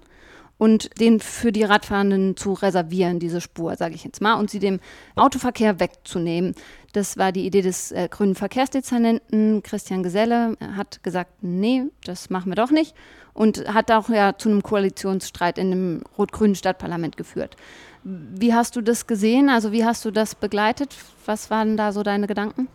und 0.58 1.00
den 1.00 1.20
für 1.20 1.52
die 1.52 1.64
Radfahrenden 1.64 2.36
zu 2.36 2.52
reservieren, 2.52 3.18
diese 3.18 3.40
Spur, 3.40 3.76
sage 3.76 3.94
ich 3.94 4.04
jetzt 4.04 4.20
mal, 4.20 4.34
und 4.34 4.50
sie 4.50 4.58
dem 4.58 4.80
Autoverkehr 5.16 5.80
wegzunehmen. 5.80 6.54
Das 6.92 7.16
war 7.16 7.32
die 7.32 7.46
Idee 7.46 7.62
des 7.62 7.90
äh, 7.92 8.08
grünen 8.10 8.34
Verkehrsdezernenten 8.34 9.62
Christian 9.62 10.02
Geselle. 10.02 10.56
Er 10.60 10.76
hat 10.76 11.02
gesagt, 11.02 11.42
nee, 11.42 11.84
das 12.04 12.30
machen 12.30 12.50
wir 12.50 12.56
doch 12.56 12.70
nicht 12.70 12.94
und 13.34 13.72
hat 13.72 13.90
auch 13.90 14.08
ja 14.08 14.36
zu 14.36 14.48
einem 14.48 14.62
Koalitionsstreit 14.62 15.58
in 15.58 15.70
dem 15.70 16.02
rot-grünen 16.18 16.54
Stadtparlament 16.54 17.16
geführt. 17.16 17.56
Wie 18.04 18.52
hast 18.52 18.76
du 18.76 18.80
das 18.80 19.06
gesehen? 19.06 19.48
Also 19.48 19.72
wie 19.72 19.84
hast 19.84 20.04
du 20.04 20.10
das 20.10 20.34
begleitet? 20.34 20.94
Was 21.24 21.50
waren 21.50 21.76
da 21.76 21.92
so 21.92 22.02
deine 22.02 22.26
Gedanken? 22.26 22.68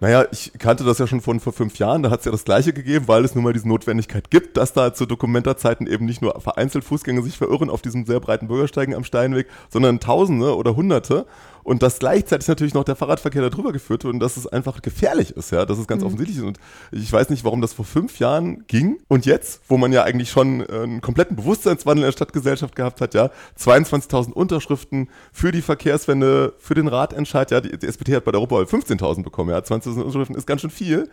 Naja, 0.00 0.26
ich 0.30 0.52
kannte 0.58 0.84
das 0.84 0.98
ja 0.98 1.08
schon 1.08 1.20
von 1.20 1.40
vor 1.40 1.52
fünf 1.52 1.76
Jahren, 1.78 2.04
da 2.04 2.10
hat 2.10 2.20
es 2.20 2.24
ja 2.24 2.30
das 2.30 2.44
Gleiche 2.44 2.72
gegeben, 2.72 3.08
weil 3.08 3.24
es 3.24 3.34
nun 3.34 3.42
mal 3.42 3.52
diese 3.52 3.66
Notwendigkeit 3.66 4.30
gibt, 4.30 4.56
dass 4.56 4.72
da 4.72 4.94
zu 4.94 5.06
Dokumentarzeiten 5.06 5.88
eben 5.88 6.04
nicht 6.04 6.22
nur 6.22 6.40
vereinzelt 6.40 6.84
Fußgänger 6.84 7.22
sich 7.22 7.36
verirren 7.36 7.68
auf 7.68 7.82
diesem 7.82 8.06
sehr 8.06 8.20
breiten 8.20 8.46
Bürgersteigen 8.46 8.94
am 8.94 9.02
Steinweg, 9.02 9.48
sondern 9.70 9.98
Tausende 9.98 10.56
oder 10.56 10.76
Hunderte 10.76 11.26
und 11.68 11.82
dass 11.82 11.98
gleichzeitig 11.98 12.48
natürlich 12.48 12.72
noch 12.72 12.84
der 12.84 12.96
Fahrradverkehr 12.96 13.42
da 13.42 13.50
drüber 13.50 13.72
geführt 13.72 14.02
wird 14.02 14.14
und 14.14 14.20
dass 14.20 14.38
es 14.38 14.46
einfach 14.46 14.80
gefährlich 14.80 15.36
ist, 15.36 15.52
ja, 15.52 15.66
dass 15.66 15.78
es 15.78 15.86
ganz 15.86 16.00
mhm. 16.00 16.06
offensichtlich 16.06 16.38
ist. 16.38 16.44
Und 16.44 16.58
ich 16.92 17.12
weiß 17.12 17.28
nicht, 17.28 17.44
warum 17.44 17.60
das 17.60 17.74
vor 17.74 17.84
fünf 17.84 18.18
Jahren 18.18 18.64
ging 18.68 18.98
und 19.06 19.26
jetzt, 19.26 19.60
wo 19.68 19.76
man 19.76 19.92
ja 19.92 20.02
eigentlich 20.02 20.30
schon 20.30 20.62
äh, 20.62 20.72
einen 20.72 21.02
kompletten 21.02 21.36
Bewusstseinswandel 21.36 22.04
in 22.04 22.08
der 22.08 22.12
Stadtgesellschaft 22.12 22.74
gehabt 22.74 23.02
hat, 23.02 23.12
ja, 23.12 23.30
22.000 23.60 24.32
Unterschriften 24.32 25.10
für 25.30 25.52
die 25.52 25.60
Verkehrswende, 25.60 26.54
für 26.58 26.72
den 26.72 26.88
Radentscheid, 26.88 27.50
ja, 27.50 27.60
die, 27.60 27.76
die 27.76 27.86
SPD 27.86 28.16
hat 28.16 28.24
bei 28.24 28.30
der 28.30 28.40
Europawahl 28.40 28.64
15.000 28.64 29.22
bekommen, 29.22 29.50
ja, 29.50 29.58
20.000 29.58 30.00
Unterschriften 30.00 30.36
ist 30.36 30.46
ganz 30.46 30.62
schön 30.62 30.70
viel. 30.70 31.10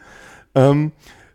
Ähm, 0.56 0.94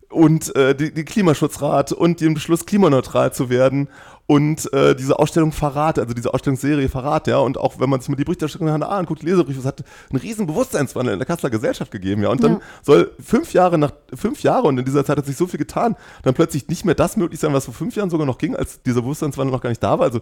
und 0.08 0.56
äh, 0.56 0.74
die, 0.74 0.92
die 0.92 1.04
Klimaschutzrat 1.04 1.92
und 1.92 2.20
den 2.20 2.34
Beschluss, 2.34 2.66
klimaneutral 2.66 3.32
zu 3.32 3.48
werden 3.48 3.88
und 4.30 4.72
äh, 4.72 4.94
diese 4.94 5.18
Ausstellung 5.18 5.50
Verrat, 5.50 5.98
also 5.98 6.14
diese 6.14 6.32
Ausstellungsserie 6.32 6.88
Verrat, 6.88 7.26
ja, 7.26 7.38
und 7.38 7.58
auch 7.58 7.80
wenn 7.80 7.90
man 7.90 7.98
sich 7.98 8.08
mal 8.08 8.14
die 8.14 8.22
Berichterstattung 8.22 8.68
in 8.68 8.72
Hannah 8.72 8.86
anguckt, 8.86 9.22
die 9.22 9.26
Leserbriefe, 9.26 9.58
es 9.58 9.66
hat 9.66 9.82
einen 10.08 10.20
riesen 10.20 10.46
Bewusstseinswandel 10.46 11.14
in 11.14 11.18
der 11.18 11.26
Kasseler 11.26 11.50
Gesellschaft 11.50 11.90
gegeben, 11.90 12.22
ja, 12.22 12.28
und 12.28 12.40
dann 12.40 12.52
ja. 12.52 12.60
soll 12.80 13.10
fünf 13.18 13.52
Jahre 13.52 13.76
nach, 13.76 13.90
fünf 14.14 14.44
Jahre, 14.44 14.68
und 14.68 14.78
in 14.78 14.84
dieser 14.84 15.04
Zeit 15.04 15.18
hat 15.18 15.26
sich 15.26 15.36
so 15.36 15.48
viel 15.48 15.58
getan, 15.58 15.96
dann 16.22 16.34
plötzlich 16.34 16.68
nicht 16.68 16.84
mehr 16.84 16.94
das 16.94 17.16
möglich 17.16 17.40
sein, 17.40 17.52
was 17.52 17.64
vor 17.64 17.74
fünf 17.74 17.96
Jahren 17.96 18.08
sogar 18.08 18.24
noch 18.24 18.38
ging, 18.38 18.54
als 18.54 18.80
dieser 18.82 19.02
Bewusstseinswandel 19.02 19.52
noch 19.52 19.62
gar 19.62 19.70
nicht 19.70 19.82
da 19.82 19.98
war, 19.98 20.06
also 20.06 20.20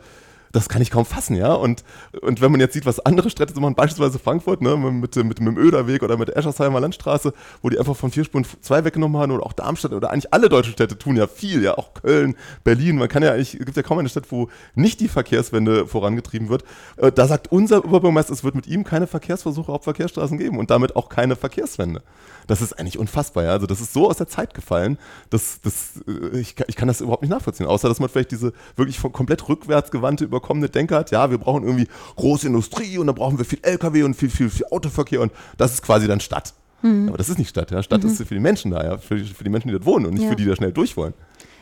das 0.53 0.69
kann 0.69 0.83
ich 0.83 0.91
kaum 0.91 1.05
fassen, 1.05 1.37
ja. 1.37 1.53
Und, 1.53 1.85
und 2.23 2.41
wenn 2.41 2.51
man 2.51 2.61
jetzt 2.61 2.73
sieht, 2.75 2.87
was 2.87 3.01
andere 3.01 3.31
Städte 3.31 3.55
so 3.55 3.61
machen, 3.61 3.75
beispielsweise 3.75 4.19
Frankfurt, 4.19 4.63
ne, 4.63 4.77
mit, 4.77 5.17
mit, 5.17 5.27
mit 5.27 5.39
dem 5.39 5.57
Öderweg 5.57 6.03
oder 6.03 6.17
mit 6.17 6.29
der 6.29 6.37
Eschersheimer 6.37 6.81
Landstraße, 6.81 7.33
wo 7.63 7.69
die 7.69 7.79
einfach 7.79 7.97
von 7.97 8.11
vier 8.11 8.25
Spuren 8.25 8.47
zwei 8.61 8.85
weggenommen 8.85 9.21
haben, 9.21 9.33
oder 9.33 9.45
auch 9.45 9.53
Darmstadt 9.53 9.93
oder 9.93 10.11
eigentlich 10.11 10.33
alle 10.33 10.49
deutschen 10.49 10.73
Städte 10.73 10.99
tun 10.99 11.17
ja 11.17 11.27
viel, 11.27 11.63
ja, 11.63 11.77
auch 11.77 11.95
Köln, 11.95 12.37
Berlin, 12.65 12.97
man 12.97 13.09
kann 13.09 13.23
ja 13.23 13.33
eigentlich, 13.33 13.55
es 13.55 13.65
gibt 13.65 13.77
ja 13.77 13.83
kaum 13.83 13.99
eine 13.99 14.09
Stadt, 14.09 14.31
wo 14.31 14.49
nicht 14.75 15.01
die 15.01 15.09
Verkehrswende 15.09 15.87
vorangetrieben 15.87 16.49
wird. 16.49 16.65
Äh, 16.97 17.13
da 17.13 17.27
sagt 17.27 17.53
unser 17.53 17.79
Oberbürgermeister, 17.85 18.33
es 18.33 18.45
wird 18.45 18.55
mit 18.55 18.67
ihm 18.67 18.85
keine 18.85 19.07
Verkehrsversuche 19.07 19.73
auf 19.73 19.85
Verkehrsstraßen 19.85 20.39
geben 20.39 20.59
und 20.59 20.71
damit 20.71 20.97
auch 20.97 21.09
keine 21.09 21.37
Verkehrswende. 21.37 22.03
Das 22.47 22.63
ist 22.63 22.73
eigentlich 22.79 22.99
unfassbar, 22.99 23.45
ja. 23.45 23.51
Also 23.51 23.67
das 23.67 23.81
ist 23.81 23.93
so 23.93 24.09
aus 24.09 24.17
der 24.17 24.27
Zeit 24.27 24.55
gefallen, 24.55 24.99
dass, 25.31 25.61
dass 25.61 26.01
äh, 26.09 26.39
ich, 26.39 26.57
ich 26.67 26.77
kann 26.77 26.89
das 26.89 27.01
überhaupt 27.01 27.23
nicht 27.23 27.31
nachvollziehen, 27.31 27.67
außer 27.67 27.89
dass 27.89 28.01
man 28.01 28.09
vielleicht 28.09 28.31
diese 28.31 28.53
wirklich 28.77 29.01
komplett 29.01 29.49
rückwärtsgewandte, 29.49 30.25
überkommene 30.49 30.69
Denke 30.69 30.97
hat, 30.97 31.11
ja, 31.11 31.31
wir 31.31 31.39
brauchen 31.39 31.65
irgendwie 31.65 31.89
große 32.17 32.47
Industrie 32.47 32.99
und 32.99 33.07
dann 33.07 33.15
brauchen 33.15 33.39
wir 33.39 33.45
viel 33.45 33.59
LKW 33.63 34.03
und 34.03 34.15
viel, 34.15 34.31
viel, 34.31 34.51
viel 34.51 34.67
Autoverkehr 34.71 35.21
und 35.21 35.33
das 35.57 35.75
ist 35.75 35.83
quasi 35.83 36.09
dann 36.09 36.21
Stadt. 36.21 36.55
Mhm. 36.83 37.09
Aber 37.09 37.19
das 37.19 37.29
ist 37.29 37.39
nicht 37.39 37.51
Stadt, 37.51 37.71
ja. 37.71 37.83
Stadt 37.83 38.03
mhm. 38.03 38.11
ist 38.11 38.19
für 38.19 38.35
die 38.35 38.41
Menschen 38.41 38.71
da, 38.71 38.83
ja, 38.83 38.99
für, 38.99 39.19
für, 39.19 39.45
die 39.45 39.51
Menschen, 39.51 39.69
die 39.69 39.73
dort 39.73 39.85
wohnen 39.85 40.07
und 40.07 40.15
nicht 40.15 40.25
ja. 40.25 40.31
für 40.31 40.37
die, 40.37 40.45
die 40.45 40.49
da 40.49 40.57
schnell 40.57 40.73
durch 40.73 40.97
wollen. 40.97 41.15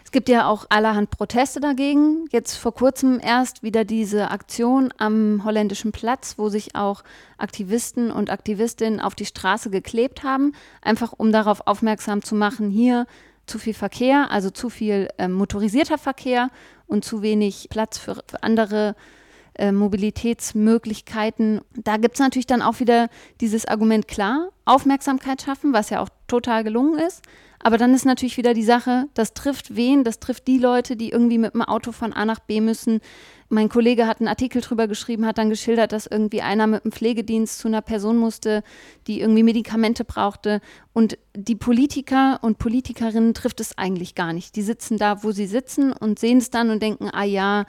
Es 0.04 0.12
gibt 0.12 0.28
ja 0.28 0.46
auch 0.46 0.66
allerhand 0.68 1.10
Proteste 1.10 1.58
dagegen. 1.58 2.26
Jetzt 2.30 2.54
vor 2.54 2.72
kurzem 2.72 3.18
erst 3.20 3.64
wieder 3.64 3.84
diese 3.84 4.30
Aktion 4.30 4.94
am 4.98 5.42
holländischen 5.44 5.90
Platz, 5.90 6.34
wo 6.36 6.48
sich 6.48 6.76
auch 6.76 7.02
Aktivisten 7.38 8.12
und 8.12 8.30
Aktivistinnen 8.30 9.00
auf 9.00 9.16
die 9.16 9.26
Straße 9.26 9.68
geklebt 9.68 10.22
haben, 10.22 10.52
einfach 10.80 11.12
um 11.16 11.32
darauf 11.32 11.66
aufmerksam 11.66 12.22
zu 12.22 12.36
machen, 12.36 12.70
hier 12.70 13.06
zu 13.46 13.58
viel 13.58 13.74
Verkehr, 13.74 14.30
also 14.30 14.50
zu 14.50 14.70
viel 14.70 15.08
äh, 15.18 15.28
motorisierter 15.28 15.98
Verkehr 15.98 16.50
und 16.86 17.04
zu 17.04 17.22
wenig 17.22 17.68
Platz 17.70 17.98
für, 17.98 18.22
für 18.26 18.42
andere 18.42 18.94
äh, 19.54 19.72
Mobilitätsmöglichkeiten. 19.72 21.60
Da 21.74 21.96
gibt 21.96 22.14
es 22.14 22.20
natürlich 22.20 22.46
dann 22.46 22.62
auch 22.62 22.80
wieder 22.80 23.08
dieses 23.40 23.66
Argument 23.66 24.08
klar, 24.08 24.50
Aufmerksamkeit 24.64 25.42
schaffen, 25.42 25.72
was 25.72 25.90
ja 25.90 26.00
auch 26.00 26.08
total 26.26 26.64
gelungen 26.64 26.98
ist. 26.98 27.22
Aber 27.66 27.78
dann 27.78 27.94
ist 27.94 28.04
natürlich 28.04 28.36
wieder 28.36 28.54
die 28.54 28.62
Sache, 28.62 29.08
das 29.14 29.34
trifft 29.34 29.74
wen? 29.74 30.04
Das 30.04 30.20
trifft 30.20 30.46
die 30.46 30.58
Leute, 30.58 30.94
die 30.94 31.10
irgendwie 31.10 31.36
mit 31.36 31.52
dem 31.52 31.62
Auto 31.62 31.90
von 31.90 32.12
A 32.12 32.24
nach 32.24 32.38
B 32.38 32.60
müssen. 32.60 33.00
Mein 33.48 33.68
Kollege 33.68 34.06
hat 34.06 34.20
einen 34.20 34.28
Artikel 34.28 34.62
drüber 34.62 34.86
geschrieben, 34.86 35.26
hat 35.26 35.38
dann 35.38 35.50
geschildert, 35.50 35.90
dass 35.90 36.06
irgendwie 36.06 36.42
einer 36.42 36.68
mit 36.68 36.84
einem 36.84 36.92
Pflegedienst 36.92 37.58
zu 37.58 37.66
einer 37.66 37.82
Person 37.82 38.18
musste, 38.18 38.62
die 39.08 39.20
irgendwie 39.20 39.42
Medikamente 39.42 40.04
brauchte. 40.04 40.60
Und 40.92 41.18
die 41.34 41.56
Politiker 41.56 42.38
und 42.40 42.58
Politikerinnen 42.58 43.34
trifft 43.34 43.58
es 43.58 43.76
eigentlich 43.76 44.14
gar 44.14 44.32
nicht. 44.32 44.54
Die 44.54 44.62
sitzen 44.62 44.96
da, 44.96 45.24
wo 45.24 45.32
sie 45.32 45.48
sitzen 45.48 45.92
und 45.92 46.20
sehen 46.20 46.38
es 46.38 46.50
dann 46.50 46.70
und 46.70 46.80
denken, 46.80 47.10
ah 47.12 47.24
ja, 47.24 47.64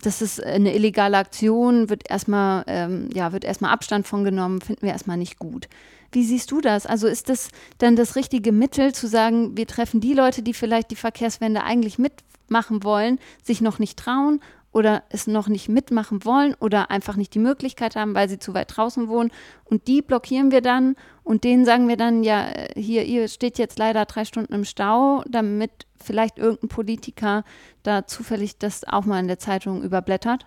das 0.00 0.22
ist 0.22 0.40
eine 0.40 0.76
illegale 0.76 1.16
Aktion, 1.16 1.88
wird 1.88 2.08
erstmal, 2.08 2.62
ähm, 2.68 3.08
ja, 3.12 3.32
wird 3.32 3.44
erstmal 3.44 3.72
Abstand 3.72 4.06
von 4.06 4.22
genommen, 4.22 4.60
finden 4.60 4.82
wir 4.82 4.92
erstmal 4.92 5.16
nicht 5.16 5.40
gut. 5.40 5.66
Wie 6.14 6.24
siehst 6.24 6.50
du 6.52 6.60
das? 6.60 6.86
Also 6.86 7.08
ist 7.08 7.28
das 7.28 7.50
dann 7.78 7.96
das 7.96 8.14
richtige 8.14 8.52
Mittel 8.52 8.94
zu 8.94 9.08
sagen, 9.08 9.56
wir 9.56 9.66
treffen 9.66 10.00
die 10.00 10.14
Leute, 10.14 10.42
die 10.42 10.54
vielleicht 10.54 10.90
die 10.92 10.96
Verkehrswende 10.96 11.64
eigentlich 11.64 11.98
mitmachen 11.98 12.84
wollen, 12.84 13.18
sich 13.42 13.60
noch 13.60 13.80
nicht 13.80 13.98
trauen 13.98 14.40
oder 14.70 15.02
es 15.08 15.26
noch 15.26 15.48
nicht 15.48 15.68
mitmachen 15.68 16.24
wollen 16.24 16.54
oder 16.60 16.90
einfach 16.90 17.16
nicht 17.16 17.34
die 17.34 17.40
Möglichkeit 17.40 17.96
haben, 17.96 18.14
weil 18.14 18.28
sie 18.28 18.38
zu 18.38 18.54
weit 18.54 18.76
draußen 18.76 19.08
wohnen. 19.08 19.32
Und 19.64 19.88
die 19.88 20.02
blockieren 20.02 20.52
wir 20.52 20.60
dann 20.60 20.94
und 21.22 21.42
denen 21.42 21.64
sagen 21.64 21.88
wir 21.88 21.96
dann, 21.96 22.22
ja, 22.22 22.46
hier, 22.76 23.04
ihr 23.04 23.28
steht 23.28 23.58
jetzt 23.58 23.78
leider 23.78 24.04
drei 24.04 24.24
Stunden 24.24 24.52
im 24.52 24.64
Stau, 24.64 25.22
damit 25.28 25.86
vielleicht 26.00 26.38
irgendein 26.38 26.68
Politiker 26.68 27.44
da 27.82 28.06
zufällig 28.06 28.58
das 28.58 28.84
auch 28.86 29.04
mal 29.04 29.20
in 29.20 29.28
der 29.28 29.38
Zeitung 29.38 29.82
überblättert? 29.82 30.46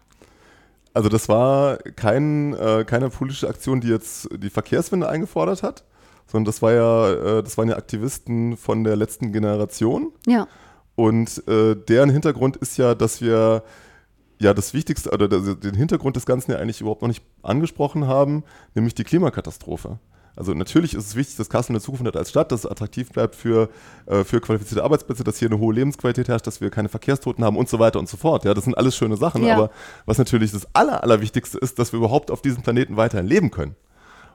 Also 0.94 1.10
das 1.10 1.30
war 1.30 1.78
kein, 1.96 2.54
äh, 2.54 2.84
keine 2.86 3.10
politische 3.10 3.48
Aktion, 3.48 3.82
die 3.82 3.90
jetzt 3.90 4.30
die 4.36 4.50
Verkehrswende 4.50 5.08
eingefordert 5.08 5.64
hat, 5.64 5.84
sondern 6.26 6.46
das 6.46 6.62
war 6.62 6.74
ja, 6.74 7.12
äh, 7.12 7.44
das 7.44 7.58
waren 7.58 7.70
ja 7.70 7.76
Aktivisten 7.76 8.58
von 8.58 8.84
der 8.84 8.96
letzten 8.96 9.32
Generation. 9.32 10.12
Ja. 10.26 10.48
Und 10.96 11.48
äh, 11.48 11.76
deren 11.76 12.10
Hintergrund 12.10 12.58
ist 12.58 12.78
ja, 12.78 12.96
dass 12.96 13.22
wir 13.22 13.64
ja 14.40 14.54
das 14.54 14.74
Wichtigste 14.74 15.12
oder 15.12 15.28
den 15.28 15.76
Hintergrund 15.76 16.16
des 16.16 16.26
Ganzen 16.26 16.52
ja 16.52 16.58
eigentlich 16.58 16.82
überhaupt 16.82 17.02
noch 17.02 17.08
nicht 17.08 17.24
angesprochen 17.44 18.08
haben, 18.08 18.44
nämlich 18.74 18.96
die 18.96 19.04
Klimakatastrophe. 19.04 20.00
Also 20.38 20.54
natürlich 20.54 20.94
ist 20.94 21.08
es 21.08 21.16
wichtig, 21.16 21.36
dass 21.36 21.50
Kassel 21.50 21.72
eine 21.72 21.82
Zukunft 21.82 22.06
hat 22.06 22.16
als 22.16 22.30
Stadt, 22.30 22.52
dass 22.52 22.62
es 22.62 22.66
attraktiv 22.70 23.10
bleibt 23.10 23.36
für, 23.36 23.70
äh, 24.06 24.24
für 24.24 24.40
qualifizierte 24.40 24.84
Arbeitsplätze, 24.84 25.24
dass 25.24 25.40
hier 25.40 25.50
eine 25.50 25.58
hohe 25.58 25.74
Lebensqualität 25.74 26.28
herrscht, 26.28 26.48
dass 26.48 26.62
wir 26.62 26.70
keine 26.70 26.90
Verkehrstoten 26.90 27.44
haben 27.44 27.58
und 27.58 27.68
so 27.68 27.80
weiter 27.80 28.00
und 28.00 28.08
so 28.08 28.18
fort. 28.18 28.46
Ja, 28.46 28.54
das 28.54 28.64
sind 28.64 28.78
alles 28.78 28.96
schöne 28.96 29.18
Sachen, 29.18 29.44
ja. 29.44 29.56
aber 29.56 29.72
was 30.06 30.18
natürlich 30.18 30.52
das 30.52 30.68
Aller, 30.74 31.04
Allerwichtigste 31.04 31.58
ist, 31.58 31.80
dass 31.80 31.92
wir 31.92 31.98
überhaupt 31.98 32.30
auf 32.30 32.42
diesem 32.42 32.62
Planeten 32.62 32.98
weiterhin 32.98 33.26
leben 33.26 33.52
können. 33.52 33.76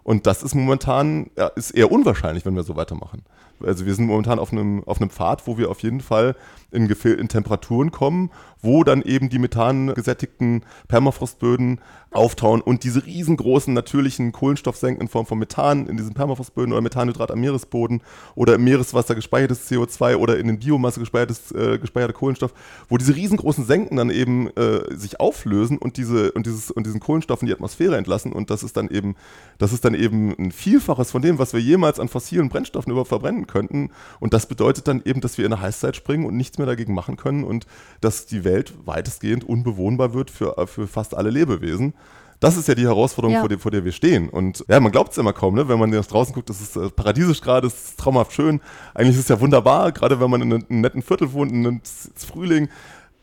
Und 0.03 0.27
das 0.27 0.43
ist 0.43 0.55
momentan, 0.55 1.31
ja, 1.37 1.47
ist 1.49 1.71
eher 1.71 1.93
unwahrscheinlich, 1.93 2.45
wenn 2.45 2.57
wir 2.57 2.65
so 2.65 2.75
weitermachen. 2.75 3.23
Also 3.65 3.87
wir 3.87 3.95
sind 3.95 4.07
momentan 4.07 4.39
auf 4.39 4.53
einem, 4.53 4.83
auf 4.85 5.01
einem 5.01 5.11
Pfad, 5.11 5.47
wo 5.47 5.59
wir 5.59 5.71
auf 5.71 5.81
jeden 5.81 6.01
Fall 6.01 6.37
in, 6.71 6.89
in 6.89 7.29
Temperaturen 7.29 7.91
kommen, 7.91 8.31
wo 8.61 8.85
dann 8.85 9.03
eben 9.03 9.29
die 9.29 9.39
methangesättigten 9.39 10.65
Permafrostböden 10.89 11.81
auftauen 12.13 12.61
und 12.61 12.85
diese 12.85 13.05
riesengroßen 13.05 13.73
natürlichen 13.73 14.33
Kohlenstoffsenken 14.33 15.03
in 15.03 15.09
Form 15.09 15.27
von 15.27 15.39
Methan 15.39 15.87
in 15.87 15.97
diesen 15.97 16.15
Permafrostböden 16.15 16.73
oder 16.73 16.83
Methanhydrat 16.83 17.31
am 17.31 17.41
Meeresboden 17.41 18.03
oder 18.35 18.55
im 18.55 18.65
Meereswasser 18.65 19.15
gespeichertes 19.15 19.71
CO2 19.71 20.17
oder 20.17 20.39
in 20.39 20.47
den 20.47 20.59
Biomasse 20.59 21.01
gespeichertes, 21.01 21.53
äh, 21.53 21.79
gespeicherter 21.79 22.13
Kohlenstoff, 22.13 22.53
wo 22.89 22.99
diese 22.99 23.17
riesengroßen 23.17 23.65
Senken 23.65 23.97
dann 23.97 24.11
eben 24.11 24.49
äh, 24.57 24.95
sich 24.95 25.21
auflösen 25.21 25.79
und, 25.79 25.97
diese, 25.97 26.33
und, 26.33 26.47
dieses, 26.47 26.71
und 26.71 26.87
diesen 26.87 27.01
Kohlenstoff 27.01 27.43
in 27.43 27.47
die 27.47 27.55
Atmosphäre 27.55 27.97
entlassen 27.97 28.33
und 28.33 28.51
das 28.51 28.63
ist 28.63 28.77
dann 28.77 28.89
eben, 28.89 29.17
das 29.59 29.73
ist 29.73 29.85
dann 29.85 29.95
eben 29.95 30.35
ein 30.39 30.53
Vielfaches 30.53 31.11
von 31.11 31.23
dem, 31.23 31.39
was 31.39 31.55
wir 31.55 31.61
jemals 31.61 31.99
an 31.99 32.09
fossilen 32.09 32.49
Brennstoffen 32.49 32.91
überhaupt 32.91 33.09
verbrennen 33.09 33.47
könnten 33.53 33.91
und 34.19 34.33
das 34.33 34.47
bedeutet 34.47 34.89
dann 34.89 35.03
eben, 35.05 35.21
dass 35.21 35.39
wir 35.39 35.47
in 35.47 35.53
eine 35.53 35.63
Heißzeit 35.63 35.95
springen 35.95 36.27
und 36.27 36.37
nichts 36.37 36.59
mehr 36.59 36.67
dagegen 36.67 36.95
machen 36.95 37.17
können 37.17 37.45
und 37.45 37.67
dass 38.01 38.27
die 38.27 38.45
Welt 38.45 38.75
weitestgehend 38.85 39.45
unbewohnbar 39.45 40.15
wird 40.15 40.31
für, 40.31 40.67
für 40.67 40.89
fast 40.89 41.15
alle 41.15 41.31
Lebewesen. 41.31 41.95
Das 42.41 42.57
ist 42.57 42.67
ja 42.67 42.75
die 42.75 42.83
Herausforderung, 42.83 43.35
ja. 43.35 43.41
Vor, 43.41 43.49
der, 43.49 43.59
vor, 43.61 43.71
der, 43.71 43.85
wir 43.85 43.93
stehen. 43.93 44.29
Und 44.29 44.65
ja, 44.67 44.81
man 44.81 44.91
glaubt 44.91 45.13
es 45.13 45.19
immer 45.19 45.33
kaum, 45.33 45.55
ne? 45.55 45.69
wenn 45.69 45.79
man 45.79 45.91
nach 45.91 46.05
draußen 46.05 46.35
guckt, 46.35 46.51
das 46.51 46.61
ist 46.61 46.75
äh, 46.75 46.91
paradiesisch 46.91 47.41
gerade, 47.41 47.69
es 47.69 47.75
ist 47.75 48.01
traumhaft 48.01 48.33
schön. 48.33 48.61
Eigentlich 48.95 49.15
ist 49.15 49.23
es 49.23 49.29
ja 49.29 49.39
wunderbar, 49.39 49.93
gerade 49.93 50.19
wenn 50.19 50.29
man 50.29 50.43
in 50.43 50.53
einem 50.53 50.81
netten 50.81 51.03
Viertel 51.03 51.33
wohnt, 51.33 51.53
in 51.53 51.65
einem 51.65 51.81
Frühling, 52.17 52.69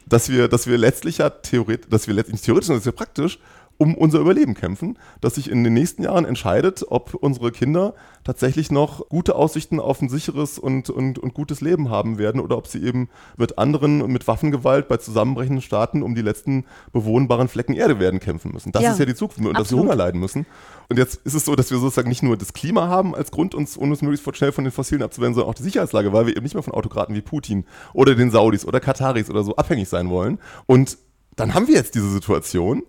dass 0.08 0.30
wir, 0.30 0.48
dass 0.48 0.68
wir 0.68 0.78
letztlich 0.78 1.18
ja 1.18 1.30
theoretisch, 1.30 1.90
dass 1.90 2.08
wir 2.08 2.14
letztlich 2.14 2.42
theoretisch, 2.42 2.68
sondern 2.68 2.80
dass 2.80 2.86
wir 2.86 2.94
praktisch 2.94 3.40
um 3.80 3.96
unser 3.96 4.20
Überleben 4.20 4.56
kämpfen, 4.56 5.00
dass 5.22 5.36
sich 5.36 5.50
in 5.50 5.64
den 5.64 5.74
nächsten 5.74 6.04
Jahren 6.04 6.26
entscheidet, 6.26 6.86
ob 6.90 7.14
unsere 7.16 7.52
Kinder 7.52 7.96
tatsächlich 8.26 8.72
noch 8.72 9.08
gute 9.08 9.36
Aussichten 9.36 9.80
auf 9.80 10.02
ein 10.02 10.10
sicheres 10.10 10.60
und, 10.60 10.90
und, 10.90 11.18
und 11.18 11.34
gutes 11.34 11.62
Leben 11.62 11.90
haben 11.90 12.18
werden 12.18 12.42
oder 12.42 12.58
ob 12.58 12.68
sie 12.68 12.84
eben 12.84 13.08
mit 13.38 13.58
anderen 13.58 14.06
mit 14.12 14.28
Waffengewalt 14.28 14.90
bei 14.90 14.98
zusammenbrechenden 14.98 15.62
Staaten 15.62 16.04
um 16.04 16.14
die 16.14 16.22
letzten 16.22 16.66
bewohnbaren 16.92 17.48
Flecken 17.48 17.74
Erde 17.74 18.00
werden 18.00 18.20
kämpfen 18.20 18.52
müssen. 18.52 18.74
Das 18.74 18.84
ja, 18.84 18.92
ist 18.92 19.00
ja 19.00 19.06
die 19.06 19.16
Zukunft 19.16 19.50
und 19.50 19.58
dass 19.58 19.72
wir 19.72 19.78
Hunger 19.78 19.96
leiden 19.96 20.20
müssen. 20.20 20.46
Und 20.90 21.00
jetzt 21.00 21.22
ist 21.24 21.34
es 21.34 21.46
so, 21.46 21.56
dass 21.56 21.72
wir 21.72 21.78
sozusagen 21.78 22.10
nicht 22.10 22.22
nur 22.22 22.36
das 22.36 22.52
Klima 22.52 22.90
haben 22.90 23.16
als 23.16 23.32
Grund, 23.32 23.56
uns, 23.56 23.78
um 23.78 23.90
uns 23.90 24.02
möglichst 24.02 24.36
schnell 24.36 24.52
von 24.52 24.66
den 24.66 24.72
Fossilen 24.72 25.04
abzuwenden, 25.04 25.36
sondern 25.36 25.50
auch 25.50 25.56
die 25.56 25.64
Sicherheitslage, 25.64 26.12
weil 26.12 26.26
wir 26.26 26.36
eben 26.36 26.44
nicht 26.44 26.54
mehr 26.54 26.64
von 26.64 26.74
Autokraten 26.74 27.16
wie 27.16 27.22
Putin 27.22 27.64
oder 27.94 28.14
den 28.14 28.30
Saudis 28.30 28.66
oder 28.66 28.82
Kataris 28.82 29.30
oder 29.30 29.44
so 29.44 29.56
abhängig 29.56 29.88
sein 29.88 30.10
wollen. 30.10 30.38
Und 30.66 30.98
dann 31.38 31.54
haben 31.54 31.70
wir 31.70 31.76
jetzt 31.76 31.96
diese 31.96 32.10
Situation, 32.10 32.84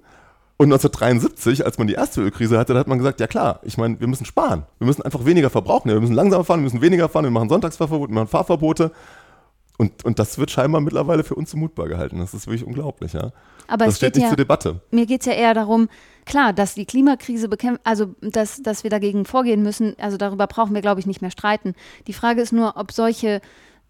und 0.60 0.66
1973, 0.66 1.64
als 1.64 1.78
man 1.78 1.86
die 1.86 1.94
erste 1.94 2.20
Ölkrise 2.20 2.58
hatte, 2.58 2.74
da 2.74 2.80
hat 2.80 2.86
man 2.86 2.98
gesagt, 2.98 3.18
ja 3.18 3.26
klar, 3.26 3.60
ich 3.62 3.78
meine, 3.78 3.98
wir 3.98 4.06
müssen 4.06 4.26
sparen. 4.26 4.64
Wir 4.78 4.86
müssen 4.86 5.00
einfach 5.00 5.24
weniger 5.24 5.48
verbrauchen. 5.48 5.88
Ja, 5.88 5.94
wir 5.94 6.02
müssen 6.02 6.14
langsamer 6.14 6.44
fahren, 6.44 6.60
wir 6.60 6.64
müssen 6.64 6.82
weniger 6.82 7.08
fahren, 7.08 7.24
wir 7.24 7.30
machen 7.30 7.48
Sonntagsfahrverbote, 7.48 8.10
wir 8.10 8.14
machen 8.14 8.28
Fahrverbote. 8.28 8.92
Und, 9.78 10.04
und 10.04 10.18
das 10.18 10.36
wird 10.36 10.50
scheinbar 10.50 10.82
mittlerweile 10.82 11.24
für 11.24 11.34
uns 11.34 11.48
zumutbar 11.48 11.88
gehalten. 11.88 12.18
Das 12.18 12.34
ist 12.34 12.46
wirklich 12.46 12.66
unglaublich, 12.66 13.14
ja. 13.14 13.32
Aber 13.68 13.86
das 13.86 13.96
steht 13.96 14.16
nicht 14.16 14.24
ja, 14.24 14.28
zur 14.28 14.36
Debatte. 14.36 14.82
Mir 14.90 15.06
geht 15.06 15.20
es 15.20 15.26
ja 15.28 15.32
eher 15.32 15.54
darum, 15.54 15.88
klar, 16.26 16.52
dass 16.52 16.74
die 16.74 16.84
Klimakrise 16.84 17.48
bekämpft, 17.48 17.80
also 17.84 18.14
dass, 18.20 18.62
dass 18.62 18.84
wir 18.84 18.90
dagegen 18.90 19.24
vorgehen 19.24 19.62
müssen, 19.62 19.94
also 19.98 20.18
darüber 20.18 20.46
brauchen 20.46 20.74
wir, 20.74 20.82
glaube 20.82 21.00
ich, 21.00 21.06
nicht 21.06 21.22
mehr 21.22 21.30
streiten. 21.30 21.72
Die 22.06 22.12
Frage 22.12 22.42
ist 22.42 22.52
nur, 22.52 22.76
ob 22.76 22.92
solche 22.92 23.40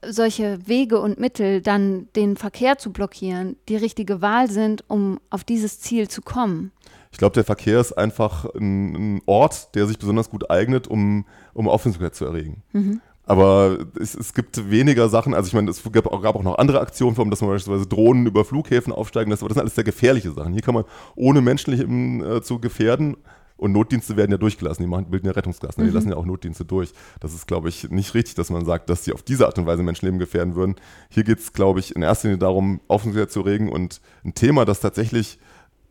solche 0.06 0.58
Wege 0.66 1.00
und 1.00 1.18
Mittel, 1.18 1.60
dann 1.60 2.08
den 2.16 2.36
Verkehr 2.36 2.78
zu 2.78 2.92
blockieren, 2.92 3.56
die 3.68 3.76
richtige 3.76 4.22
Wahl 4.22 4.50
sind, 4.50 4.84
um 4.88 5.20
auf 5.30 5.44
dieses 5.44 5.80
Ziel 5.80 6.08
zu 6.08 6.22
kommen? 6.22 6.72
Ich 7.12 7.18
glaube, 7.18 7.34
der 7.34 7.44
Verkehr 7.44 7.80
ist 7.80 7.92
einfach 7.92 8.46
ein, 8.54 9.16
ein, 9.16 9.22
Ort, 9.26 9.74
der 9.74 9.86
sich 9.86 9.98
besonders 9.98 10.30
gut 10.30 10.50
eignet, 10.50 10.86
um, 10.86 11.26
um 11.54 11.68
Aufmerksamkeit 11.68 12.14
zu 12.14 12.24
erregen. 12.24 12.62
Mhm. 12.72 13.00
Aber 13.24 13.78
es, 14.00 14.14
es, 14.14 14.34
gibt 14.34 14.70
weniger 14.70 15.08
Sachen, 15.08 15.34
also 15.34 15.46
ich 15.46 15.54
meine, 15.54 15.70
es 15.70 15.82
gab 15.92 16.06
auch, 16.06 16.20
gab 16.20 16.34
auch 16.34 16.42
noch 16.42 16.58
andere 16.58 16.80
Aktionen, 16.80 17.14
vor 17.14 17.22
allem, 17.22 17.30
dass 17.30 17.40
man 17.40 17.50
beispielsweise 17.50 17.86
Drohnen 17.86 18.26
über 18.26 18.44
Flughäfen 18.44 18.92
aufsteigen 18.92 19.30
lässt, 19.30 19.42
aber 19.42 19.48
das 19.48 19.54
sind 19.54 19.62
alles 19.62 19.74
sehr 19.76 19.84
gefährliche 19.84 20.32
Sachen. 20.32 20.52
Hier 20.52 20.62
kann 20.62 20.74
man 20.74 20.84
ohne 21.14 21.40
menschlich 21.40 21.80
äh, 21.80 22.42
zu 22.42 22.58
gefährden 22.58 23.16
und 23.60 23.72
Notdienste 23.72 24.16
werden 24.16 24.30
ja 24.30 24.38
durchgelassen, 24.38 24.82
die 24.82 24.88
machen, 24.88 25.10
bilden 25.10 25.26
ja 25.26 25.32
Rettungsgassen, 25.32 25.82
mhm. 25.82 25.88
die 25.88 25.94
lassen 25.94 26.08
ja 26.08 26.16
auch 26.16 26.24
Notdienste 26.24 26.64
durch. 26.64 26.92
Das 27.20 27.34
ist, 27.34 27.46
glaube 27.46 27.68
ich, 27.68 27.90
nicht 27.90 28.14
richtig, 28.14 28.34
dass 28.34 28.48
man 28.48 28.64
sagt, 28.64 28.88
dass 28.88 29.04
sie 29.04 29.12
auf 29.12 29.22
diese 29.22 29.46
Art 29.46 29.58
und 29.58 29.66
Weise 29.66 29.82
Menschenleben 29.82 30.18
gefährden 30.18 30.54
würden. 30.54 30.76
Hier 31.10 31.24
geht 31.24 31.40
es, 31.40 31.52
glaube 31.52 31.78
ich, 31.78 31.94
in 31.94 32.00
erster 32.00 32.28
Linie 32.28 32.38
darum, 32.38 32.80
Aufmerksamkeit 32.88 33.30
zu 33.30 33.42
regen 33.42 33.70
und 33.70 34.00
ein 34.24 34.34
Thema, 34.34 34.64
das 34.64 34.80
tatsächlich 34.80 35.38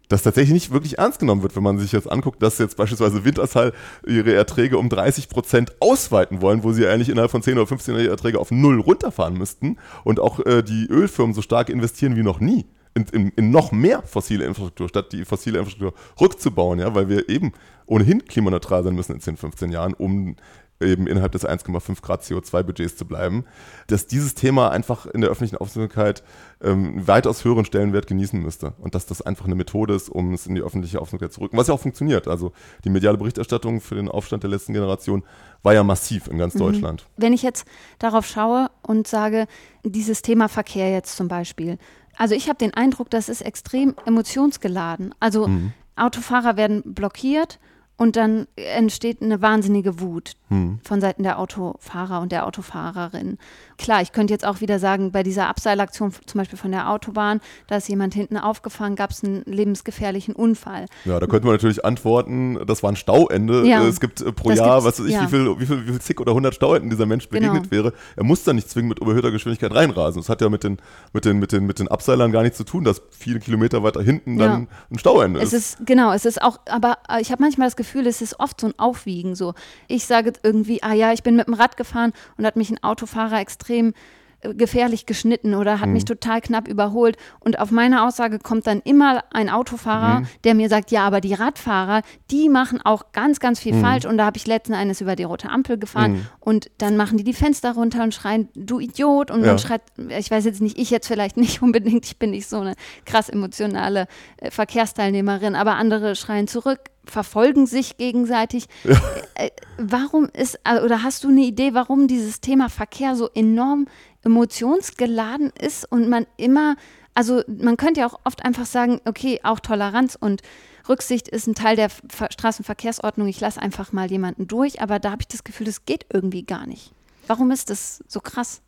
das 0.08 0.24
tatsächlich 0.24 0.54
nicht 0.54 0.72
wirklich 0.74 0.98
ernst 0.98 1.20
genommen 1.20 1.44
wird, 1.44 1.56
wenn 1.56 1.62
man 1.62 1.78
sich 1.78 1.92
jetzt 1.92 2.12
anguckt, 2.12 2.42
dass 2.42 2.58
jetzt 2.58 2.78
beispielsweise 2.78 3.26
Wintershall 3.26 3.74
ihre 4.08 4.34
Erträge 4.34 4.80
um 4.80 4.90
30 4.90 5.30
Prozent 5.30 5.74
ausweiten 5.80 6.42
wollen, 6.42 6.64
wo 6.64 6.72
sie 6.72 6.88
eigentlich 6.88 7.10
innerhalb 7.10 7.30
von 7.30 7.44
10 7.44 7.60
oder 7.60 7.68
15 7.68 7.94
Jahren 7.94 8.04
ihre 8.06 8.14
Erträge 8.14 8.40
auf 8.40 8.50
null 8.50 8.80
runterfahren 8.80 9.36
müssten 9.36 9.78
und 10.04 10.20
auch 10.20 10.44
äh, 10.48 10.64
die 10.64 10.88
Ölfirmen 10.90 11.36
so 11.36 11.44
stark 11.44 11.70
investieren 11.70 12.16
wie 12.16 12.24
noch 12.24 12.40
nie 12.40 12.66
in, 12.94 13.04
in, 13.12 13.30
in, 13.30 13.52
noch 13.52 13.72
mehr 13.72 14.02
fossile 14.04 14.46
Infrastruktur, 14.46 14.90
statt 14.90 15.12
die 15.12 15.26
fossile 15.26 15.60
Infrastruktur 15.60 15.94
rückzubauen, 16.20 16.80
ja, 16.80 16.94
weil 16.96 17.10
wir 17.10 17.30
eben 17.30 17.54
ohnehin 17.86 18.26
klimaneutral 18.26 18.84
sein 18.84 18.96
müssen 18.96 19.14
in 19.14 19.22
10, 19.22 19.38
15 19.38 19.72
Jahren, 19.72 19.94
um 19.94 20.36
eben 20.82 21.08
innerhalb 21.08 21.32
des 21.32 21.46
1,5 21.46 22.02
Grad 22.02 22.24
CO2-Budgets 22.24 22.96
zu 22.96 23.06
bleiben, 23.06 23.46
dass 23.88 24.08
dieses 24.08 24.34
Thema 24.34 24.72
einfach 24.72 25.06
in 25.06 25.22
der 25.22 25.30
öffentlichen 25.30 25.58
Aufmerksamkeit 25.58 26.24
ähm, 26.62 27.06
weitaus 27.06 27.44
höheren 27.44 27.66
Stellenwert 27.66 28.08
genießen 28.08 28.40
müsste 28.42 28.74
und 28.78 28.96
dass 28.96 29.06
das 29.06 29.22
einfach 29.22 29.46
eine 29.46 29.56
Methode 29.56 29.94
ist, 29.94 30.10
um 30.10 30.34
es 30.34 30.48
in 30.48 30.56
die 30.56 30.62
öffentliche 30.62 31.02
Aufmerksamkeit 31.02 31.34
zu 31.34 31.42
rücken, 31.42 31.58
was 31.58 31.68
ja 31.68 31.74
auch 31.74 31.80
funktioniert. 31.80 32.28
Also 32.28 32.54
die 32.86 32.90
mediale 32.90 33.18
Berichterstattung 33.18 33.82
für 33.82 33.96
den 33.96 34.10
Aufstand 34.10 34.44
der 34.44 34.50
letzten 34.50 34.74
Generation 34.74 35.24
war 35.64 35.74
ja 35.74 35.84
massiv 35.84 36.28
in 36.28 36.38
ganz 36.38 36.56
mhm. 36.56 36.60
Deutschland. 36.60 37.08
Wenn 37.18 37.34
ich 37.34 37.44
jetzt 37.44 37.66
darauf 38.00 38.26
schaue 38.26 38.70
und 38.82 39.08
sage, 39.08 39.48
dieses 39.84 40.22
Thema 40.22 40.48
Verkehr 40.48 40.92
jetzt 40.92 41.16
zum 41.18 41.28
Beispiel, 41.28 41.78
also 42.20 42.36
ich 42.36 42.50
habe 42.50 42.58
den 42.58 42.74
Eindruck, 42.74 43.10
das 43.10 43.30
ist 43.30 43.42
extrem 43.42 43.96
emotionsgeladen. 44.06 45.16
Also 45.22 45.48
mhm. 45.48 45.72
Autofahrer 45.96 46.58
werden 46.58 46.84
blockiert 46.94 47.60
und 47.96 48.18
dann 48.18 48.46
entsteht 48.56 49.22
eine 49.22 49.42
wahnsinnige 49.42 50.02
Wut 50.02 50.34
hm. 50.50 50.80
von 50.84 51.02
Seiten 51.02 51.24
der 51.24 51.40
Autofahrer 51.40 52.22
und 52.22 52.32
der 52.32 52.46
Autofahrerin. 52.46 53.38
Klar, 53.78 54.02
ich 54.02 54.12
könnte 54.12 54.34
jetzt 54.34 54.46
auch 54.46 54.62
wieder 54.62 54.80
sagen, 54.80 55.12
bei 55.12 55.24
dieser 55.24 55.48
Abseilaktion 55.48 56.14
zum 56.26 56.38
Beispiel 56.38 56.58
von 56.58 56.72
der 56.72 56.90
Autobahn, 56.90 57.40
da 57.68 57.78
ist 57.78 57.88
jemand 57.88 58.14
hinten 58.14 58.38
aufgefahren, 58.38 58.96
gab 58.96 59.12
es 59.12 59.24
einen 59.24 59.44
lebensgefährlichen 59.46 60.36
Unfall. 60.36 60.86
Ja, 61.06 61.20
da 61.20 61.28
könnte 61.28 61.46
man 61.48 61.56
natürlich 61.56 61.86
antworten, 61.86 62.60
das 62.66 62.84
war 62.84 62.92
ein 62.92 62.96
Stauende. 62.96 63.66
Ja, 63.66 63.84
es 63.86 64.00
gibt 64.00 64.22
äh, 64.22 64.32
pro 64.32 64.52
Jahr, 64.52 64.84
was 64.84 65.00
weiß 65.00 65.08
ich, 65.08 65.14
ja. 65.14 65.24
wie, 65.24 65.28
viel, 65.28 65.60
wie, 65.60 65.66
viel, 65.66 65.88
wie 65.88 65.92
viel 65.92 66.02
zig 66.02 66.20
oder 66.20 66.34
hundert 66.34 66.56
Stauenden 66.56 66.90
dieser 66.90 67.06
Mensch 67.06 67.30
begegnet 67.30 67.70
genau. 67.70 67.84
wäre. 67.84 67.94
Er 68.16 68.24
muss 68.24 68.44
da 68.44 68.54
nicht 68.54 68.70
zwingend 68.70 68.90
mit 68.90 69.00
überhöhter 69.00 69.32
Geschwindigkeit 69.32 69.74
reinrasen. 69.74 70.22
Das 70.22 70.30
hat 70.30 70.42
ja 70.42 70.50
mit 70.50 70.64
den, 70.64 70.78
mit, 71.14 71.26
den, 71.26 71.40
mit, 71.40 71.52
den, 71.52 71.66
mit 71.66 71.80
den 71.80 71.88
Abseilern 71.88 72.32
gar 72.32 72.44
nichts 72.44 72.58
zu 72.58 72.64
tun, 72.64 72.84
dass 72.84 73.02
viele 73.12 73.40
Kilometer 73.40 73.84
weiter 73.84 74.02
hinten 74.02 74.40
ja. 74.40 74.48
dann 74.48 74.68
ein 74.92 75.00
Stauende 75.00 75.40
ist. 75.40 75.54
Es 75.54 75.78
ist. 75.78 75.86
Genau, 75.86 76.12
es 76.12 76.26
ist 76.26 76.42
auch, 76.42 76.60
aber 76.68 76.98
äh, 77.10 77.22
ich 77.22 77.32
habe 77.32 77.42
manchmal 77.42 77.68
das 77.68 77.76
Gefühl, 77.76 78.08
es 78.08 78.22
ist 78.22 78.40
oft 78.40 78.60
so 78.60 78.68
ein 78.68 78.74
Aufwiegen. 78.78 79.36
So, 79.36 79.54
ich 79.88 80.06
sage 80.06 80.34
irgendwie, 80.44 80.84
ah 80.84 80.94
ja, 80.94 81.14
ich 81.14 81.24
bin 81.24 81.36
mit 81.36 81.48
dem 81.48 81.54
Rad 81.54 81.78
gefahren 81.78 82.14
und 82.38 82.46
hat 82.46 82.56
mich 82.56 82.70
ein 82.70 82.84
Autofahrer 82.84 83.40
extrem 83.40 83.94
gefährlich 84.42 85.06
geschnitten 85.06 85.54
oder 85.54 85.80
hat 85.80 85.88
mhm. 85.88 85.94
mich 85.94 86.06
total 86.06 86.42
knapp 86.42 86.68
überholt. 86.68 87.18
Und 87.40 87.60
auf 87.60 87.72
meine 87.72 88.04
Aussage 88.04 88.40
kommt 88.40 88.68
dann 88.68 88.80
immer 88.82 89.24
ein 89.32 89.50
Autofahrer, 89.50 90.22
mhm. 90.22 90.28
der 90.44 90.56
mir 90.56 90.70
sagt, 90.70 90.92
ja, 90.92 91.06
aber 91.06 91.20
die 91.22 91.34
Radfahrer, 91.34 92.02
die 92.32 92.48
machen 92.48 92.82
auch 92.82 93.12
ganz, 93.12 93.40
ganz 93.40 93.60
viel 93.60 93.74
mhm. 93.74 93.82
falsch. 93.82 94.06
Und 94.06 94.18
da 94.18 94.26
habe 94.26 94.38
ich 94.38 94.48
letzten 94.48 94.74
eines 94.74 95.02
über 95.02 95.16
die 95.16 95.24
rote 95.24 95.50
Ampel 95.50 95.78
gefahren 95.78 96.14
mhm. 96.14 96.28
und 96.40 96.72
dann 96.78 96.96
machen 96.96 97.18
die 97.18 97.24
die 97.24 97.34
Fenster 97.34 97.74
runter 97.74 98.04
und 98.04 98.14
schreien, 98.14 98.50
du 98.56 98.80
Idiot. 98.80 99.30
Und 99.30 99.42
ja. 99.42 99.48
man 99.48 99.60
schreit, 99.60 99.82
ich 100.18 100.32
weiß 100.32 100.46
jetzt 100.46 100.62
nicht, 100.62 100.78
ich 100.78 100.90
jetzt 100.90 101.08
vielleicht 101.08 101.38
nicht 101.38 101.62
unbedingt, 101.62 102.06
ich 102.06 102.18
bin 102.18 102.32
nicht 102.32 102.48
so 102.48 102.60
eine 102.60 102.76
krass 103.06 103.30
emotionale 103.30 104.08
äh, 104.38 104.52
Verkehrsteilnehmerin, 104.52 105.56
aber 105.56 105.76
andere 105.76 106.16
schreien 106.16 106.48
zurück, 106.48 106.80
verfolgen 107.10 107.66
sich 107.66 107.98
gegenseitig. 107.98 108.68
Ja. 108.86 108.96
Äh, 109.36 109.48
äh 109.48 109.52
warum 109.78 110.30
ist, 110.34 110.60
äh, 110.64 110.82
oder 110.82 111.04
hast 111.04 111.24
du 111.24 111.30
eine 111.30 111.42
Idee, 111.42 111.74
warum 111.74 112.08
dieses 112.08 112.42
Thema 112.42 112.70
Verkehr 112.70 113.16
so 113.16 113.30
enorm 113.34 113.88
emotionsgeladen 114.30 115.52
ist 115.60 115.92
und 115.92 116.08
man 116.08 116.28
immer, 116.38 116.76
also 117.16 117.42
man 117.48 117.78
könnte 117.78 118.02
ja 118.02 118.08
auch 118.08 118.20
oft 118.24 118.46
einfach 118.46 118.66
sagen, 118.66 119.02
okay, 119.06 119.40
auch 119.44 119.60
Toleranz 119.60 120.16
und 120.20 120.42
Rücksicht 120.88 121.28
ist 121.28 121.48
ein 121.48 121.56
Teil 121.56 121.76
der 121.76 121.90
Straßenverkehrsordnung, 121.90 123.28
ich 123.28 123.40
lasse 123.40 123.62
einfach 123.62 123.92
mal 123.92 124.10
jemanden 124.10 124.48
durch, 124.48 124.82
aber 124.82 125.00
da 125.00 125.12
habe 125.12 125.22
ich 125.22 125.28
das 125.28 125.44
Gefühl, 125.44 125.66
das 125.66 125.86
geht 125.86 126.06
irgendwie 126.14 126.44
gar 126.44 126.68
nicht. 126.68 126.94
Warum 127.28 127.52
ist 127.52 127.70
das 127.70 128.04
so 128.08 128.22
krass? 128.22 128.62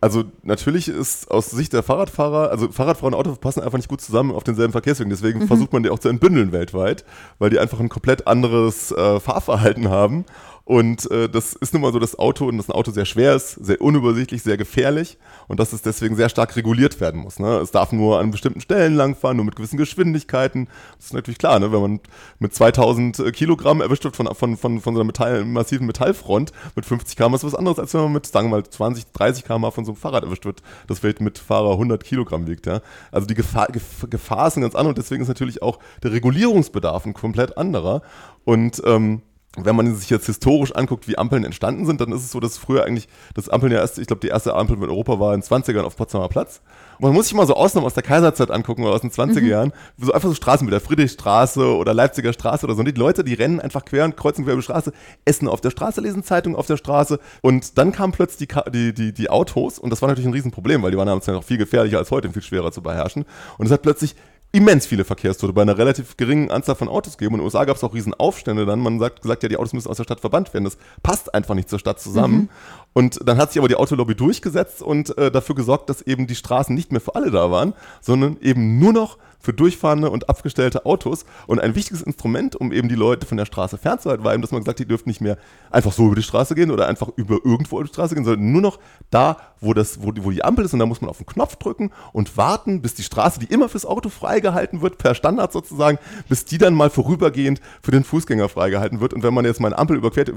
Also 0.00 0.24
natürlich 0.42 0.88
ist 0.88 1.30
aus 1.30 1.50
Sicht 1.50 1.72
der 1.72 1.82
Fahrradfahrer, 1.82 2.50
also 2.50 2.70
Fahrradfahrer 2.70 3.06
und 3.06 3.14
Auto 3.14 3.34
passen 3.36 3.62
einfach 3.62 3.78
nicht 3.78 3.88
gut 3.88 4.02
zusammen 4.02 4.32
auf 4.32 4.44
denselben 4.44 4.72
Verkehrswegen. 4.72 5.08
Deswegen 5.08 5.40
mhm. 5.40 5.46
versucht 5.46 5.72
man 5.72 5.82
die 5.82 5.88
auch 5.88 5.98
zu 5.98 6.10
entbündeln 6.10 6.52
weltweit, 6.52 7.06
weil 7.38 7.48
die 7.48 7.58
einfach 7.58 7.80
ein 7.80 7.88
komplett 7.88 8.26
anderes 8.26 8.92
äh, 8.92 9.18
Fahrverhalten 9.18 9.88
haben 9.88 10.26
und 10.66 11.10
äh, 11.10 11.28
das 11.28 11.52
ist 11.52 11.74
nun 11.74 11.82
mal 11.82 11.92
so 11.92 11.98
das 11.98 12.18
Auto 12.18 12.46
und 12.46 12.56
dass 12.56 12.70
ein 12.70 12.72
Auto 12.72 12.90
sehr 12.90 13.04
schwer 13.04 13.34
ist, 13.34 13.52
sehr 13.52 13.82
unübersichtlich, 13.82 14.42
sehr 14.42 14.56
gefährlich 14.56 15.18
und 15.46 15.60
dass 15.60 15.74
es 15.74 15.82
deswegen 15.82 16.16
sehr 16.16 16.30
stark 16.30 16.56
reguliert 16.56 17.02
werden 17.02 17.20
muss. 17.20 17.38
Ne? 17.38 17.58
Es 17.58 17.70
darf 17.70 17.92
nur 17.92 18.18
an 18.18 18.30
bestimmten 18.30 18.62
Stellen 18.62 18.94
langfahren, 18.94 19.36
nur 19.36 19.44
mit 19.44 19.56
gewissen 19.56 19.76
Geschwindigkeiten. 19.76 20.68
Das 20.96 21.06
ist 21.06 21.12
natürlich 21.12 21.36
klar, 21.36 21.60
ne? 21.60 21.70
wenn 21.70 21.82
man 21.82 22.00
mit 22.38 22.54
2000 22.54 23.18
äh, 23.18 23.32
Kilogramm 23.32 23.82
erwischt 23.82 24.04
wird 24.04 24.16
von, 24.16 24.26
von, 24.34 24.56
von, 24.56 24.80
von 24.80 24.94
so 24.94 25.00
einer 25.00 25.06
Metall, 25.06 25.44
massiven 25.44 25.86
Metallfront 25.86 26.52
mit 26.74 26.86
50 26.86 27.14
km 27.14 27.34
ist 27.34 27.44
was 27.44 27.54
anderes, 27.54 27.78
als 27.78 27.92
wenn 27.92 28.00
man 28.00 28.12
mit, 28.14 28.26
sagen 28.26 28.48
wir 28.48 28.56
mal, 28.56 28.64
20, 28.64 29.12
30 29.12 29.44
km 29.44 29.70
von 29.70 29.84
so 29.84 29.92
einem 29.92 30.00
Fahrrad 30.00 30.24
erwischt 30.24 30.46
wird, 30.46 30.62
das 30.86 31.02
Weltmitfahrer 31.02 31.72
100 31.72 32.02
Kilogramm 32.02 32.46
wiegt. 32.46 32.64
Ja? 32.64 32.80
Also 33.12 33.26
die 33.26 33.34
Gefahr, 33.34 33.68
Gefahr 33.68 34.46
ist 34.46 34.54
ganz 34.54 34.74
andere 34.74 34.90
und 34.90 34.98
deswegen 34.98 35.20
ist 35.20 35.28
natürlich 35.28 35.60
auch 35.60 35.78
der 36.02 36.12
Regulierungsbedarf 36.12 37.04
ein 37.04 37.12
komplett 37.12 37.58
anderer. 37.58 38.00
Und 38.44 38.82
ähm, 38.86 39.20
wenn 39.56 39.76
man 39.76 39.94
sich 39.94 40.10
jetzt 40.10 40.26
historisch 40.26 40.74
anguckt, 40.74 41.06
wie 41.06 41.16
Ampeln 41.16 41.44
entstanden 41.44 41.86
sind, 41.86 42.00
dann 42.00 42.10
ist 42.12 42.22
es 42.22 42.32
so, 42.32 42.40
dass 42.40 42.58
früher 42.58 42.84
eigentlich 42.84 43.08
das 43.34 43.48
Ampeln 43.48 43.72
ja 43.72 43.78
erst, 43.78 43.98
ich 43.98 44.06
glaube, 44.06 44.20
die 44.20 44.28
erste 44.28 44.54
Ampel 44.54 44.76
in 44.76 44.82
Europa 44.82 45.20
war 45.20 45.34
in 45.34 45.40
den 45.40 45.46
20ern 45.46 45.82
auf 45.82 45.96
Potsdamer 45.96 46.28
Platz. 46.28 46.60
Und 46.98 47.04
man 47.04 47.12
muss 47.12 47.26
sich 47.26 47.34
mal 47.34 47.46
so 47.46 47.54
Ausnahmen 47.54 47.86
aus 47.86 47.94
der 47.94 48.02
Kaiserzeit 48.02 48.50
angucken 48.50 48.84
oder 48.84 48.94
aus 48.94 49.00
den 49.00 49.10
20er 49.10 49.40
mhm. 49.40 49.46
Jahren, 49.46 49.72
so 49.98 50.12
einfach 50.12 50.28
so 50.28 50.34
Straßenbilder, 50.34 50.80
Friedrichstraße 50.80 51.76
oder 51.76 51.94
Leipziger 51.94 52.32
Straße 52.32 52.66
oder 52.66 52.74
so. 52.74 52.80
Und 52.80 52.86
die 52.86 52.92
Leute, 52.92 53.24
die 53.24 53.34
rennen 53.34 53.60
einfach 53.60 53.84
quer 53.84 54.04
und 54.04 54.16
kreuzen 54.16 54.44
quer 54.44 54.54
über 54.54 54.60
die 54.60 54.64
Straße, 54.64 54.92
essen 55.24 55.48
auf 55.48 55.60
der 55.60 55.70
Straße, 55.70 56.00
lesen 56.00 56.24
Zeitungen 56.24 56.56
auf 56.56 56.66
der 56.66 56.76
Straße. 56.76 57.18
Und 57.40 57.78
dann 57.78 57.92
kamen 57.92 58.12
plötzlich 58.12 58.48
die, 58.48 58.70
die, 58.70 58.94
die, 58.94 59.12
die 59.12 59.30
Autos 59.30 59.78
und 59.78 59.90
das 59.90 60.02
war 60.02 60.08
natürlich 60.08 60.28
ein 60.28 60.34
Riesenproblem, 60.34 60.82
weil 60.82 60.90
die 60.90 60.96
waren 60.96 61.06
damals 61.06 61.26
ja 61.26 61.32
noch 61.32 61.44
viel 61.44 61.58
gefährlicher 61.58 61.98
als 61.98 62.10
heute 62.10 62.28
und 62.28 62.34
viel 62.34 62.42
schwerer 62.42 62.72
zu 62.72 62.82
beherrschen. 62.82 63.24
Und 63.58 63.66
es 63.66 63.72
hat 63.72 63.82
plötzlich 63.82 64.14
immens 64.54 64.86
viele 64.86 65.04
Verkehrstote 65.04 65.52
bei 65.52 65.62
einer 65.62 65.76
relativ 65.76 66.16
geringen 66.16 66.48
Anzahl 66.50 66.76
von 66.76 66.88
Autos 66.88 67.18
geben. 67.18 67.34
Und 67.34 67.40
in 67.40 67.42
den 67.42 67.46
USA 67.46 67.64
gab 67.64 67.76
es 67.76 67.82
auch 67.82 67.92
riesen 67.92 68.14
Aufstände 68.14 68.64
dann. 68.64 68.78
Man 68.78 69.00
sagt, 69.00 69.20
gesagt, 69.20 69.42
ja, 69.42 69.48
die 69.48 69.56
Autos 69.56 69.72
müssen 69.72 69.88
aus 69.88 69.96
der 69.96 70.04
Stadt 70.04 70.20
verbannt 70.20 70.54
werden. 70.54 70.64
Das 70.64 70.78
passt 71.02 71.34
einfach 71.34 71.56
nicht 71.56 71.68
zur 71.68 71.80
Stadt 71.80 72.00
zusammen. 72.00 72.36
Mhm. 72.36 72.48
Und 72.92 73.28
dann 73.28 73.36
hat 73.36 73.50
sich 73.50 73.58
aber 73.58 73.66
die 73.66 73.74
Autolobby 73.74 74.14
durchgesetzt 74.14 74.80
und 74.80 75.18
äh, 75.18 75.32
dafür 75.32 75.56
gesorgt, 75.56 75.90
dass 75.90 76.02
eben 76.02 76.28
die 76.28 76.36
Straßen 76.36 76.72
nicht 76.72 76.92
mehr 76.92 77.00
für 77.00 77.16
alle 77.16 77.32
da 77.32 77.50
waren, 77.50 77.74
sondern 78.00 78.36
eben 78.40 78.78
nur 78.78 78.92
noch 78.92 79.18
für 79.44 79.52
durchfahrende 79.52 80.10
und 80.10 80.28
abgestellte 80.28 80.86
Autos. 80.86 81.24
Und 81.46 81.60
ein 81.60 81.74
wichtiges 81.74 82.02
Instrument, 82.02 82.56
um 82.56 82.72
eben 82.72 82.88
die 82.88 82.94
Leute 82.94 83.26
von 83.26 83.36
der 83.36 83.44
Straße 83.44 83.76
fernzuhalten, 83.76 84.24
war 84.24 84.32
eben, 84.32 84.42
dass 84.42 84.50
man 84.50 84.60
gesagt 84.60 84.76
hat, 84.76 84.84
die 84.84 84.88
dürften 84.88 85.10
nicht 85.10 85.20
mehr 85.20 85.36
einfach 85.70 85.92
so 85.92 86.06
über 86.06 86.16
die 86.16 86.22
Straße 86.22 86.54
gehen 86.54 86.70
oder 86.70 86.88
einfach 86.88 87.08
über 87.16 87.38
irgendwo 87.44 87.76
über 87.76 87.86
die 87.86 87.92
Straße 87.92 88.14
gehen, 88.14 88.24
sondern 88.24 88.50
nur 88.52 88.62
noch 88.62 88.78
da, 89.10 89.36
wo, 89.60 89.74
das, 89.74 90.02
wo, 90.02 90.12
die, 90.12 90.24
wo 90.24 90.30
die 90.30 90.44
Ampel 90.44 90.64
ist. 90.64 90.72
Und 90.72 90.78
da 90.78 90.86
muss 90.86 91.00
man 91.00 91.10
auf 91.10 91.18
den 91.18 91.26
Knopf 91.26 91.56
drücken 91.56 91.90
und 92.12 92.36
warten, 92.36 92.80
bis 92.80 92.94
die 92.94 93.02
Straße, 93.02 93.38
die 93.38 93.46
immer 93.46 93.68
fürs 93.68 93.84
Auto 93.84 94.08
freigehalten 94.08 94.80
wird, 94.80 94.98
per 94.98 95.14
Standard 95.14 95.52
sozusagen, 95.52 95.98
bis 96.28 96.46
die 96.46 96.58
dann 96.58 96.74
mal 96.74 96.88
vorübergehend 96.88 97.60
für 97.82 97.90
den 97.90 98.04
Fußgänger 98.04 98.48
freigehalten 98.48 99.00
wird. 99.00 99.12
Und 99.12 99.22
wenn 99.22 99.34
man 99.34 99.44
jetzt 99.44 99.60
mal 99.60 99.68
eine 99.68 99.78
Ampel 99.78 99.96
überquert, 99.96 100.32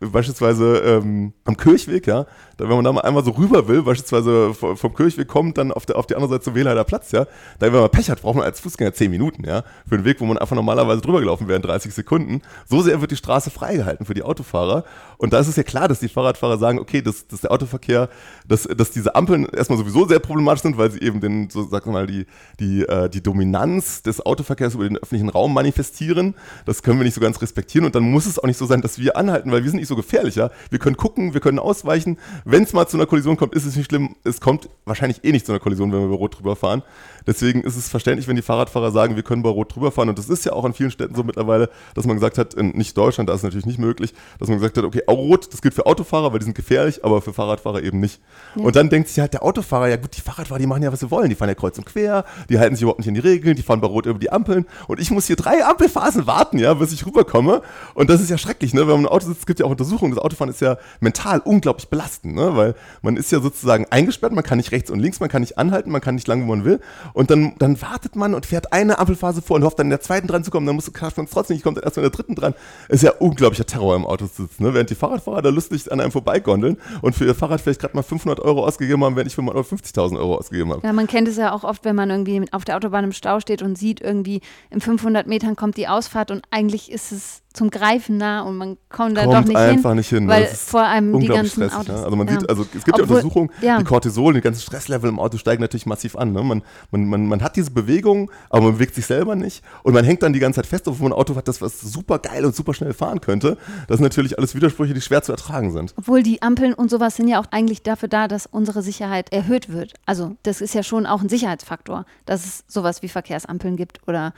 beispielsweise 0.00 0.78
ähm, 0.78 1.32
am 1.44 1.56
Kirchweg, 1.56 2.06
ja, 2.06 2.26
wenn 2.58 2.68
man 2.68 2.84
da 2.84 2.92
mal 2.92 3.02
einmal 3.02 3.24
so 3.24 3.30
rüber 3.30 3.68
will, 3.68 3.82
beispielsweise 3.82 4.54
vom 4.54 4.94
Kirchweg 4.94 5.28
kommt, 5.28 5.56
dann 5.58 5.72
auf, 5.72 5.86
der, 5.86 5.96
auf 5.96 6.06
die 6.06 6.14
andere 6.14 6.30
Seite 6.30 6.44
zum 6.44 6.54
Wähler 6.54 6.84
Platz, 6.84 7.12
ja, 7.12 7.26
da 7.58 7.72
wenn 7.72 7.80
man 7.80 7.90
Pech 7.90 8.10
hat, 8.10 8.22
braucht 8.22 8.36
man 8.36 8.39
als 8.44 8.60
Fußgänger 8.60 8.92
10 8.92 9.10
Minuten, 9.10 9.44
ja, 9.46 9.64
für 9.88 9.96
einen 9.96 10.04
Weg, 10.04 10.20
wo 10.20 10.26
man 10.26 10.38
einfach 10.38 10.56
normalerweise 10.56 11.00
drüber 11.00 11.20
gelaufen 11.20 11.48
wäre 11.48 11.56
in 11.56 11.62
30 11.62 11.92
Sekunden. 11.92 12.42
So 12.68 12.82
sehr 12.82 13.00
wird 13.00 13.10
die 13.10 13.16
Straße 13.16 13.50
freigehalten 13.50 14.06
für 14.06 14.14
die 14.14 14.22
Autofahrer. 14.22 14.84
Und 15.18 15.32
da 15.32 15.38
ist 15.38 15.48
es 15.48 15.56
ja 15.56 15.62
klar, 15.62 15.88
dass 15.88 16.00
die 16.00 16.08
Fahrradfahrer 16.08 16.58
sagen, 16.58 16.78
okay, 16.78 17.02
dass, 17.02 17.26
dass 17.26 17.42
der 17.42 17.52
Autoverkehr, 17.52 18.08
dass, 18.48 18.62
dass 18.62 18.90
diese 18.90 19.14
Ampeln 19.14 19.46
erstmal 19.46 19.78
sowieso 19.78 20.06
sehr 20.06 20.18
problematisch 20.18 20.62
sind, 20.62 20.78
weil 20.78 20.90
sie 20.90 21.00
eben 21.00 21.20
den, 21.20 21.50
so 21.50 21.70
wir 21.70 21.92
mal, 21.92 22.06
die, 22.06 22.26
die, 22.58 22.82
äh, 22.82 23.08
die 23.08 23.22
Dominanz 23.22 24.02
des 24.02 24.24
Autoverkehrs 24.24 24.74
über 24.74 24.84
den 24.84 24.96
öffentlichen 24.96 25.28
Raum 25.28 25.52
manifestieren. 25.52 26.34
Das 26.64 26.82
können 26.82 26.98
wir 26.98 27.04
nicht 27.04 27.14
so 27.14 27.20
ganz 27.20 27.40
respektieren. 27.42 27.84
Und 27.86 27.94
dann 27.94 28.04
muss 28.04 28.26
es 28.26 28.38
auch 28.38 28.46
nicht 28.46 28.56
so 28.56 28.66
sein, 28.66 28.80
dass 28.80 28.98
wir 28.98 29.16
anhalten, 29.16 29.52
weil 29.52 29.62
wir 29.62 29.70
sind 29.70 29.78
nicht 29.78 29.88
so 29.88 29.96
gefährlich, 29.96 30.36
ja. 30.36 30.50
Wir 30.70 30.78
können 30.78 30.96
gucken, 30.96 31.34
wir 31.34 31.40
können 31.40 31.58
ausweichen. 31.58 32.18
Wenn 32.44 32.62
es 32.62 32.72
mal 32.72 32.86
zu 32.86 32.96
einer 32.96 33.06
Kollision 33.06 33.36
kommt, 33.36 33.54
ist 33.54 33.64
es 33.64 33.76
nicht 33.76 33.86
schlimm. 33.86 34.16
Es 34.24 34.40
kommt 34.40 34.68
wahrscheinlich 34.84 35.24
eh 35.24 35.32
nicht 35.32 35.46
zu 35.46 35.52
einer 35.52 35.60
Kollision, 35.60 35.92
wenn 35.92 36.00
wir 36.00 36.06
über 36.06 36.16
Rot 36.16 36.38
drüber 36.38 36.56
fahren. 36.56 36.82
Deswegen 37.26 37.62
ist 37.62 37.76
es 37.76 37.88
verständlich, 37.88 38.26
wenn 38.30 38.36
die 38.36 38.42
Fahrradfahrer 38.42 38.90
sagen, 38.92 39.16
wir 39.16 39.22
können 39.22 39.42
bei 39.42 39.50
Rot 39.50 39.74
drüber 39.74 39.90
fahren. 39.90 40.08
Und 40.08 40.18
das 40.18 40.28
ist 40.28 40.44
ja 40.44 40.52
auch 40.52 40.64
in 40.64 40.72
vielen 40.72 40.90
Städten 40.90 41.14
so 41.14 41.22
mittlerweile, 41.22 41.68
dass 41.94 42.06
man 42.06 42.16
gesagt 42.16 42.38
hat, 42.38 42.54
in 42.54 42.70
nicht 42.70 42.96
Deutschland, 42.96 43.28
da 43.28 43.34
ist 43.34 43.40
es 43.40 43.44
natürlich 43.44 43.66
nicht 43.66 43.78
möglich, 43.78 44.14
dass 44.38 44.48
man 44.48 44.58
gesagt 44.58 44.78
hat, 44.78 44.84
okay, 44.84 45.02
Rot, 45.08 45.52
das 45.52 45.60
gilt 45.60 45.74
für 45.74 45.84
Autofahrer, 45.84 46.32
weil 46.32 46.38
die 46.38 46.44
sind 46.44 46.54
gefährlich, 46.54 47.04
aber 47.04 47.20
für 47.20 47.32
Fahrradfahrer 47.32 47.82
eben 47.82 48.00
nicht. 48.00 48.20
Ja. 48.54 48.64
Und 48.64 48.76
dann 48.76 48.88
denkt 48.88 49.08
sich 49.08 49.18
halt 49.18 49.34
der 49.34 49.42
Autofahrer, 49.42 49.88
ja 49.88 49.96
gut, 49.96 50.16
die 50.16 50.20
Fahrradfahrer, 50.20 50.60
die 50.60 50.66
machen 50.66 50.82
ja, 50.82 50.92
was 50.92 51.00
sie 51.00 51.10
wollen. 51.10 51.28
Die 51.28 51.34
fahren 51.34 51.48
ja 51.48 51.54
kreuz 51.54 51.76
und 51.76 51.84
quer, 51.84 52.24
die 52.48 52.58
halten 52.58 52.76
sich 52.76 52.82
überhaupt 52.82 53.00
nicht 53.00 53.08
an 53.08 53.14
die 53.14 53.20
Regeln, 53.20 53.56
die 53.56 53.62
fahren 53.62 53.80
bei 53.80 53.88
Rot 53.88 54.06
über 54.06 54.18
die 54.18 54.30
Ampeln. 54.30 54.66
Und 54.86 55.00
ich 55.00 55.10
muss 55.10 55.26
hier 55.26 55.36
drei 55.36 55.64
Ampelphasen 55.64 56.26
warten, 56.26 56.58
ja, 56.58 56.74
bis 56.74 56.92
ich 56.92 57.04
rüberkomme. 57.04 57.62
Und 57.94 58.10
das 58.10 58.20
ist 58.20 58.30
ja 58.30 58.38
schrecklich, 58.38 58.74
ne? 58.74 58.82
Wenn 58.82 58.94
man 58.94 59.00
im 59.00 59.08
Auto 59.08 59.26
sitzt, 59.26 59.40
es 59.40 59.46
gibt 59.46 59.58
ja 59.58 59.66
auch 59.66 59.70
Untersuchungen, 59.70 60.14
das 60.14 60.22
Autofahren 60.22 60.50
ist 60.50 60.60
ja 60.60 60.76
mental 61.00 61.40
unglaublich 61.40 61.88
belastend, 61.88 62.36
ne? 62.36 62.54
Weil 62.54 62.74
man 63.02 63.16
ist 63.16 63.32
ja 63.32 63.40
sozusagen 63.40 63.86
eingesperrt, 63.90 64.32
man 64.32 64.44
kann 64.44 64.58
nicht 64.58 64.70
rechts 64.70 64.90
und 64.90 65.00
links, 65.00 65.18
man 65.18 65.28
kann 65.28 65.42
nicht 65.42 65.58
anhalten, 65.58 65.90
man 65.90 66.00
kann 66.00 66.14
nicht 66.14 66.28
lang, 66.28 66.42
wo 66.42 66.46
man 66.46 66.64
will. 66.64 66.80
Und 67.12 67.30
dann, 67.30 67.54
dann 67.58 67.80
wartet 67.82 68.16
man 68.16 68.19
und 68.22 68.46
fährt 68.46 68.72
eine 68.72 68.98
Ampelphase 68.98 69.42
vor 69.42 69.56
und 69.56 69.64
hofft 69.64 69.78
dann 69.78 69.86
in 69.86 69.90
der 69.90 70.00
zweiten 70.00 70.26
dran 70.26 70.44
zu 70.44 70.50
kommen, 70.50 70.66
dann 70.66 70.76
muss 70.76 70.90
man 70.92 71.24
es 71.24 71.30
trotzdem 71.30 71.54
nicht, 71.54 71.64
kommt 71.64 71.76
dann 71.76 71.84
erst 71.84 71.96
in 71.96 72.02
der 72.02 72.10
dritten 72.10 72.34
dran. 72.34 72.54
Ist 72.88 73.02
ja 73.02 73.12
unglaublicher 73.12 73.66
Terror 73.66 73.96
im 73.96 74.06
Auto 74.06 74.26
zu 74.26 74.42
sitzen, 74.42 74.62
ne? 74.62 74.74
während 74.74 74.90
die 74.90 74.94
Fahrradfahrer 74.94 75.42
da 75.42 75.48
lustig 75.50 75.90
an 75.90 76.00
einem 76.00 76.12
vorbeigondeln 76.12 76.76
und 77.02 77.14
für 77.14 77.24
ihr 77.24 77.34
Fahrrad 77.34 77.60
vielleicht 77.60 77.80
gerade 77.80 77.96
mal 77.96 78.02
500 78.02 78.40
Euro 78.40 78.64
ausgegeben 78.64 79.04
haben, 79.04 79.16
während 79.16 79.28
ich 79.28 79.34
für 79.34 79.42
mein 79.42 79.56
50.000 79.56 80.18
Euro 80.18 80.36
ausgegeben 80.36 80.72
habe. 80.72 80.86
Ja, 80.86 80.92
man 80.92 81.06
kennt 81.06 81.28
es 81.28 81.36
ja 81.36 81.52
auch 81.52 81.64
oft, 81.64 81.84
wenn 81.84 81.96
man 81.96 82.10
irgendwie 82.10 82.44
auf 82.52 82.64
der 82.64 82.76
Autobahn 82.76 83.04
im 83.04 83.12
Stau 83.12 83.40
steht 83.40 83.62
und 83.62 83.76
sieht 83.76 84.00
irgendwie 84.00 84.40
in 84.70 84.80
500 84.80 85.26
Metern 85.26 85.56
kommt 85.56 85.76
die 85.76 85.88
Ausfahrt 85.88 86.30
und 86.30 86.42
eigentlich 86.50 86.90
ist 86.90 87.12
es 87.12 87.42
zum 87.52 87.68
Greifen 87.70 88.16
nah 88.16 88.42
und 88.42 88.56
man 88.56 88.76
kommt 88.88 89.16
da 89.16 89.24
Kommt 89.24 89.34
doch 89.34 89.44
nicht 89.44 89.56
einfach 89.56 89.90
hin. 89.90 89.96
nicht 89.98 90.08
hin. 90.08 90.28
Weil 90.28 90.44
Das 90.44 90.52
ist 90.52 90.70
vor 90.70 90.82
allem 90.84 91.18
die 91.18 91.26
ganzen 91.26 91.50
stressig. 91.64 91.74
Autos. 91.78 91.96
Ne? 91.96 92.04
Also 92.04 92.16
man 92.16 92.28
ja. 92.28 92.38
sieht, 92.38 92.48
also 92.48 92.62
es 92.62 92.84
gibt 92.84 92.96
ja 92.96 93.02
Obwohl- 93.02 93.16
Untersuchungen, 93.16 93.50
ja. 93.60 93.78
die 93.78 93.84
Cortisol, 93.84 94.34
die 94.34 94.40
ganzen 94.40 94.60
Stresslevel 94.60 95.08
im 95.10 95.18
Auto 95.18 95.36
steigen 95.36 95.60
natürlich 95.60 95.84
massiv 95.86 96.14
an. 96.14 96.32
Ne? 96.32 96.42
Man, 96.44 96.62
man, 96.92 97.06
man, 97.06 97.26
man 97.26 97.42
hat 97.42 97.56
diese 97.56 97.72
Bewegung, 97.72 98.30
aber 98.50 98.62
man 98.66 98.74
bewegt 98.74 98.94
sich 98.94 99.04
selber 99.06 99.34
nicht 99.34 99.64
und 99.82 99.94
man 99.94 100.04
hängt 100.04 100.22
dann 100.22 100.32
die 100.32 100.38
ganze 100.38 100.58
Zeit 100.58 100.66
fest, 100.66 100.86
obwohl 100.86 101.08
man 101.08 101.12
ein 101.16 101.20
Auto 101.20 101.34
hat, 101.34 101.48
das 101.48 101.60
was 101.60 101.80
super 101.80 102.20
geil 102.20 102.44
und 102.44 102.54
super 102.54 102.72
schnell 102.72 102.92
fahren 102.92 103.20
könnte. 103.20 103.56
Das 103.88 103.96
sind 103.96 104.04
natürlich 104.04 104.38
alles 104.38 104.54
Widersprüche, 104.54 104.94
die 104.94 105.00
schwer 105.00 105.22
zu 105.22 105.32
ertragen 105.32 105.72
sind. 105.72 105.92
Obwohl 105.96 106.22
die 106.22 106.42
Ampeln 106.42 106.72
und 106.72 106.88
sowas 106.88 107.16
sind 107.16 107.26
ja 107.26 107.40
auch 107.40 107.46
eigentlich 107.50 107.82
dafür 107.82 108.08
da, 108.08 108.28
dass 108.28 108.46
unsere 108.46 108.82
Sicherheit 108.82 109.32
erhöht 109.32 109.68
wird. 109.72 109.94
Also 110.06 110.36
das 110.44 110.60
ist 110.60 110.74
ja 110.74 110.84
schon 110.84 111.04
auch 111.04 111.20
ein 111.20 111.28
Sicherheitsfaktor, 111.28 112.04
dass 112.26 112.44
es 112.44 112.64
sowas 112.68 113.02
wie 113.02 113.08
Verkehrsampeln 113.08 113.76
gibt 113.76 114.06
oder 114.06 114.34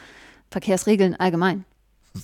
Verkehrsregeln 0.50 1.14
allgemein. 1.14 1.64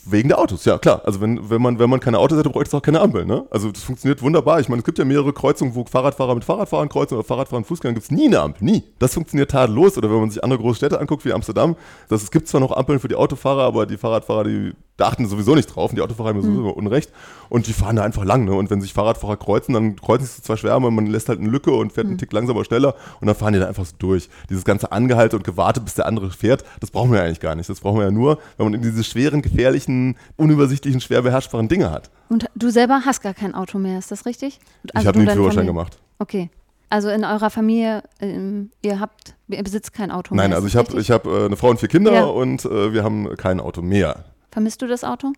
Wegen 0.05 0.29
der 0.29 0.39
Autos, 0.39 0.67
ja 0.67 0.77
klar. 0.77 1.01
Also 1.07 1.23
wenn, 1.23 1.49
wenn, 1.49 1.63
man, 1.63 1.79
wenn 1.79 1.89
man 1.89 1.99
keine 2.01 2.19
Autos 2.19 2.39
hätte, 2.39 2.51
bräuchte 2.51 2.69
es 2.69 2.75
auch 2.75 2.83
keine 2.83 3.01
Ampeln. 3.01 3.27
Ne? 3.27 3.47
Also 3.51 3.73
das 3.73 3.83
funktioniert 3.83 4.21
wunderbar. 4.21 4.61
Ich 4.61 4.69
meine, 4.69 4.81
es 4.81 4.85
gibt 4.85 4.99
ja 4.99 5.05
mehrere 5.07 5.33
Kreuzungen, 5.33 5.75
wo 5.75 5.85
Fahrradfahrer 5.85 6.35
mit 6.35 6.45
Fahrradfahrern 6.45 6.91
kreuzen 6.91 7.15
oder 7.15 7.25
Fahrradfahrer 7.25 7.61
mit 7.61 7.69
Fußgängern, 7.69 7.95
gibt 7.95 8.05
es 8.05 8.11
nie 8.11 8.27
eine 8.27 8.41
Ampel, 8.41 8.65
nie. 8.65 8.85
Das 8.99 9.15
funktioniert 9.15 9.51
tadellos. 9.51 9.97
Oder 9.97 10.11
wenn 10.11 10.21
man 10.21 10.31
sich 10.31 10.45
andere 10.45 10.61
große 10.61 10.77
Städte 10.77 11.01
anguckt, 11.01 11.25
wie 11.25 11.33
Amsterdam, 11.33 11.75
das, 12.09 12.23
es 12.23 12.31
gibt 12.31 12.49
zwar 12.49 12.61
noch 12.61 12.73
Ampeln 12.73 13.01
für 13.01 13.09
die 13.09 13.15
Autofahrer, 13.15 13.63
aber 13.63 13.87
die 13.87 13.97
Fahrradfahrer, 13.97 14.45
die 14.45 14.73
da 14.99 15.07
achten 15.07 15.27
sowieso 15.27 15.55
nicht 15.55 15.75
drauf 15.75 15.91
und 15.91 15.97
die 15.97 16.03
Autofahrer 16.03 16.29
haben 16.31 16.43
sowieso 16.43 16.69
Unrecht 16.71 17.11
und 17.49 17.67
die 17.67 17.73
fahren 17.73 17.97
da 17.97 18.03
einfach 18.03 18.25
lang. 18.25 18.45
Ne? 18.45 18.53
Und 18.53 18.69
wenn 18.69 18.81
sich 18.83 18.93
Fahrradfahrer 18.93 19.37
kreuzen, 19.39 19.73
dann 19.73 19.97
kreuzen 19.97 20.27
sie 20.27 20.43
zwar 20.43 20.57
schwärmer, 20.59 20.91
man 20.91 21.07
lässt 21.07 21.29
halt 21.31 21.39
eine 21.41 21.49
Lücke 21.49 21.71
und 21.71 21.93
fährt 21.93 22.09
einen 22.09 22.19
Tick 22.19 22.33
langsamer, 22.33 22.65
schneller 22.65 22.95
und 23.21 23.27
dann 23.27 23.37
fahren 23.37 23.55
die 23.55 23.59
da 23.61 23.67
einfach 23.69 23.87
so 23.87 23.95
durch. 23.99 24.29
Dieses 24.51 24.65
ganze 24.65 24.93
Angehalte 24.93 25.37
und 25.37 25.45
Gewartet, 25.45 25.85
bis 25.85 25.95
der 25.95 26.07
andere 26.07 26.31
fährt, 26.31 26.65
das 26.81 26.91
brauchen 26.91 27.11
wir 27.13 27.19
ja 27.21 27.25
eigentlich 27.25 27.41
gar 27.41 27.55
nicht. 27.55 27.71
Das 27.71 27.81
brauchen 27.81 27.99
wir 27.99 28.05
ja 28.05 28.11
nur, 28.11 28.39
wenn 28.59 28.71
man 28.71 28.83
diese 28.83 29.03
schweren, 29.05 29.41
gefährlichen, 29.41 30.17
unübersichtlichen, 30.37 31.01
schwer 31.01 31.23
beherrschbaren 31.23 31.69
Dinge 31.69 31.91
hat. 31.91 32.11
Und 32.29 32.47
du 32.57 32.69
selber 32.71 33.03
hast 33.07 33.23
gar 33.23 33.35
kein 33.35 33.55
Auto 33.55 33.79
mehr, 33.79 33.99
ist 33.99 34.11
das 34.11 34.27
richtig? 34.27 34.59
Also 34.93 35.03
ich 35.05 35.07
habe 35.07 35.19
nie 35.21 35.27
einen 35.29 35.37
Führerschein 35.37 35.59
Familie? 35.65 35.73
gemacht. 35.73 35.99
Okay. 36.19 36.51
Also 36.91 37.11
in 37.11 37.23
eurer 37.25 37.51
Familie, 37.51 38.03
ähm, 38.19 38.71
ihr 38.83 38.99
habt, 38.99 39.35
ihr 39.49 39.63
besitzt 39.63 39.93
kein 39.93 40.11
Auto 40.11 40.35
Nein, 40.35 40.49
mehr. 40.51 40.57
also 40.57 40.67
ist 40.67 40.73
ich 40.75 40.77
habe 40.79 41.01
ich 41.01 41.11
hab, 41.11 41.27
äh, 41.27 41.45
eine 41.45 41.57
Frau 41.57 41.69
und 41.69 41.79
vier 41.79 41.89
Kinder 41.89 42.13
Ja. 42.13 42.25
und 42.25 42.65
äh, 42.65 42.93
wir 42.95 43.05
haben 43.05 43.29
kein 43.37 43.61
Auto 43.61 43.83
mehr. 43.83 44.25
Vermisst 44.59 44.83
du 44.83 44.89
das 44.89 45.05
Auto? 45.05 45.35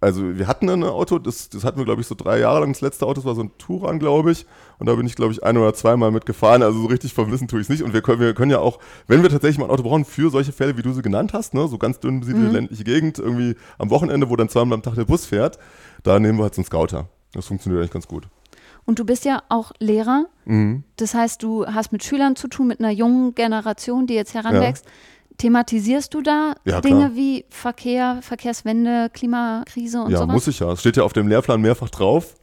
Also 0.00 0.38
wir 0.38 0.46
hatten 0.46 0.70
ein 0.70 0.82
Auto, 0.82 1.18
das, 1.18 1.50
das 1.50 1.62
hatten 1.62 1.76
wir 1.76 1.84
glaube 1.84 2.00
ich 2.00 2.06
so 2.06 2.14
drei 2.14 2.38
Jahre 2.38 2.60
lang. 2.60 2.72
Das 2.72 2.80
letzte 2.80 3.04
Auto, 3.04 3.16
das 3.16 3.26
war 3.26 3.34
so 3.34 3.42
ein 3.42 3.50
Touran, 3.58 3.98
glaube 3.98 4.32
ich. 4.32 4.46
Und 4.78 4.86
da 4.88 4.94
bin 4.94 5.04
ich 5.06 5.14
glaube 5.14 5.34
ich 5.34 5.44
ein 5.44 5.58
oder 5.58 5.74
zweimal 5.74 6.10
mitgefahren. 6.10 6.62
Also 6.62 6.80
so 6.80 6.86
richtig 6.86 7.12
vermissen 7.12 7.48
tue 7.48 7.60
ich 7.60 7.66
es 7.66 7.68
nicht. 7.68 7.82
Und 7.82 7.92
wir 7.92 8.00
können, 8.00 8.18
wir 8.20 8.32
können 8.32 8.50
ja 8.50 8.60
auch, 8.60 8.78
wenn 9.08 9.22
wir 9.22 9.28
tatsächlich 9.28 9.58
mal 9.58 9.66
ein 9.66 9.70
Auto 9.70 9.82
brauchen, 9.82 10.06
für 10.06 10.30
solche 10.30 10.52
Fälle, 10.52 10.78
wie 10.78 10.82
du 10.82 10.94
sie 10.94 11.02
genannt 11.02 11.34
hast, 11.34 11.52
ne, 11.52 11.68
so 11.68 11.76
ganz 11.76 12.00
dünn 12.00 12.20
besiedelte 12.20 12.48
Mhm. 12.48 12.54
ländliche 12.54 12.82
Gegend, 12.84 13.18
irgendwie 13.18 13.56
am 13.76 13.90
Wochenende, 13.90 14.30
wo 14.30 14.36
dann 14.36 14.48
zweimal 14.48 14.76
am 14.76 14.82
Tag 14.82 14.94
der 14.94 15.04
Bus 15.04 15.26
fährt, 15.26 15.58
da 16.02 16.18
nehmen 16.18 16.38
wir 16.38 16.44
halt 16.44 16.54
so 16.54 16.60
einen 16.62 16.66
Scouter. 16.66 17.10
Das 17.34 17.44
funktioniert 17.44 17.82
eigentlich 17.82 17.92
ganz 17.92 18.08
gut. 18.08 18.26
Und 18.86 18.98
du 18.98 19.04
bist 19.04 19.26
ja 19.26 19.42
auch 19.50 19.72
Lehrer. 19.80 20.28
Mhm. 20.46 20.84
Das 20.96 21.12
heißt, 21.12 21.42
du 21.42 21.66
hast 21.66 21.92
mit 21.92 22.02
Schülern 22.04 22.36
zu 22.36 22.48
tun, 22.48 22.68
mit 22.68 22.80
einer 22.80 22.90
jungen 22.90 23.34
Generation, 23.34 24.06
die 24.06 24.14
jetzt 24.14 24.32
heranwächst. 24.32 24.86
Thematisierst 25.38 26.12
du 26.14 26.22
da 26.22 26.54
Ja, 26.64 26.80
Dinge 26.80 26.98
klar. 27.06 27.10
wie 27.16 27.44
Verkehr, 27.48 28.18
Verkehrswende, 28.22 29.08
Klimakrise 29.12 30.02
und 30.02 30.10
ja, 30.10 30.18
sowas? 30.18 30.32
muss 30.34 30.48
ich 30.48 30.60
ja. 30.60 30.72
Es 30.72 30.80
steht 30.80 30.96
ja 30.96 31.02
auf 31.04 31.12
dem 31.12 31.28
Lehrplan 31.28 31.60
mehrfach 31.60 31.90
drauf. 31.90 32.34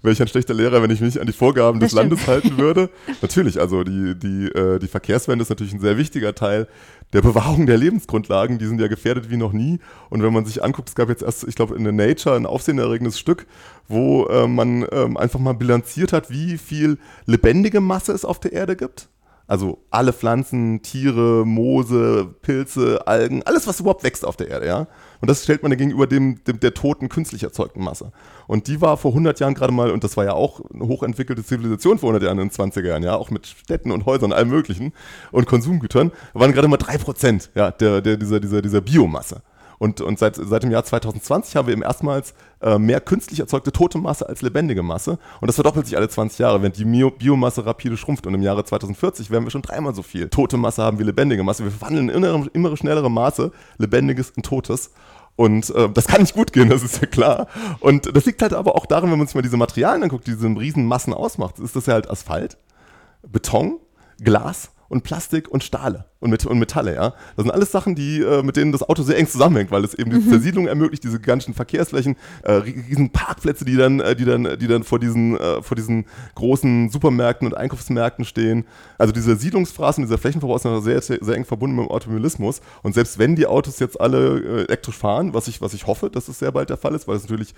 Wäre 0.00 0.12
ich 0.12 0.22
ein 0.22 0.28
schlechter 0.28 0.54
Lehrer, 0.54 0.80
wenn 0.80 0.90
ich 0.92 1.00
mich 1.00 1.20
an 1.20 1.26
die 1.26 1.32
Vorgaben 1.32 1.80
Das 1.80 1.90
des 1.90 1.98
stimmt. 1.98 2.10
Landes 2.12 2.26
halten 2.28 2.56
würde? 2.58 2.88
natürlich, 3.20 3.58
also 3.60 3.82
die, 3.82 4.14
die, 4.16 4.46
äh, 4.46 4.78
die 4.78 4.86
Verkehrswende 4.86 5.42
ist 5.42 5.48
natürlich 5.48 5.72
ein 5.74 5.80
sehr 5.80 5.98
wichtiger 5.98 6.36
Teil 6.36 6.68
der 7.12 7.20
Bewahrung 7.20 7.66
der 7.66 7.78
Lebensgrundlagen. 7.78 8.58
Die 8.58 8.66
sind 8.66 8.80
ja 8.80 8.86
gefährdet 8.86 9.28
wie 9.28 9.36
noch 9.36 9.52
nie. 9.52 9.80
Und 10.08 10.22
wenn 10.22 10.32
man 10.32 10.44
sich 10.44 10.62
anguckt, 10.62 10.88
es 10.90 10.94
gab 10.94 11.08
jetzt 11.08 11.22
erst, 11.24 11.42
ich 11.48 11.56
glaube, 11.56 11.74
in 11.74 11.82
der 11.82 11.92
Nature 11.92 12.36
ein 12.36 12.46
aufsehenerregendes 12.46 13.18
Stück, 13.18 13.46
wo 13.88 14.26
äh, 14.26 14.46
man 14.46 14.86
ähm, 14.92 15.16
einfach 15.16 15.40
mal 15.40 15.54
bilanziert 15.54 16.12
hat, 16.12 16.30
wie 16.30 16.58
viel 16.58 16.98
lebendige 17.26 17.80
Masse 17.80 18.12
es 18.12 18.24
auf 18.24 18.38
der 18.38 18.52
Erde 18.52 18.76
gibt. 18.76 19.08
Also 19.48 19.78
alle 19.90 20.12
Pflanzen, 20.12 20.82
Tiere, 20.82 21.46
Moose, 21.46 22.34
Pilze, 22.42 23.06
Algen, 23.06 23.42
alles, 23.44 23.66
was 23.66 23.80
überhaupt 23.80 24.04
wächst 24.04 24.26
auf 24.26 24.36
der 24.36 24.48
Erde, 24.48 24.66
ja. 24.66 24.86
Und 25.22 25.30
das 25.30 25.42
stellt 25.42 25.62
man 25.62 25.70
dann 25.70 25.78
gegenüber 25.78 26.06
dem, 26.06 26.44
dem 26.44 26.60
der 26.60 26.74
toten, 26.74 27.08
künstlich 27.08 27.42
erzeugten 27.42 27.82
Masse. 27.82 28.12
Und 28.46 28.66
die 28.66 28.82
war 28.82 28.98
vor 28.98 29.12
100 29.12 29.40
Jahren 29.40 29.54
gerade 29.54 29.72
mal, 29.72 29.90
und 29.90 30.04
das 30.04 30.18
war 30.18 30.26
ja 30.26 30.34
auch 30.34 30.60
eine 30.70 30.86
hochentwickelte 30.86 31.42
Zivilisation 31.42 31.98
vor 31.98 32.10
100 32.10 32.24
Jahren 32.24 32.38
in 32.38 32.50
den 32.50 32.54
20er 32.54 32.86
Jahren, 32.86 33.02
ja, 33.02 33.16
auch 33.16 33.30
mit 33.30 33.46
Städten 33.46 33.90
und 33.90 34.04
Häusern, 34.04 34.34
allem 34.34 34.50
möglichen 34.50 34.92
und 35.32 35.46
Konsumgütern, 35.46 36.12
waren 36.34 36.52
gerade 36.52 36.68
mal 36.68 36.76
3% 36.76 37.48
ja, 37.54 37.70
der, 37.70 38.02
der, 38.02 38.18
dieser, 38.18 38.40
dieser, 38.40 38.60
dieser 38.60 38.82
Biomasse. 38.82 39.40
Und, 39.78 40.00
und 40.00 40.18
seit, 40.18 40.36
seit 40.36 40.62
dem 40.62 40.70
Jahr 40.70 40.84
2020 40.84 41.56
haben 41.56 41.66
wir 41.66 41.72
eben 41.72 41.82
erstmals 41.82 42.34
äh, 42.60 42.78
mehr 42.78 43.00
künstlich 43.00 43.40
erzeugte 43.40 43.70
tote 43.70 43.98
Masse 43.98 44.28
als 44.28 44.42
lebendige 44.42 44.82
Masse. 44.82 45.18
Und 45.40 45.46
das 45.46 45.54
verdoppelt 45.54 45.86
sich 45.86 45.96
alle 45.96 46.08
20 46.08 46.38
Jahre, 46.40 46.60
während 46.62 46.76
die 46.76 46.84
Bio 46.84 47.10
Biomasse 47.10 47.64
rapide 47.64 47.96
schrumpft. 47.96 48.26
Und 48.26 48.34
im 48.34 48.42
Jahre 48.42 48.64
2040 48.64 49.30
werden 49.30 49.44
wir 49.44 49.50
schon 49.50 49.62
dreimal 49.62 49.94
so 49.94 50.02
viel 50.02 50.28
tote 50.28 50.56
Masse 50.56 50.82
haben 50.82 50.98
wie 50.98 51.04
lebendige 51.04 51.44
Masse. 51.44 51.62
Wir 51.62 51.70
verwandeln 51.70 52.08
in 52.08 52.24
immer, 52.24 52.46
immer 52.52 52.76
schnellere 52.76 53.10
Maße 53.10 53.52
Lebendiges 53.78 54.30
in 54.30 54.42
Totes. 54.42 54.90
Und 55.36 55.70
äh, 55.70 55.88
das 55.88 56.08
kann 56.08 56.22
nicht 56.22 56.34
gut 56.34 56.52
gehen, 56.52 56.68
das 56.68 56.82
ist 56.82 57.00
ja 57.00 57.06
klar. 57.06 57.46
Und 57.78 58.14
das 58.16 58.26
liegt 58.26 58.42
halt 58.42 58.54
aber 58.54 58.74
auch 58.74 58.86
daran, 58.86 59.12
wenn 59.12 59.18
man 59.18 59.28
sich 59.28 59.36
mal 59.36 59.42
diese 59.42 59.56
Materialien 59.56 60.02
anguckt, 60.02 60.26
die 60.26 60.32
diese 60.32 60.48
Riesenmassen 60.48 61.14
ausmacht, 61.14 61.60
ist 61.60 61.76
das 61.76 61.86
ja 61.86 61.94
halt 61.94 62.10
Asphalt, 62.10 62.58
Beton, 63.22 63.78
Glas 64.20 64.72
und 64.88 65.04
Plastik 65.04 65.48
und 65.48 65.62
Stahle 65.62 66.06
und, 66.20 66.30
Met 66.30 66.44
und 66.46 66.58
Metalle, 66.58 66.94
ja. 66.94 67.14
Das 67.36 67.44
sind 67.44 67.50
alles 67.50 67.70
Sachen, 67.70 67.94
die, 67.94 68.20
äh, 68.20 68.42
mit 68.42 68.56
denen 68.56 68.72
das 68.72 68.82
Auto 68.82 69.02
sehr 69.02 69.16
eng 69.18 69.28
zusammenhängt, 69.28 69.70
weil 69.70 69.84
es 69.84 69.94
eben 69.94 70.10
diese 70.10 70.30
Zersiedlung 70.30 70.66
ermöglicht, 70.66 71.04
diese 71.04 71.20
ganzen 71.20 71.54
Verkehrsflächen, 71.54 72.16
äh, 72.42 72.52
riesen 72.52 73.10
Parkplätze, 73.10 73.64
die 73.64 73.76
dann, 73.76 74.00
äh, 74.00 74.16
die 74.16 74.24
dann, 74.24 74.58
die 74.58 74.66
dann 74.66 74.82
vor 74.82 74.98
diesen, 74.98 75.36
äh, 75.36 75.62
vor 75.62 75.76
diesen 75.76 76.06
großen 76.34 76.90
Supermärkten 76.90 77.46
und 77.46 77.56
Einkaufsmärkten 77.56 78.24
stehen. 78.24 78.64
Also 78.96 79.12
diese 79.12 79.36
Siedlungsphrasen, 79.36 80.04
dieser 80.04 80.18
Flächenverbrauch 80.18 80.56
ist 80.56 80.64
noch 80.64 80.80
sehr, 80.80 81.00
sehr, 81.00 81.36
eng 81.36 81.44
verbunden 81.44 81.76
mit 81.76 81.86
dem 81.86 81.90
Automobilismus. 81.90 82.60
Und 82.82 82.94
selbst 82.94 83.18
wenn 83.18 83.36
die 83.36 83.46
Autos 83.46 83.78
jetzt 83.78 84.00
alle 84.00 84.38
äh, 84.38 84.64
elektrisch 84.64 84.96
fahren, 84.96 85.34
was 85.34 85.46
ich, 85.48 85.60
was 85.60 85.74
ich 85.74 85.86
hoffe, 85.86 86.10
dass 86.10 86.28
es 86.28 86.38
sehr 86.38 86.50
bald 86.50 86.70
der 86.70 86.78
Fall 86.78 86.94
ist, 86.94 87.06
weil 87.06 87.16
es 87.16 87.22
natürlich 87.22 87.54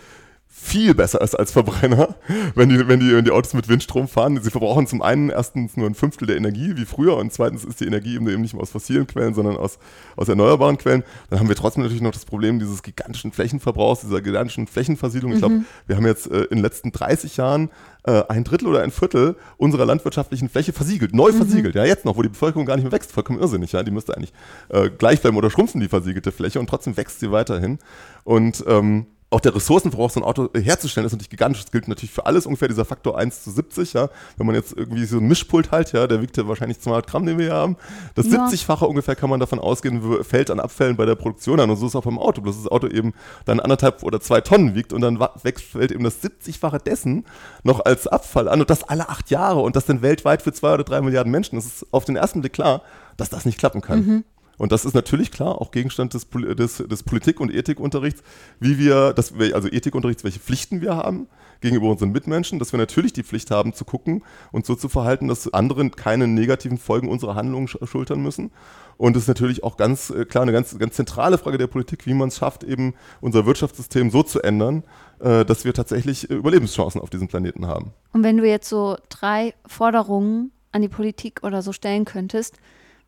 viel 0.52 0.94
besser 0.94 1.20
ist 1.20 1.36
als 1.36 1.52
Verbrenner, 1.52 2.16
wenn 2.56 2.68
die, 2.68 2.88
wenn, 2.88 2.98
die, 2.98 3.14
wenn 3.14 3.24
die 3.24 3.30
Autos 3.30 3.54
mit 3.54 3.68
Windstrom 3.68 4.08
fahren. 4.08 4.40
Sie 4.42 4.50
verbrauchen 4.50 4.88
zum 4.88 5.00
einen 5.00 5.30
erstens 5.30 5.76
nur 5.76 5.86
ein 5.86 5.94
Fünftel 5.94 6.26
der 6.26 6.36
Energie 6.36 6.76
wie 6.76 6.84
früher 6.84 7.16
und 7.16 7.32
zweitens 7.32 7.64
ist 7.64 7.80
die 7.80 7.86
Energie 7.86 8.16
eben 8.16 8.24
nicht 8.24 8.52
mehr 8.52 8.62
aus 8.62 8.70
fossilen 8.70 9.06
Quellen, 9.06 9.32
sondern 9.32 9.56
aus, 9.56 9.78
aus 10.16 10.28
erneuerbaren 10.28 10.76
Quellen. 10.76 11.04
Dann 11.30 11.38
haben 11.38 11.48
wir 11.48 11.54
trotzdem 11.54 11.84
natürlich 11.84 12.02
noch 12.02 12.10
das 12.10 12.24
Problem 12.24 12.58
dieses 12.58 12.82
gigantischen 12.82 13.30
Flächenverbrauchs, 13.30 14.00
dieser 14.00 14.20
gigantischen 14.20 14.66
Flächenversiedlung. 14.66 15.32
Ich 15.32 15.38
glaube, 15.38 15.60
wir 15.86 15.96
haben 15.96 16.06
jetzt 16.06 16.28
äh, 16.28 16.42
in 16.42 16.56
den 16.56 16.62
letzten 16.62 16.90
30 16.90 17.36
Jahren 17.36 17.70
äh, 18.02 18.24
ein 18.28 18.42
Drittel 18.42 18.66
oder 18.66 18.82
ein 18.82 18.90
Viertel 18.90 19.36
unserer 19.56 19.86
landwirtschaftlichen 19.86 20.48
Fläche 20.48 20.72
versiegelt, 20.72 21.14
neu 21.14 21.32
versiegelt. 21.32 21.76
Ja, 21.76 21.84
jetzt 21.84 22.04
noch, 22.04 22.16
wo 22.16 22.22
die 22.22 22.28
Bevölkerung 22.28 22.66
gar 22.66 22.74
nicht 22.74 22.84
mehr 22.84 22.92
wächst, 22.92 23.12
vollkommen 23.12 23.38
irrsinnig. 23.38 23.70
Ja, 23.70 23.84
die 23.84 23.92
müsste 23.92 24.16
eigentlich 24.16 24.32
äh, 24.68 24.90
gleich 24.90 25.20
bleiben 25.20 25.36
oder 25.36 25.50
schrumpfen, 25.50 25.80
die 25.80 25.88
versiegelte 25.88 26.32
Fläche 26.32 26.58
und 26.58 26.68
trotzdem 26.68 26.96
wächst 26.96 27.20
sie 27.20 27.30
weiterhin. 27.30 27.78
Und 28.24 28.64
ähm, 28.66 29.06
auch 29.32 29.40
der 29.40 29.54
Ressourcenverbrauch, 29.54 30.10
so 30.10 30.20
ein 30.20 30.24
Auto 30.24 30.48
herzustellen, 30.54 31.06
ist 31.06 31.12
natürlich 31.12 31.30
gigantisch. 31.30 31.62
Das 31.62 31.70
gilt 31.70 31.86
natürlich 31.86 32.10
für 32.10 32.26
alles 32.26 32.46
ungefähr 32.46 32.66
dieser 32.66 32.84
Faktor 32.84 33.16
1 33.16 33.44
zu 33.44 33.52
70. 33.52 33.92
Ja. 33.92 34.08
Wenn 34.36 34.46
man 34.46 34.56
jetzt 34.56 34.76
irgendwie 34.76 35.04
so 35.04 35.18
ein 35.18 35.28
Mischpult 35.28 35.70
halt, 35.70 35.92
ja, 35.92 36.08
der 36.08 36.20
wiegt 36.20 36.36
ja 36.36 36.48
wahrscheinlich 36.48 36.80
200 36.80 37.06
Gramm, 37.06 37.26
den 37.26 37.38
wir 37.38 37.46
hier 37.46 37.54
haben. 37.54 37.76
Das 38.16 38.26
Ja. 38.26 38.48
70-fache 38.48 38.84
ungefähr 38.84 39.14
kann 39.14 39.30
man 39.30 39.38
davon 39.38 39.60
ausgehen, 39.60 40.24
fällt 40.24 40.50
an 40.50 40.58
Abfällen 40.58 40.96
bei 40.96 41.06
der 41.06 41.14
Produktion 41.14 41.60
an. 41.60 41.70
Und 41.70 41.76
so 41.76 41.86
ist 41.86 41.92
es 41.92 41.96
auch 41.96 42.04
beim 42.04 42.18
Auto. 42.18 42.40
Bloß 42.40 42.56
das 42.56 42.70
Auto 42.70 42.88
eben 42.88 43.12
dann 43.44 43.60
anderthalb 43.60 44.02
oder 44.02 44.20
zwei 44.20 44.40
Tonnen 44.40 44.74
wiegt 44.74 44.92
und 44.92 45.00
dann 45.00 45.20
wächst, 45.42 45.64
fällt 45.64 45.92
eben 45.92 46.02
das 46.02 46.20
70-fache 46.22 46.78
dessen 46.78 47.24
noch 47.62 47.84
als 47.84 48.08
Abfall 48.08 48.48
an. 48.48 48.60
Und 48.60 48.68
das 48.68 48.82
alle 48.82 49.08
acht 49.08 49.30
Jahre. 49.30 49.60
Und 49.60 49.76
das 49.76 49.86
dann 49.86 50.02
weltweit 50.02 50.42
für 50.42 50.52
zwei 50.52 50.74
oder 50.74 50.82
drei 50.82 51.00
Milliarden 51.02 51.30
Menschen. 51.30 51.54
Das 51.54 51.66
ist 51.66 51.86
auf 51.92 52.04
den 52.04 52.16
ersten 52.16 52.40
Blick 52.40 52.54
klar, 52.54 52.82
dass 53.16 53.28
das 53.28 53.44
nicht 53.44 53.58
klappen 53.58 53.80
kann. 53.80 54.24
Und 54.60 54.72
das 54.72 54.84
ist 54.84 54.92
natürlich 54.92 55.30
klar 55.30 55.58
auch 55.58 55.70
Gegenstand 55.70 56.12
des, 56.12 56.28
des, 56.28 56.76
des 56.86 57.02
Politik- 57.02 57.40
und 57.40 57.50
Ethikunterrichts, 57.50 58.22
wie 58.58 58.78
wir, 58.78 59.14
wir, 59.16 59.54
also 59.54 59.68
Ethikunterrichts, 59.68 60.22
welche 60.22 60.38
Pflichten 60.38 60.82
wir 60.82 60.94
haben 60.96 61.28
gegenüber 61.62 61.88
unseren 61.88 62.12
Mitmenschen, 62.12 62.58
dass 62.58 62.70
wir 62.70 62.78
natürlich 62.78 63.14
die 63.14 63.22
Pflicht 63.22 63.50
haben 63.50 63.72
zu 63.72 63.86
gucken 63.86 64.22
und 64.52 64.66
so 64.66 64.74
zu 64.74 64.90
verhalten, 64.90 65.28
dass 65.28 65.50
andere 65.54 65.88
keine 65.88 66.28
negativen 66.28 66.76
Folgen 66.76 67.08
unserer 67.08 67.36
Handlungen 67.36 67.68
sch- 67.68 67.86
schultern 67.86 68.20
müssen. 68.20 68.50
Und 68.98 69.16
es 69.16 69.22
ist 69.22 69.28
natürlich 69.28 69.64
auch 69.64 69.78
ganz 69.78 70.10
äh, 70.10 70.26
klar 70.26 70.42
eine 70.42 70.52
ganz, 70.52 70.78
ganz 70.78 70.94
zentrale 70.94 71.38
Frage 71.38 71.56
der 71.56 71.66
Politik, 71.66 72.04
wie 72.04 72.12
man 72.12 72.28
es 72.28 72.36
schafft, 72.36 72.62
eben 72.62 72.92
unser 73.22 73.46
Wirtschaftssystem 73.46 74.10
so 74.10 74.22
zu 74.22 74.42
ändern, 74.42 74.84
äh, 75.20 75.46
dass 75.46 75.64
wir 75.64 75.72
tatsächlich 75.72 76.28
äh, 76.28 76.34
Überlebenschancen 76.34 77.00
auf 77.00 77.08
diesem 77.08 77.28
Planeten 77.28 77.66
haben. 77.66 77.94
Und 78.12 78.24
wenn 78.24 78.36
du 78.36 78.46
jetzt 78.46 78.68
so 78.68 78.98
drei 79.08 79.54
Forderungen 79.64 80.52
an 80.70 80.82
die 80.82 80.88
Politik 80.88 81.40
oder 81.44 81.62
so 81.62 81.72
stellen 81.72 82.04
könntest, 82.04 82.58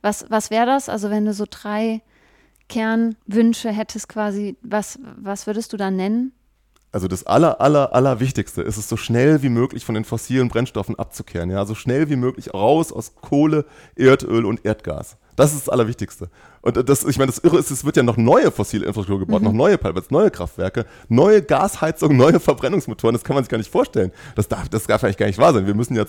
was, 0.03 0.27
was 0.29 0.51
wäre 0.51 0.67
das? 0.67 0.89
Also 0.89 1.11
wenn 1.11 1.25
du 1.25 1.33
so 1.33 1.45
drei 1.49 2.03
Kernwünsche 2.69 3.71
hättest 3.71 4.09
quasi, 4.09 4.57
was, 4.63 4.99
was 5.17 5.47
würdest 5.47 5.73
du 5.73 5.77
da 5.77 5.91
nennen? 5.91 6.33
Also 6.91 7.09
das 7.09 7.25
aller, 7.25 7.61
aller, 7.63 7.95
aller 7.95 8.21
Wichtigste 8.21 8.61
ist 8.61 8.77
es, 8.77 8.87
so 8.89 8.99
schnell 8.99 9.43
wie 9.43 9.49
möglich 9.49 9.85
von 9.87 9.95
den 9.95 10.05
fossilen 10.05 10.49
Brennstoffen 10.49 10.99
abzukehren. 10.99 11.51
Ja, 11.51 11.65
so 11.65 11.75
schnell 11.75 12.11
wie 12.11 12.17
möglich 12.17 12.53
raus 12.53 12.93
aus 12.93 13.15
Kohle, 13.15 13.65
Erdöl 13.97 14.45
und 14.45 14.65
Erdgas. 14.67 15.17
Das 15.35 15.55
ist 15.55 15.63
das 15.67 15.69
Allerwichtigste. 15.71 16.29
Und 16.61 16.87
das, 16.91 17.05
ich 17.05 17.17
meine, 17.17 17.31
das 17.33 17.39
Irre 17.39 17.57
ist, 17.59 17.71
es 17.71 17.87
wird 17.87 17.97
ja 17.97 18.03
noch 18.03 18.19
neue 18.19 18.51
fossile 18.53 18.85
Infrastruktur 18.85 19.21
gebaut, 19.27 19.41
Mhm. 19.41 19.47
noch 19.49 19.55
neue 19.55 19.79
Pipelines, 19.79 20.11
neue 20.11 20.31
Kraftwerke, 20.31 20.85
neue 21.09 21.41
Gasheizungen, 21.41 22.17
neue 22.19 22.39
Verbrennungsmotoren. 22.39 23.15
Das 23.15 23.25
kann 23.25 23.35
man 23.35 23.43
sich 23.45 23.51
gar 23.51 23.57
nicht 23.57 23.71
vorstellen. 23.71 24.13
Das 24.37 24.49
darf, 24.49 24.69
das 24.69 24.85
darf 24.87 25.03
eigentlich 25.03 25.17
gar 25.17 25.27
nicht 25.27 25.39
wahr 25.39 25.55
sein. 25.55 25.67
Wir 25.67 25.75
müssen 25.75 25.97
ja 25.97 26.07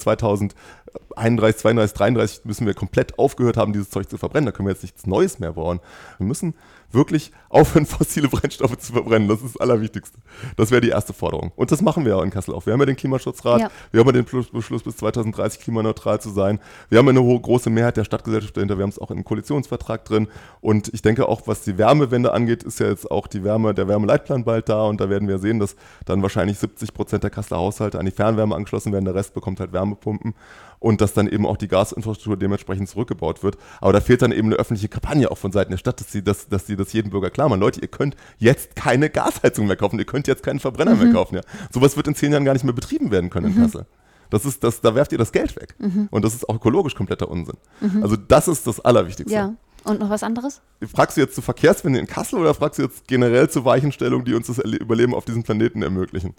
2031, 1.16 1.62
32, 1.62 1.98
33 1.98 2.46
müssen 2.46 2.66
wir 2.68 2.74
komplett 2.74 3.18
aufgehört 3.20 3.58
haben, 3.58 3.74
dieses 3.74 3.90
Zeug 3.90 4.10
zu 4.10 4.18
verbrennen. 4.18 4.46
Da 4.46 4.52
können 4.52 4.68
wir 4.68 4.74
jetzt 4.74 4.84
nichts 4.84 5.06
Neues 5.06 5.40
mehr 5.40 5.54
bauen. 5.54 5.80
Wir 6.18 6.28
müssen 6.28 6.56
wirklich 6.92 7.32
aufhören, 7.54 7.86
fossile 7.86 8.28
Brennstoffe 8.28 8.78
zu 8.78 8.94
verbrennen. 8.94 9.28
Das 9.28 9.42
ist 9.42 9.56
das 9.56 9.62
Allerwichtigste. 9.62 10.18
Das 10.58 10.72
wäre 10.72 10.82
die 10.82 10.90
erste 10.90 11.14
Forderung. 11.14 11.52
Und 11.56 11.72
das 11.72 11.82
machen 11.82 12.04
wir 12.06 12.18
ja 12.18 12.24
in 12.24 12.30
Kassel 12.32 12.54
auch. 12.54 12.66
Wir 12.66 12.74
haben 12.74 12.80
ja 12.80 12.86
den 12.86 12.96
Klimaschutzrat, 12.96 13.62
Ja. 13.62 13.72
wir 13.92 14.00
haben 14.00 14.08
ja 14.08 14.14
den 14.22 14.26
Beschluss, 14.26 14.84
bis 14.84 14.98
2030 14.98 15.62
klimaneutral 15.62 16.20
zu 16.20 16.30
sein. 16.32 16.60
Wir 16.90 16.98
haben 17.00 17.08
eine 17.08 17.22
hohe, 17.22 17.40
große 17.40 17.70
Mehrheit 17.70 17.98
der 17.98 18.04
Stadtgesellschaft 18.04 18.58
dahinter. 18.58 18.78
Wir 18.78 18.84
haben 18.84 18.90
es 18.90 19.00
auch 19.00 19.12
im 19.12 19.24
Koalitionsvertrag 19.24 20.04
drin. 20.06 20.28
Und 20.62 20.94
ich 20.94 21.02
denke 21.02 21.28
auch, 21.28 21.42
was 21.46 21.62
die 21.62 21.78
Wärmewende 21.78 22.34
angeht, 22.34 22.64
ist 22.64 22.80
ja 22.80 22.88
jetzt 22.88 23.10
auch 23.12 23.28
die 23.28 23.44
Wärme, 23.44 23.74
der 23.74 23.88
Wärmeleitplan 23.88 24.44
bald 24.44 24.68
da. 24.70 24.84
Und 24.84 25.00
da 25.00 25.10
werden 25.10 25.28
wir 25.28 25.38
sehen, 25.38 25.60
dass 25.60 25.76
dann 26.06 26.22
wahrscheinlich 26.22 26.58
70 26.60 26.94
Prozent 26.94 27.24
der 27.24 27.30
Kasseler 27.30 27.60
Haushalte 27.60 28.00
an 28.00 28.06
die 28.06 28.12
Fernwärme 28.12 28.56
angeschlossen 28.56 28.92
werden. 28.92 29.06
Der 29.06 29.16
Rest 29.16 29.34
bekommt 29.34 29.60
halt 29.60 29.74
Wärmepumpen. 29.74 30.34
Und 30.80 31.00
dass 31.00 31.14
dann 31.14 31.30
eben 31.30 31.46
auch 31.46 31.56
die 31.56 31.70
Gasinfrastruktur 31.70 32.36
dementsprechend 32.36 32.90
zurückgebaut 32.90 33.42
wird. 33.42 33.58
Aber 33.80 33.94
da 33.94 34.02
fehlt 34.02 34.22
dann 34.22 34.34
eben 34.34 34.48
eine 34.50 34.56
öffentliche 34.58 34.90
Kampagne 34.90 35.32
auch 35.32 35.38
von 35.38 35.54
Seiten 35.54 35.72
der 35.72 35.78
Stadt, 35.78 35.98
dass 36.02 36.12
sie 36.12 36.22
das, 36.22 36.50
dass 36.50 36.68
sie 36.68 36.76
das 36.76 36.92
jedem 36.92 37.10
Bürger 37.10 37.30
klar 37.30 37.43
machen. 37.50 37.60
Leute, 37.60 37.82
ihr 37.82 37.88
könnt 37.88 38.16
jetzt 38.38 38.76
keine 38.76 39.10
Gasheizung 39.10 39.68
mehr 39.68 39.76
kaufen, 39.76 40.00
ihr 40.00 40.06
könnt 40.06 40.28
jetzt 40.28 40.44
keinen 40.44 40.60
Verbrenner 40.60 40.96
mehr 40.96 41.12
kaufen. 41.14 41.36
Ja. 41.36 41.42
Sowas 41.72 41.96
wird 41.98 42.08
in 42.08 42.16
zehn 42.16 42.32
Jahren 42.32 42.46
gar 42.46 42.54
nicht 42.54 42.64
mehr 42.66 42.74
betrieben 42.74 43.12
werden 43.12 43.30
können 43.30 43.48
in 43.56 43.62
Kassel. 43.62 43.86
Das 44.30 44.46
ist 44.46 44.64
das, 44.64 44.82
da 44.82 44.96
werft 44.96 45.12
ihr 45.12 45.18
das 45.18 45.32
Geld 45.32 45.56
weg. 45.56 45.76
Und 46.10 46.26
das 46.26 46.34
ist 46.34 46.50
auch 46.50 46.56
ökologisch 46.56 46.96
kompletter 46.96 47.30
Unsinn. 47.30 47.58
Also 48.02 48.16
das 48.16 48.48
ist 48.48 48.66
das 48.68 48.80
Allerwichtigste. 48.80 49.34
Ja. 49.34 49.54
Und 49.84 50.00
noch 50.00 50.10
was 50.10 50.24
anderes? 50.24 50.62
Fragst 50.94 51.18
du 51.18 51.22
jetzt 51.22 51.36
zu 51.36 51.42
Verkehrswende 51.42 52.00
in 52.00 52.08
Kassel 52.08 52.40
oder 52.40 52.54
fragst 52.54 52.80
du 52.80 52.84
jetzt 52.84 53.06
generell 53.06 53.50
zu 53.50 53.66
Weichenstellungen, 53.66 54.24
die 54.26 54.34
uns 54.34 54.48
das 54.48 54.58
Erle- 54.60 54.78
Überleben 54.78 55.14
auf 55.14 55.26
diesem 55.26 55.44
Planeten 55.44 55.82
ermöglichen? 55.82 56.34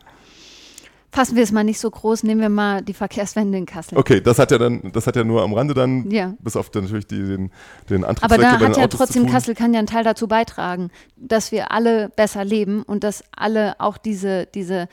Fassen 1.15 1.37
wir 1.37 1.45
es 1.45 1.53
mal 1.53 1.62
nicht 1.62 1.79
so 1.79 1.89
groß, 1.89 2.25
nehmen 2.25 2.41
wir 2.41 2.49
mal 2.49 2.83
die 2.83 2.93
Verkehrswende 2.93 3.57
in 3.57 3.67
Kassel. 3.67 3.97
Okay, 3.97 4.21
das 4.21 4.41
hat 4.41 4.51
ja 4.51 4.59
dann, 4.59 4.91
das 4.91 5.07
hat 5.07 5.15
ja 5.15 5.23
nur 5.23 5.45
am 5.45 5.53
Rande 5.55 5.73
dann, 5.73 6.11
Ja. 6.11 6.35
bis 6.41 6.57
auf 6.57 6.71
dann 6.71 6.83
natürlich 6.83 7.07
die, 7.07 7.23
den, 7.23 7.53
den 7.89 8.03
Aber 8.03 8.09
Antriebswechsel 8.09 8.43
da 8.43 8.53
bei 8.53 8.59
den 8.59 8.69
hat 8.71 8.77
ja 8.79 8.83
Autos 8.83 8.99
trotzdem. 8.99 9.27
Kassel 9.29 9.55
kann 9.55 9.73
ja 9.73 9.79
einen 9.79 9.87
Teil 9.87 10.03
dazu 10.03 10.27
beitragen, 10.27 10.91
dass 11.17 11.53
wir 11.53 11.71
alle 11.71 12.09
besser 12.17 12.45
leben 12.45 12.83
und 12.83 13.05
dass 13.05 13.23
alle 13.31 13.79
auch 13.79 13.97
diese, 13.97 14.47
diese, 14.57 14.89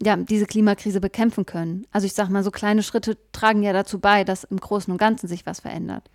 ja, 0.00 0.14
diese 0.14 0.46
Klimakrise 0.46 1.00
bekämpfen 1.00 1.44
können. 1.44 1.88
Also 1.90 2.06
ich 2.06 2.12
sag 2.14 2.28
mal, 2.28 2.44
so 2.44 2.52
kleine 2.52 2.84
Schritte 2.84 3.18
tragen 3.32 3.64
ja 3.64 3.72
dazu 3.72 3.98
bei, 3.98 4.22
dass 4.22 4.44
im 4.44 4.58
Großen 4.60 4.92
und 4.92 4.98
Ganzen 4.98 5.26
sich 5.26 5.44
was 5.44 5.58
verändert. 5.58 6.08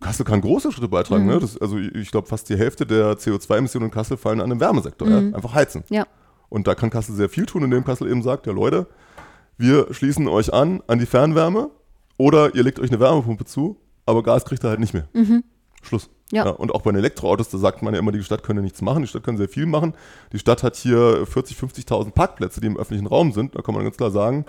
Kassel 0.00 0.26
kann 0.26 0.40
große 0.40 0.72
Schritte 0.72 0.88
beitragen. 0.88 1.26
Mhm. 1.26 1.30
Ne? 1.34 1.38
Das, 1.38 1.56
also 1.58 1.78
ich 1.78 2.10
glaube, 2.10 2.26
fast 2.26 2.48
die 2.48 2.56
Hälfte 2.56 2.86
der 2.86 3.12
CO2-Emissionen 3.16 3.86
in 3.86 3.92
Kassel 3.92 4.16
fallen 4.16 4.40
an 4.40 4.50
den 4.50 4.58
Wärmesektor. 4.58 5.08
Ja? 5.08 5.18
Einfach 5.18 5.54
heizen. 5.54 5.84
Mhm. 5.88 5.94
Ja. 5.94 6.06
Und 6.50 6.66
da 6.66 6.74
kann 6.74 6.90
Kassel 6.90 7.14
sehr 7.14 7.30
viel 7.30 7.46
tun, 7.46 7.62
indem 7.64 7.84
Kassel 7.84 8.10
eben 8.10 8.22
sagt, 8.22 8.46
ja 8.46 8.52
Leute, 8.52 8.86
wir 9.56 9.92
schließen 9.92 10.28
euch 10.28 10.52
an 10.52 10.82
an 10.86 10.98
die 10.98 11.06
Fernwärme 11.06 11.70
oder 12.18 12.54
ihr 12.54 12.62
legt 12.62 12.78
euch 12.78 12.90
eine 12.90 13.00
Wärmepumpe 13.00 13.46
zu, 13.46 13.78
aber 14.04 14.22
Gas 14.22 14.44
kriegt 14.44 14.62
ihr 14.64 14.68
halt 14.68 14.80
nicht 14.80 14.92
mehr. 14.92 15.08
Schluss. 15.82 16.08
Mhm. 16.08 16.12
Ja. 16.32 16.48
und 16.48 16.72
auch 16.72 16.82
bei 16.82 16.92
den 16.92 16.98
Elektroautos, 16.98 17.48
da 17.48 17.58
sagt 17.58 17.82
man 17.82 17.92
ja 17.92 17.98
immer, 17.98 18.12
die 18.12 18.22
Stadt 18.22 18.44
könne 18.44 18.62
nichts 18.62 18.82
machen, 18.82 19.02
die 19.02 19.08
Stadt 19.08 19.24
kann 19.24 19.36
sehr 19.36 19.48
viel 19.48 19.66
machen. 19.66 19.94
Die 20.32 20.38
Stadt 20.38 20.62
hat 20.62 20.76
hier 20.76 21.26
40, 21.26 21.56
50.000 21.56 22.12
Parkplätze, 22.12 22.60
die 22.60 22.68
im 22.68 22.76
öffentlichen 22.76 23.08
Raum 23.08 23.32
sind, 23.32 23.56
da 23.56 23.62
kann 23.62 23.74
man 23.74 23.82
ganz 23.82 23.96
klar 23.96 24.12
sagen. 24.12 24.44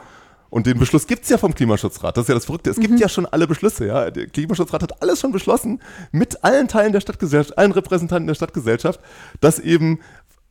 Und 0.51 0.67
den 0.67 0.77
Beschluss 0.77 1.07
gibt 1.07 1.23
es 1.23 1.29
ja 1.29 1.37
vom 1.37 1.55
Klimaschutzrat. 1.55 2.17
Das 2.17 2.25
ist 2.25 2.27
ja 2.27 2.35
das 2.35 2.43
Verrückte. 2.43 2.69
Es 2.69 2.77
gibt 2.77 2.99
ja 2.99 3.07
schon 3.07 3.25
alle 3.25 3.47
Beschlüsse. 3.47 3.87
Ja? 3.87 4.11
Der 4.11 4.27
Klimaschutzrat 4.27 4.83
hat 4.83 5.01
alles 5.01 5.21
schon 5.21 5.31
beschlossen 5.31 5.81
mit 6.11 6.43
allen 6.43 6.67
Teilen 6.67 6.91
der 6.91 6.99
Stadtgesellschaft, 6.99 7.57
allen 7.57 7.71
Repräsentanten 7.71 8.27
der 8.27 8.35
Stadtgesellschaft, 8.35 8.99
dass 9.39 9.59
eben 9.59 9.99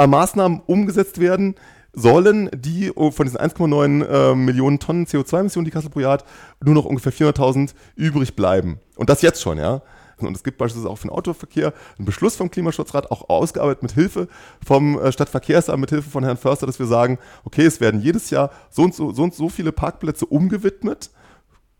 äh, 0.01 0.07
Maßnahmen 0.07 0.62
umgesetzt 0.66 1.20
werden 1.20 1.55
sollen, 1.92 2.51
die 2.55 2.92
oh, 2.94 3.11
von 3.11 3.26
diesen 3.26 3.38
1,9 3.38 4.05
äh, 4.05 4.34
Millionen 4.34 4.78
Tonnen 4.78 5.07
CO2-Emissionen, 5.07 5.64
die 5.64 5.70
Kassel 5.70 5.90
pro 5.90 6.01
Jahr 6.01 6.12
hat, 6.12 6.24
nur 6.64 6.74
noch 6.74 6.84
ungefähr 6.84 7.12
400.000 7.12 7.74
übrig 7.96 8.36
bleiben. 8.36 8.78
Und 8.96 9.11
das 9.11 9.22
jetzt 9.22 9.42
schon, 9.42 9.59
ja. 9.59 9.82
Und 10.18 10.36
es 10.36 10.42
gibt 10.42 10.59
beispielsweise 10.59 10.90
auch 10.90 10.96
für 10.96 11.09
den 11.09 11.16
Autoverkehr 11.16 11.72
einen 11.98 12.05
Beschluss 12.05 12.36
vom 12.36 12.51
Klimaschutzrat, 12.51 13.11
auch 13.11 13.28
ausgearbeitet 13.30 13.82
mit 13.82 13.92
Hilfe 13.92 14.28
vom 14.64 14.98
äh, 14.98 15.12
Stadtverkehrsamt, 15.12 15.80
mit 15.80 15.90
Hilfe 15.90 16.11
von 16.11 16.24
Herrn 16.24 16.36
Förster, 16.36 16.66
dass 16.66 16.78
wir 16.78 16.86
sagen, 16.86 17.18
okay, 17.44 17.64
es 17.64 17.80
werden 17.80 18.01
jedes 18.01 18.30
Jahr 18.30 18.51
so 18.70 18.82
und 18.82 18.94
so, 18.94 19.12
so, 19.12 19.22
und 19.22 19.34
so 19.34 19.48
viele 19.48 19.72
Parkplätze 19.72 20.26
umgewidmet, 20.26 21.11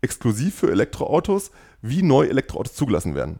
exklusiv 0.01 0.55
für 0.55 0.71
Elektroautos, 0.71 1.51
wie 1.81 2.01
neu 2.01 2.25
Elektroautos 2.25 2.73
zugelassen 2.73 3.15
werden. 3.15 3.39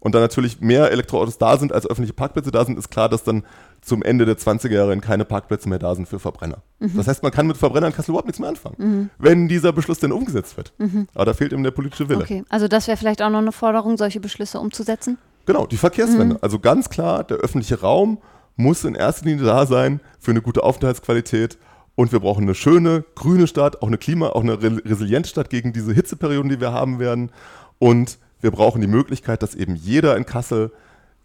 Und 0.00 0.14
dann 0.14 0.22
natürlich 0.22 0.60
mehr 0.60 0.90
Elektroautos 0.90 1.38
da 1.38 1.56
sind, 1.56 1.72
als 1.72 1.86
öffentliche 1.86 2.14
Parkplätze 2.14 2.50
da 2.50 2.64
sind, 2.64 2.78
ist 2.78 2.90
klar, 2.90 3.08
dass 3.08 3.24
dann 3.24 3.44
zum 3.80 4.02
Ende 4.02 4.24
der 4.24 4.36
20er 4.36 4.72
Jahre 4.72 4.96
keine 4.98 5.24
Parkplätze 5.24 5.68
mehr 5.68 5.78
da 5.78 5.94
sind 5.94 6.08
für 6.08 6.18
Verbrenner. 6.18 6.62
Das 6.80 7.06
heißt, 7.06 7.22
man 7.22 7.32
kann 7.32 7.46
mit 7.46 7.56
Verbrennern 7.56 7.90
in 7.90 7.96
Kassel 7.96 8.10
überhaupt 8.10 8.26
nichts 8.26 8.40
mehr 8.40 8.48
anfangen, 8.48 9.10
wenn 9.18 9.48
dieser 9.48 9.72
Beschluss 9.72 9.98
denn 9.98 10.12
umgesetzt 10.12 10.56
wird. 10.56 10.72
Aber 11.14 11.24
da 11.24 11.34
fehlt 11.34 11.52
eben 11.52 11.62
der 11.62 11.70
politische 11.70 12.08
Wille. 12.08 12.22
Okay, 12.22 12.44
also 12.48 12.68
das 12.68 12.86
wäre 12.86 12.96
vielleicht 12.96 13.22
auch 13.22 13.30
noch 13.30 13.38
eine 13.38 13.52
Forderung, 13.52 13.96
solche 13.96 14.20
Beschlüsse 14.20 14.58
umzusetzen. 14.60 15.18
Genau, 15.46 15.66
die 15.66 15.76
Verkehrswende. 15.76 16.38
Also 16.42 16.58
ganz 16.58 16.90
klar, 16.90 17.24
der 17.24 17.38
öffentliche 17.38 17.80
Raum 17.80 18.18
muss 18.56 18.84
in 18.84 18.94
erster 18.94 19.24
Linie 19.26 19.44
da 19.44 19.64
sein 19.66 20.00
für 20.18 20.32
eine 20.32 20.42
gute 20.42 20.62
Aufenthaltsqualität. 20.62 21.58
Und 21.94 22.12
wir 22.12 22.20
brauchen 22.20 22.42
eine 22.44 22.54
schöne, 22.54 23.04
grüne 23.14 23.46
Stadt, 23.46 23.82
auch 23.82 23.88
eine 23.88 23.98
Klima, 23.98 24.28
auch 24.28 24.42
eine 24.42 24.62
re 24.62 24.80
resiliente 24.84 25.28
Stadt 25.28 25.50
gegen 25.50 25.72
diese 25.72 25.92
Hitzeperioden, 25.92 26.48
die 26.48 26.60
wir 26.60 26.72
haben 26.72 26.98
werden. 26.98 27.32
Und 27.78 28.18
wir 28.40 28.50
brauchen 28.50 28.80
die 28.80 28.86
Möglichkeit, 28.86 29.42
dass 29.42 29.54
eben 29.54 29.74
jeder 29.74 30.16
in 30.16 30.26
Kassel 30.26 30.72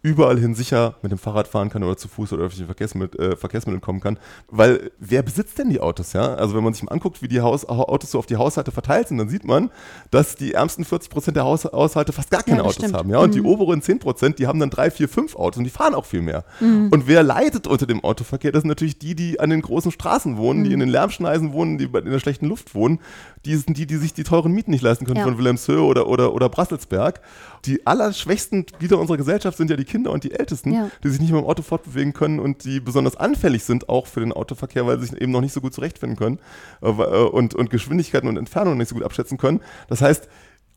überall 0.02 0.38
hin 0.38 0.54
sicher 0.54 0.96
mit 1.00 1.12
dem 1.12 1.18
Fahrrad 1.18 1.48
fahren 1.48 1.70
kann 1.70 1.82
oder 1.82 1.96
zu 1.96 2.08
Fuß 2.08 2.34
oder 2.34 2.42
öffentlichen 2.42 2.66
Verkehrsmittel, 2.66 3.32
äh, 3.32 3.36
Verkehrsmitteln 3.36 3.80
kommen 3.80 4.00
kann. 4.00 4.18
Weil 4.50 4.90
wer 4.98 5.22
besitzt 5.22 5.56
denn 5.56 5.70
die 5.70 5.80
Autos, 5.80 6.12
ja? 6.12 6.34
Also 6.34 6.54
wenn 6.54 6.62
man 6.62 6.74
sich 6.74 6.82
mal 6.82 6.92
anguckt, 6.92 7.22
wie 7.22 7.28
die 7.28 7.40
Haus 7.40 7.66
Autos 7.66 8.10
so 8.10 8.18
auf 8.18 8.26
die 8.26 8.36
Haushalte 8.36 8.70
verteilt 8.70 9.08
sind, 9.08 9.16
dann 9.16 9.30
sieht 9.30 9.46
man, 9.46 9.70
dass 10.10 10.36
die 10.36 10.52
ärmsten 10.52 10.84
40 10.84 11.08
Prozent 11.08 11.38
der 11.38 11.44
Haus 11.44 11.64
Haushalte 11.64 12.12
fast 12.12 12.30
gar 12.30 12.42
keine 12.42 12.58
Ja, 12.58 12.64
Autos 12.64 12.74
stimmt. 12.74 12.92
haben, 12.92 13.08
ja? 13.08 13.16
Und 13.16 13.34
die 13.34 13.40
oberen 13.40 13.80
10 13.80 13.98
Prozent, 13.98 14.38
die 14.38 14.46
haben 14.46 14.60
dann 14.60 14.68
drei, 14.68 14.90
vier, 14.90 15.08
fünf 15.08 15.36
Autos 15.36 15.56
und 15.56 15.64
die 15.64 15.70
fahren 15.70 15.94
auch 15.94 16.04
viel 16.04 16.20
mehr. 16.20 16.44
Und 16.60 17.06
wer 17.08 17.22
leidet 17.22 17.66
unter 17.66 17.86
dem 17.86 18.04
Autoverkehr? 18.04 18.52
Das 18.52 18.60
sind 18.60 18.68
natürlich 18.68 18.98
die, 18.98 19.14
die 19.14 19.40
an 19.40 19.48
den 19.48 19.62
großen 19.62 19.90
Straßen 19.90 20.36
wohnen, 20.36 20.64
die 20.64 20.74
in 20.74 20.80
den 20.80 20.90
Lärmschneisen 20.90 21.54
wohnen, 21.54 21.78
die 21.78 21.84
in 21.86 22.10
der 22.10 22.18
schlechten 22.18 22.44
Luft 22.46 22.74
wohnen. 22.74 23.00
Die 23.44 23.56
sind 23.56 23.76
die, 23.76 23.86
die 23.86 23.96
sich 23.96 24.14
die 24.14 24.24
teuren 24.24 24.52
Mieten 24.52 24.70
nicht 24.70 24.82
leisten 24.82 25.04
können 25.04 25.18
Ja. 25.18 25.24
von 25.24 25.36
Wilhelmshöhe 25.38 25.82
oder, 25.82 26.06
oder, 26.08 26.32
oder 26.34 26.48
Brasselsberg. 26.48 27.20
Die 27.66 27.86
allerschwächsten 27.86 28.66
Glieder 28.66 28.98
unserer 28.98 29.16
Gesellschaft 29.16 29.56
sind 29.58 29.70
ja 29.70 29.76
die 29.76 29.84
Kinder 29.84 30.10
und 30.12 30.24
die 30.24 30.32
Ältesten, 30.32 30.72
Ja. 30.72 30.90
die 31.02 31.08
sich 31.10 31.20
nicht 31.20 31.30
mehr 31.30 31.40
im 31.40 31.46
Auto 31.46 31.62
fortbewegen 31.62 32.12
können 32.12 32.40
und 32.40 32.64
die 32.64 32.80
besonders 32.80 33.16
anfällig 33.16 33.64
sind 33.64 33.88
auch 33.88 34.06
für 34.06 34.20
den 34.20 34.32
Autoverkehr, 34.32 34.86
weil 34.86 34.98
sie 34.98 35.06
sich 35.06 35.20
eben 35.20 35.32
noch 35.32 35.40
nicht 35.40 35.52
so 35.52 35.60
gut 35.60 35.74
zurechtfinden 35.74 36.16
können 36.18 36.38
äh, 36.82 36.88
und, 36.88 37.54
und 37.54 37.70
Geschwindigkeiten 37.70 38.28
und 38.28 38.36
Entfernungen 38.36 38.78
nicht 38.78 38.88
so 38.88 38.94
gut 38.94 39.04
abschätzen 39.04 39.38
können. 39.38 39.60
Das 39.88 40.00
heißt, 40.00 40.28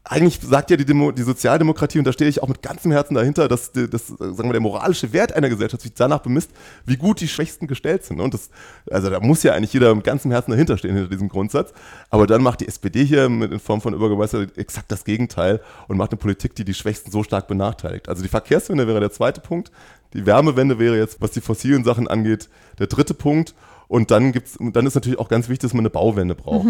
eigentlich 0.10 0.40
sagt 0.42 0.72
ja 0.72 0.78
die, 0.78 0.86
Demo, 0.86 1.12
die 1.12 1.24
Sozialdemokratie, 1.24 2.00
und 2.00 2.06
da 2.06 2.14
stehe 2.14 2.30
ich 2.30 2.42
auch 2.42 2.48
mit 2.48 2.62
ganzem 2.62 2.92
Herzen 2.92 3.14
dahinter, 3.14 3.48
dass 3.48 3.72
die, 3.72 3.90
das, 3.90 4.10
äh, 4.10 4.16
sagen 4.20 4.50
wir, 4.50 4.54
der 4.54 4.62
moralische 4.62 5.12
Wert 5.14 5.34
einer 5.34 5.50
Gesellschaft 5.50 5.84
sich 5.84 5.94
danach 5.94 6.20
bemisst, 6.20 6.52
wie 6.86 6.98
gut 6.98 7.20
die 7.20 7.28
Schwächsten 7.28 7.68
gestellt 7.68 8.06
sind. 8.06 8.22
Und 8.22 8.34
das, 8.34 8.50
also 8.90 9.10
da 9.10 9.20
muss 9.20 9.44
ja 9.44 9.54
eigentlich 9.54 9.74
jeder 9.74 9.94
mit 9.94 10.04
ganzem 10.04 10.32
Herzen 10.32 10.52
dahinter 10.52 10.78
stehen, 10.78 10.96
hinter 10.96 11.10
diesem 11.10 11.30
Grundsatz. 11.30 11.74
Aber 12.10 12.28
dann 12.28 12.42
macht 12.42 12.62
die 12.62 12.68
SPD 12.68 13.04
hier 13.04 13.30
mit, 13.30 13.52
in 13.52 13.60
Form 13.60 13.82
von 13.82 13.94
Übergemeister 13.94 14.48
exakt 14.56 14.92
das 14.92 15.04
Gegenteil 15.04 15.62
und 15.88 15.98
macht 15.98 16.12
eine 16.12 16.18
Politik, 16.20 16.56
die 16.56 16.64
die 16.64 16.74
Schwächsten 16.74 17.12
so 17.12 17.24
stark 17.24 17.48
benachteiligt. 17.48 18.10
Also 18.10 18.24
die 18.24 18.30
Verkehrswende 18.30 18.88
wäre 18.88 19.00
der 19.00 19.12
zweite 19.12 19.42
Punkt. 19.42 19.72
Die 20.14 20.26
Wärmewende 20.26 20.80
wäre 20.80 20.98
jetzt, 20.98 21.22
was 21.22 21.32
die 21.32 21.42
fossilen 21.42 21.84
Sachen 21.84 22.08
angeht, 22.08 22.50
der 22.80 22.88
dritte 22.88 23.14
Punkt. 23.14 23.56
Und 23.88 24.12
dann 24.12 24.32
gibt's, 24.32 24.58
dann 24.60 24.86
ist 24.86 24.96
natürlich 24.96 25.20
auch 25.20 25.30
ganz 25.30 25.50
wichtig, 25.50 25.70
dass 25.70 25.74
man 25.74 25.82
eine 25.82 25.90
Bauwende 25.90 26.36
braucht. 26.36 26.66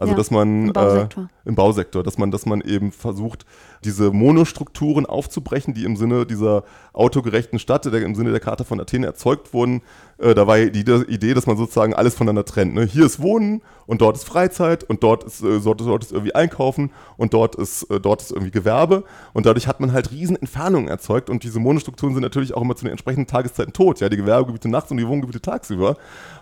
Also 0.00 0.12
Ja, 0.12 0.16
dass 0.16 0.30
man 0.30 0.68
im 0.68 0.72
Bausektor. 0.72 1.24
Äh, 1.24 1.48
im 1.48 1.54
Bausektor, 1.54 2.02
dass 2.02 2.18
man, 2.18 2.30
dass 2.30 2.46
man 2.46 2.60
eben 2.60 2.92
versucht, 2.92 3.46
diese 3.84 4.10
Monostrukturen 4.10 5.06
aufzubrechen, 5.06 5.72
die 5.72 5.84
im 5.84 5.96
Sinne 5.96 6.26
dieser 6.26 6.64
autogerechten 6.92 7.58
Stadt, 7.58 7.84
der, 7.86 8.02
im 8.02 8.14
Sinne 8.14 8.30
der 8.30 8.40
Charta 8.40 8.64
von 8.64 8.80
Athen 8.80 9.02
erzeugt 9.02 9.54
wurden. 9.54 9.82
Äh, 10.18 10.34
da 10.34 10.46
war 10.46 10.58
die 10.58 10.80
Idee, 10.80 11.34
dass 11.34 11.46
man 11.46 11.56
sozusagen 11.56 11.94
alles 11.94 12.14
voneinander 12.14 12.44
trennt. 12.44 12.74
Ne? 12.74 12.84
Hier 12.84 13.06
ist 13.06 13.22
Wohnen 13.22 13.62
und 13.86 14.02
dort 14.02 14.16
ist 14.16 14.24
Freizeit 14.24 14.84
und 14.84 15.02
dort 15.02 15.24
ist, 15.24 15.42
äh, 15.42 15.60
dort, 15.60 15.80
dort 15.80 16.04
ist 16.04 16.12
irgendwie 16.12 16.34
Einkaufen 16.34 16.90
und 17.16 17.32
dort 17.32 17.54
ist, 17.54 17.84
äh, 17.84 17.98
dort 17.98 18.20
ist 18.20 18.32
irgendwie 18.32 18.50
Gewerbe. 18.50 19.04
Und 19.32 19.46
dadurch 19.46 19.66
hat 19.66 19.80
man 19.80 19.92
halt 19.92 20.10
riesen 20.10 20.36
Entfernungen 20.36 20.88
erzeugt 20.88 21.30
und 21.30 21.44
diese 21.44 21.60
Monostrukturen 21.60 22.14
sind 22.14 22.22
natürlich 22.22 22.54
auch 22.54 22.62
immer 22.62 22.76
zu 22.76 22.84
den 22.84 22.90
entsprechenden 22.90 23.26
Tageszeiten 23.26 23.72
tot. 23.72 24.00
Ja? 24.00 24.08
Die 24.08 24.16
Gewerbegebiete 24.16 24.68
nachts 24.68 24.90
und 24.90 24.98
die 24.98 25.08
Wohngebiete 25.08 25.40
tagsüber. 25.40 25.96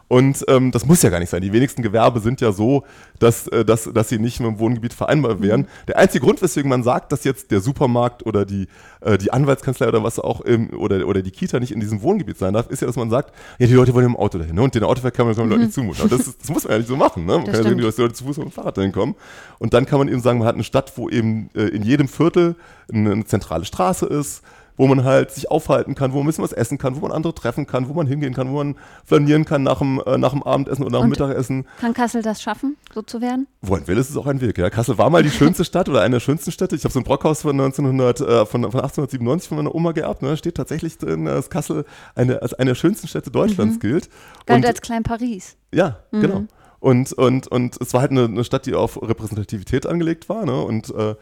Und 0.09 0.45
ähm, 0.49 0.71
das 0.71 0.87
muss 0.87 1.03
ja 1.03 1.11
gar 1.11 1.19
nicht 1.19 1.31
sein. 1.31 1.43
Die 1.43 1.53
wenigsten 1.53 1.83
Gewerbe 1.83 2.21
sind 2.21 2.41
ja 2.41 2.53
so, 2.53 2.85
dass, 3.19 3.49
äh, 3.49 3.65
dass, 3.65 3.91
dass 3.93 4.09
sie 4.09 4.19
nicht 4.19 4.39
mit 4.39 4.49
dem 4.49 4.59
Wohngebiet 4.61 4.95
vereinbar 4.95 5.43
wären. 5.43 5.67
Der 5.89 5.99
einzige 5.99 6.25
Grund, 6.25 6.41
weswegen 6.43 6.69
man 6.69 6.85
sagt, 6.85 7.11
dass 7.11 7.25
jetzt 7.25 7.51
der 7.51 7.61
Supermarkt 7.61 8.25
oder 8.25 8.45
die, 8.45 8.69
äh, 9.01 9.19
die 9.19 9.33
Anwaltskanzlei 9.33 9.89
oder 9.89 10.05
was 10.05 10.21
auch 10.21 10.43
im, 10.43 10.71
oder, 10.79 11.07
oder 11.09 11.23
die 11.23 11.33
Kita 11.33 11.59
nicht 11.59 11.73
in 11.73 11.81
diesem 11.81 12.03
Wohngebiet 12.03 12.39
sein 12.39 12.55
darf, 12.55 12.71
ist 12.71 12.83
ja, 12.83 12.87
dass 12.87 12.97
man 12.97 13.11
sagt, 13.11 13.35
ja, 13.59 13.67
die 13.67 13.75
Leute 13.75 13.95
wollen 13.95 14.07
im 14.07 14.17
Auto 14.17 14.39
dahin 14.39 14.55
ne? 14.55 14.63
und 14.63 14.75
den 14.77 14.85
Autoverkehr 14.85 15.17
kann 15.17 15.27
man 15.27 15.35
den 15.35 15.49
Leuten 15.49 15.63
nicht 15.63 15.75
zumuten. 15.75 16.01
Aber 16.03 16.17
das, 16.17 16.29
ist, 16.29 16.41
das 16.41 16.51
muss 16.51 16.65
man 16.65 16.73
ja 16.73 16.79
nicht 16.79 16.89
so 16.89 16.97
machen. 16.97 17.27
Ne? 17.27 17.33
Man 17.33 17.45
Das 17.45 17.55
kann 17.55 17.65
ja 17.65 17.71
stimmt. 17.71 17.85
dass 17.85 17.97
die 17.97 18.03
Leute 18.03 18.15
zu 18.15 18.25
Fuß 18.25 18.37
mit 18.39 18.47
dem 18.47 18.53
Fahrrad 18.53 18.77
dahin 18.79 18.93
kommen. 18.93 19.17
Und 19.59 19.75
dann 19.75 19.87
kann 19.87 19.99
man 19.99 20.07
eben 20.07 20.21
sagen, 20.21 20.39
man 20.39 20.47
hat 20.47 20.55
eine 20.55 20.65
Stadt, 20.65 20.93
wo 20.97 21.09
eben 21.09 21.51
äh, 21.57 21.63
in 21.63 21.83
jedem 21.83 22.07
Viertel 22.07 22.55
eine, 22.93 23.11
eine 23.11 23.25
zentrale 23.25 23.65
Straße 23.65 24.07
ist, 24.07 24.43
wo 24.77 24.87
man 24.87 25.05
halt 25.05 25.31
sich 25.31 25.51
aufhalten 25.51 25.95
kann, 25.95 26.13
wo 26.13 26.17
man 26.19 26.25
ein 26.25 26.27
bisschen 26.27 26.45
was 26.45 26.53
essen 26.53 26.79
kann, 26.79 26.97
wo 26.97 27.01
man 27.01 27.13
andere 27.13 27.35
treffen 27.35 27.67
kann, 27.67 27.89
wo 27.89 27.95
man 27.95 28.07
hingehen 28.07 28.35
kann, 28.35 28.51
wo 28.51 28.57
man 28.57 28.77
flanieren 29.05 29.45
kann 29.45 29.63
nach 29.63 29.79
dem, 29.79 30.03
äh, 30.07 30.19
nach 30.19 30.33
dem 30.33 30.43
Abendessen 30.43 30.83
oder 30.85 30.93
nach 30.99 31.01
dem 31.01 31.11
Mittagessen. 31.11 31.67
Kann 31.81 31.95
Kassel 31.95 32.23
das 32.23 32.43
schaffen, 32.43 32.77
so 32.95 33.03
zu 33.03 33.21
werden? 33.21 33.47
Wo 33.63 33.75
ein 33.75 33.87
will, 33.89 33.97
ist 33.99 34.11
es 34.11 34.17
auch 34.17 34.27
ein 34.27 34.41
Weg. 34.41 34.59
Ja. 34.59 34.71
Kassel 34.71 34.99
war 34.99 35.11
mal 35.11 35.23
die 35.23 35.31
schönste 35.31 35.65
Stadt 35.65 35.89
oder 35.89 36.03
eine 36.03 36.17
der 36.17 36.21
schönsten 36.21 36.53
Städte. 36.53 36.77
Ich 36.77 36.85
habe 36.85 36.93
so 36.93 37.01
ein 37.01 37.05
Brockhaus 37.05 37.43
von, 37.43 37.53
1900, 37.53 38.21
äh, 38.21 38.47
von, 38.47 38.63
von 38.63 38.81
1897 38.81 39.49
von 39.49 39.57
meiner 39.59 39.75
Oma 39.75 39.93
geerbt. 39.93 40.23
Ne. 40.23 40.29
Da 40.31 40.37
steht 40.37 40.57
tatsächlich 40.57 40.99
drin, 40.99 41.25
dass 41.25 41.51
Kassel 41.51 41.85
eine, 42.15 42.43
als 42.43 42.55
eine 42.55 42.71
der 42.71 42.75
schönsten 42.75 43.09
Städte 43.09 43.31
Deutschlands 43.31 43.81
gilt. 43.81 44.09
Galt 44.47 44.59
Und- 44.65 44.67
als 44.67 44.81
Klein 44.81 45.03
Paris. 45.03 45.57
ja, 45.73 45.99
genau. 46.13 46.45
Und, 46.79 47.13
und, 47.15 47.49
und 47.49 47.81
es 47.81 47.95
war 47.95 48.03
halt 48.03 48.11
eine, 48.11 48.25
eine 48.27 48.45
Stadt, 48.45 48.67
die 48.67 48.75
auf 48.75 49.01
Repräsentativität 49.03 49.87
angelegt 49.87 50.29
war. 50.29 50.45
Ne? 50.45 50.61
Und, 50.63 50.95
äh, 50.95 51.15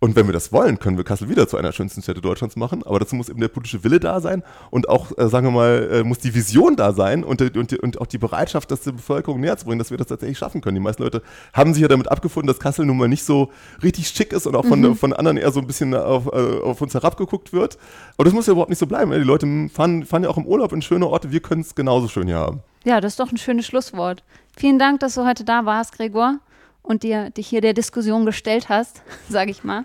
und 0.00 0.14
wenn 0.14 0.26
wir 0.26 0.32
das 0.32 0.52
wollen, 0.52 0.78
können 0.78 0.96
wir 0.96 1.02
Kassel 1.04 1.28
wieder 1.28 1.48
zu 1.48 1.56
einer 1.56 1.72
schönsten 1.72 2.02
Städte 2.02 2.20
Deutschlands 2.20 2.54
machen. 2.54 2.84
Aber 2.84 3.00
dazu 3.00 3.16
muss 3.16 3.28
eben 3.28 3.40
der 3.40 3.48
politische 3.48 3.82
Wille 3.82 3.98
da 3.98 4.20
sein 4.20 4.44
und 4.70 4.88
auch, 4.88 5.10
äh, 5.18 5.28
sagen 5.28 5.48
wir 5.48 5.50
mal, 5.50 5.88
äh, 5.92 6.04
muss 6.04 6.18
die 6.18 6.34
Vision 6.34 6.76
da 6.76 6.92
sein 6.92 7.24
und, 7.24 7.40
die- 7.40 7.58
und, 7.58 7.72
und 7.72 8.00
auch 8.00 8.06
die 8.06 8.18
Bereitschaft, 8.18 8.70
das 8.70 8.82
der 8.82 8.92
Bevölkerung 8.92 9.40
näher 9.40 9.56
zu 9.56 9.66
bringen, 9.66 9.80
dass 9.80 9.90
wir 9.90 9.98
das 9.98 10.06
tatsächlich 10.06 10.38
schaffen 10.38 10.60
können. 10.60 10.76
Die 10.76 10.80
meisten 10.80 11.02
Leute 11.02 11.22
haben 11.52 11.74
sich 11.74 11.82
ja 11.82 11.88
damit 11.88 12.08
abgefunden, 12.12 12.46
dass 12.46 12.60
Kassel 12.60 12.86
nun 12.86 12.96
mal 12.96 13.08
nicht 13.08 13.24
so 13.24 13.50
richtig 13.82 14.08
schick 14.08 14.32
ist 14.32 14.46
und 14.46 14.54
auch 14.54 14.64
von, 14.64 14.94
von 14.94 15.12
anderen 15.12 15.36
eher 15.36 15.50
so 15.50 15.58
ein 15.58 15.66
bisschen 15.66 15.92
auf, 15.94 16.26
äh, 16.26 16.60
auf 16.60 16.80
uns 16.80 16.94
herabgeguckt 16.94 17.52
wird. 17.52 17.76
Aber 18.16 18.24
das 18.24 18.32
muss 18.32 18.46
ja 18.46 18.52
überhaupt 18.52 18.70
nicht 18.70 18.78
so 18.78 18.86
bleiben. 18.86 19.10
Die 19.10 19.18
Leute 19.18 19.68
fahren, 19.68 20.04
fahren 20.04 20.22
ja 20.22 20.28
auch 20.28 20.36
im 20.38 20.46
Urlaub 20.46 20.72
in 20.72 20.80
schöne 20.80 21.08
Orte. 21.08 21.32
Wir 21.32 21.40
können 21.40 21.62
es 21.62 21.74
genauso 21.74 22.06
schön 22.06 22.28
hier 22.28 22.38
haben. 22.38 22.60
Ja, 22.84 23.00
das 23.00 23.14
ist 23.14 23.20
doch 23.20 23.32
ein 23.32 23.36
schönes 23.36 23.66
Schlusswort. 23.66 24.22
Vielen 24.56 24.78
Dank, 24.78 25.00
dass 25.00 25.14
du 25.14 25.26
heute 25.26 25.44
da 25.44 25.64
warst, 25.64 25.96
Gregor, 25.96 26.38
und 26.82 27.02
dir 27.02 27.30
dich 27.30 27.48
hier 27.48 27.60
der 27.60 27.74
Diskussion 27.74 28.26
gestellt 28.26 28.68
hast, 28.68 29.02
sage 29.28 29.50
ich 29.50 29.64
mal. 29.64 29.82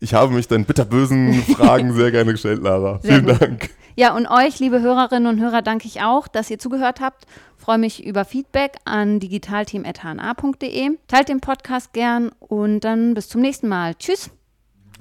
Ich 0.00 0.12
habe 0.12 0.34
mich 0.34 0.48
deinen 0.48 0.64
bitterbösen 0.64 1.32
Fragen 1.42 1.92
sehr 1.94 2.10
gerne 2.10 2.32
gestellt, 2.32 2.62
Lara. 2.62 2.98
Sehr 3.00 3.14
Vielen 3.14 3.26
gut. 3.26 3.40
Dank. 3.40 3.70
Ja, 3.96 4.14
und 4.14 4.26
euch, 4.26 4.58
liebe 4.58 4.80
Hörerinnen 4.80 5.28
und 5.28 5.40
Hörer, 5.40 5.62
danke 5.62 5.86
ich 5.86 6.02
auch, 6.02 6.26
dass 6.26 6.50
ihr 6.50 6.58
zugehört 6.58 7.00
habt. 7.00 7.26
Freue 7.56 7.78
mich 7.78 8.04
über 8.04 8.24
Feedback 8.24 8.72
an 8.84 9.20
digitalteam.hna.de. 9.20 10.98
Teilt 11.06 11.28
den 11.28 11.40
Podcast 11.40 11.92
gern 11.92 12.30
und 12.40 12.80
dann 12.80 13.14
bis 13.14 13.28
zum 13.28 13.40
nächsten 13.40 13.68
Mal. 13.68 13.94
Tschüss. 13.94 14.30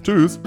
Tschüss. 0.03 0.39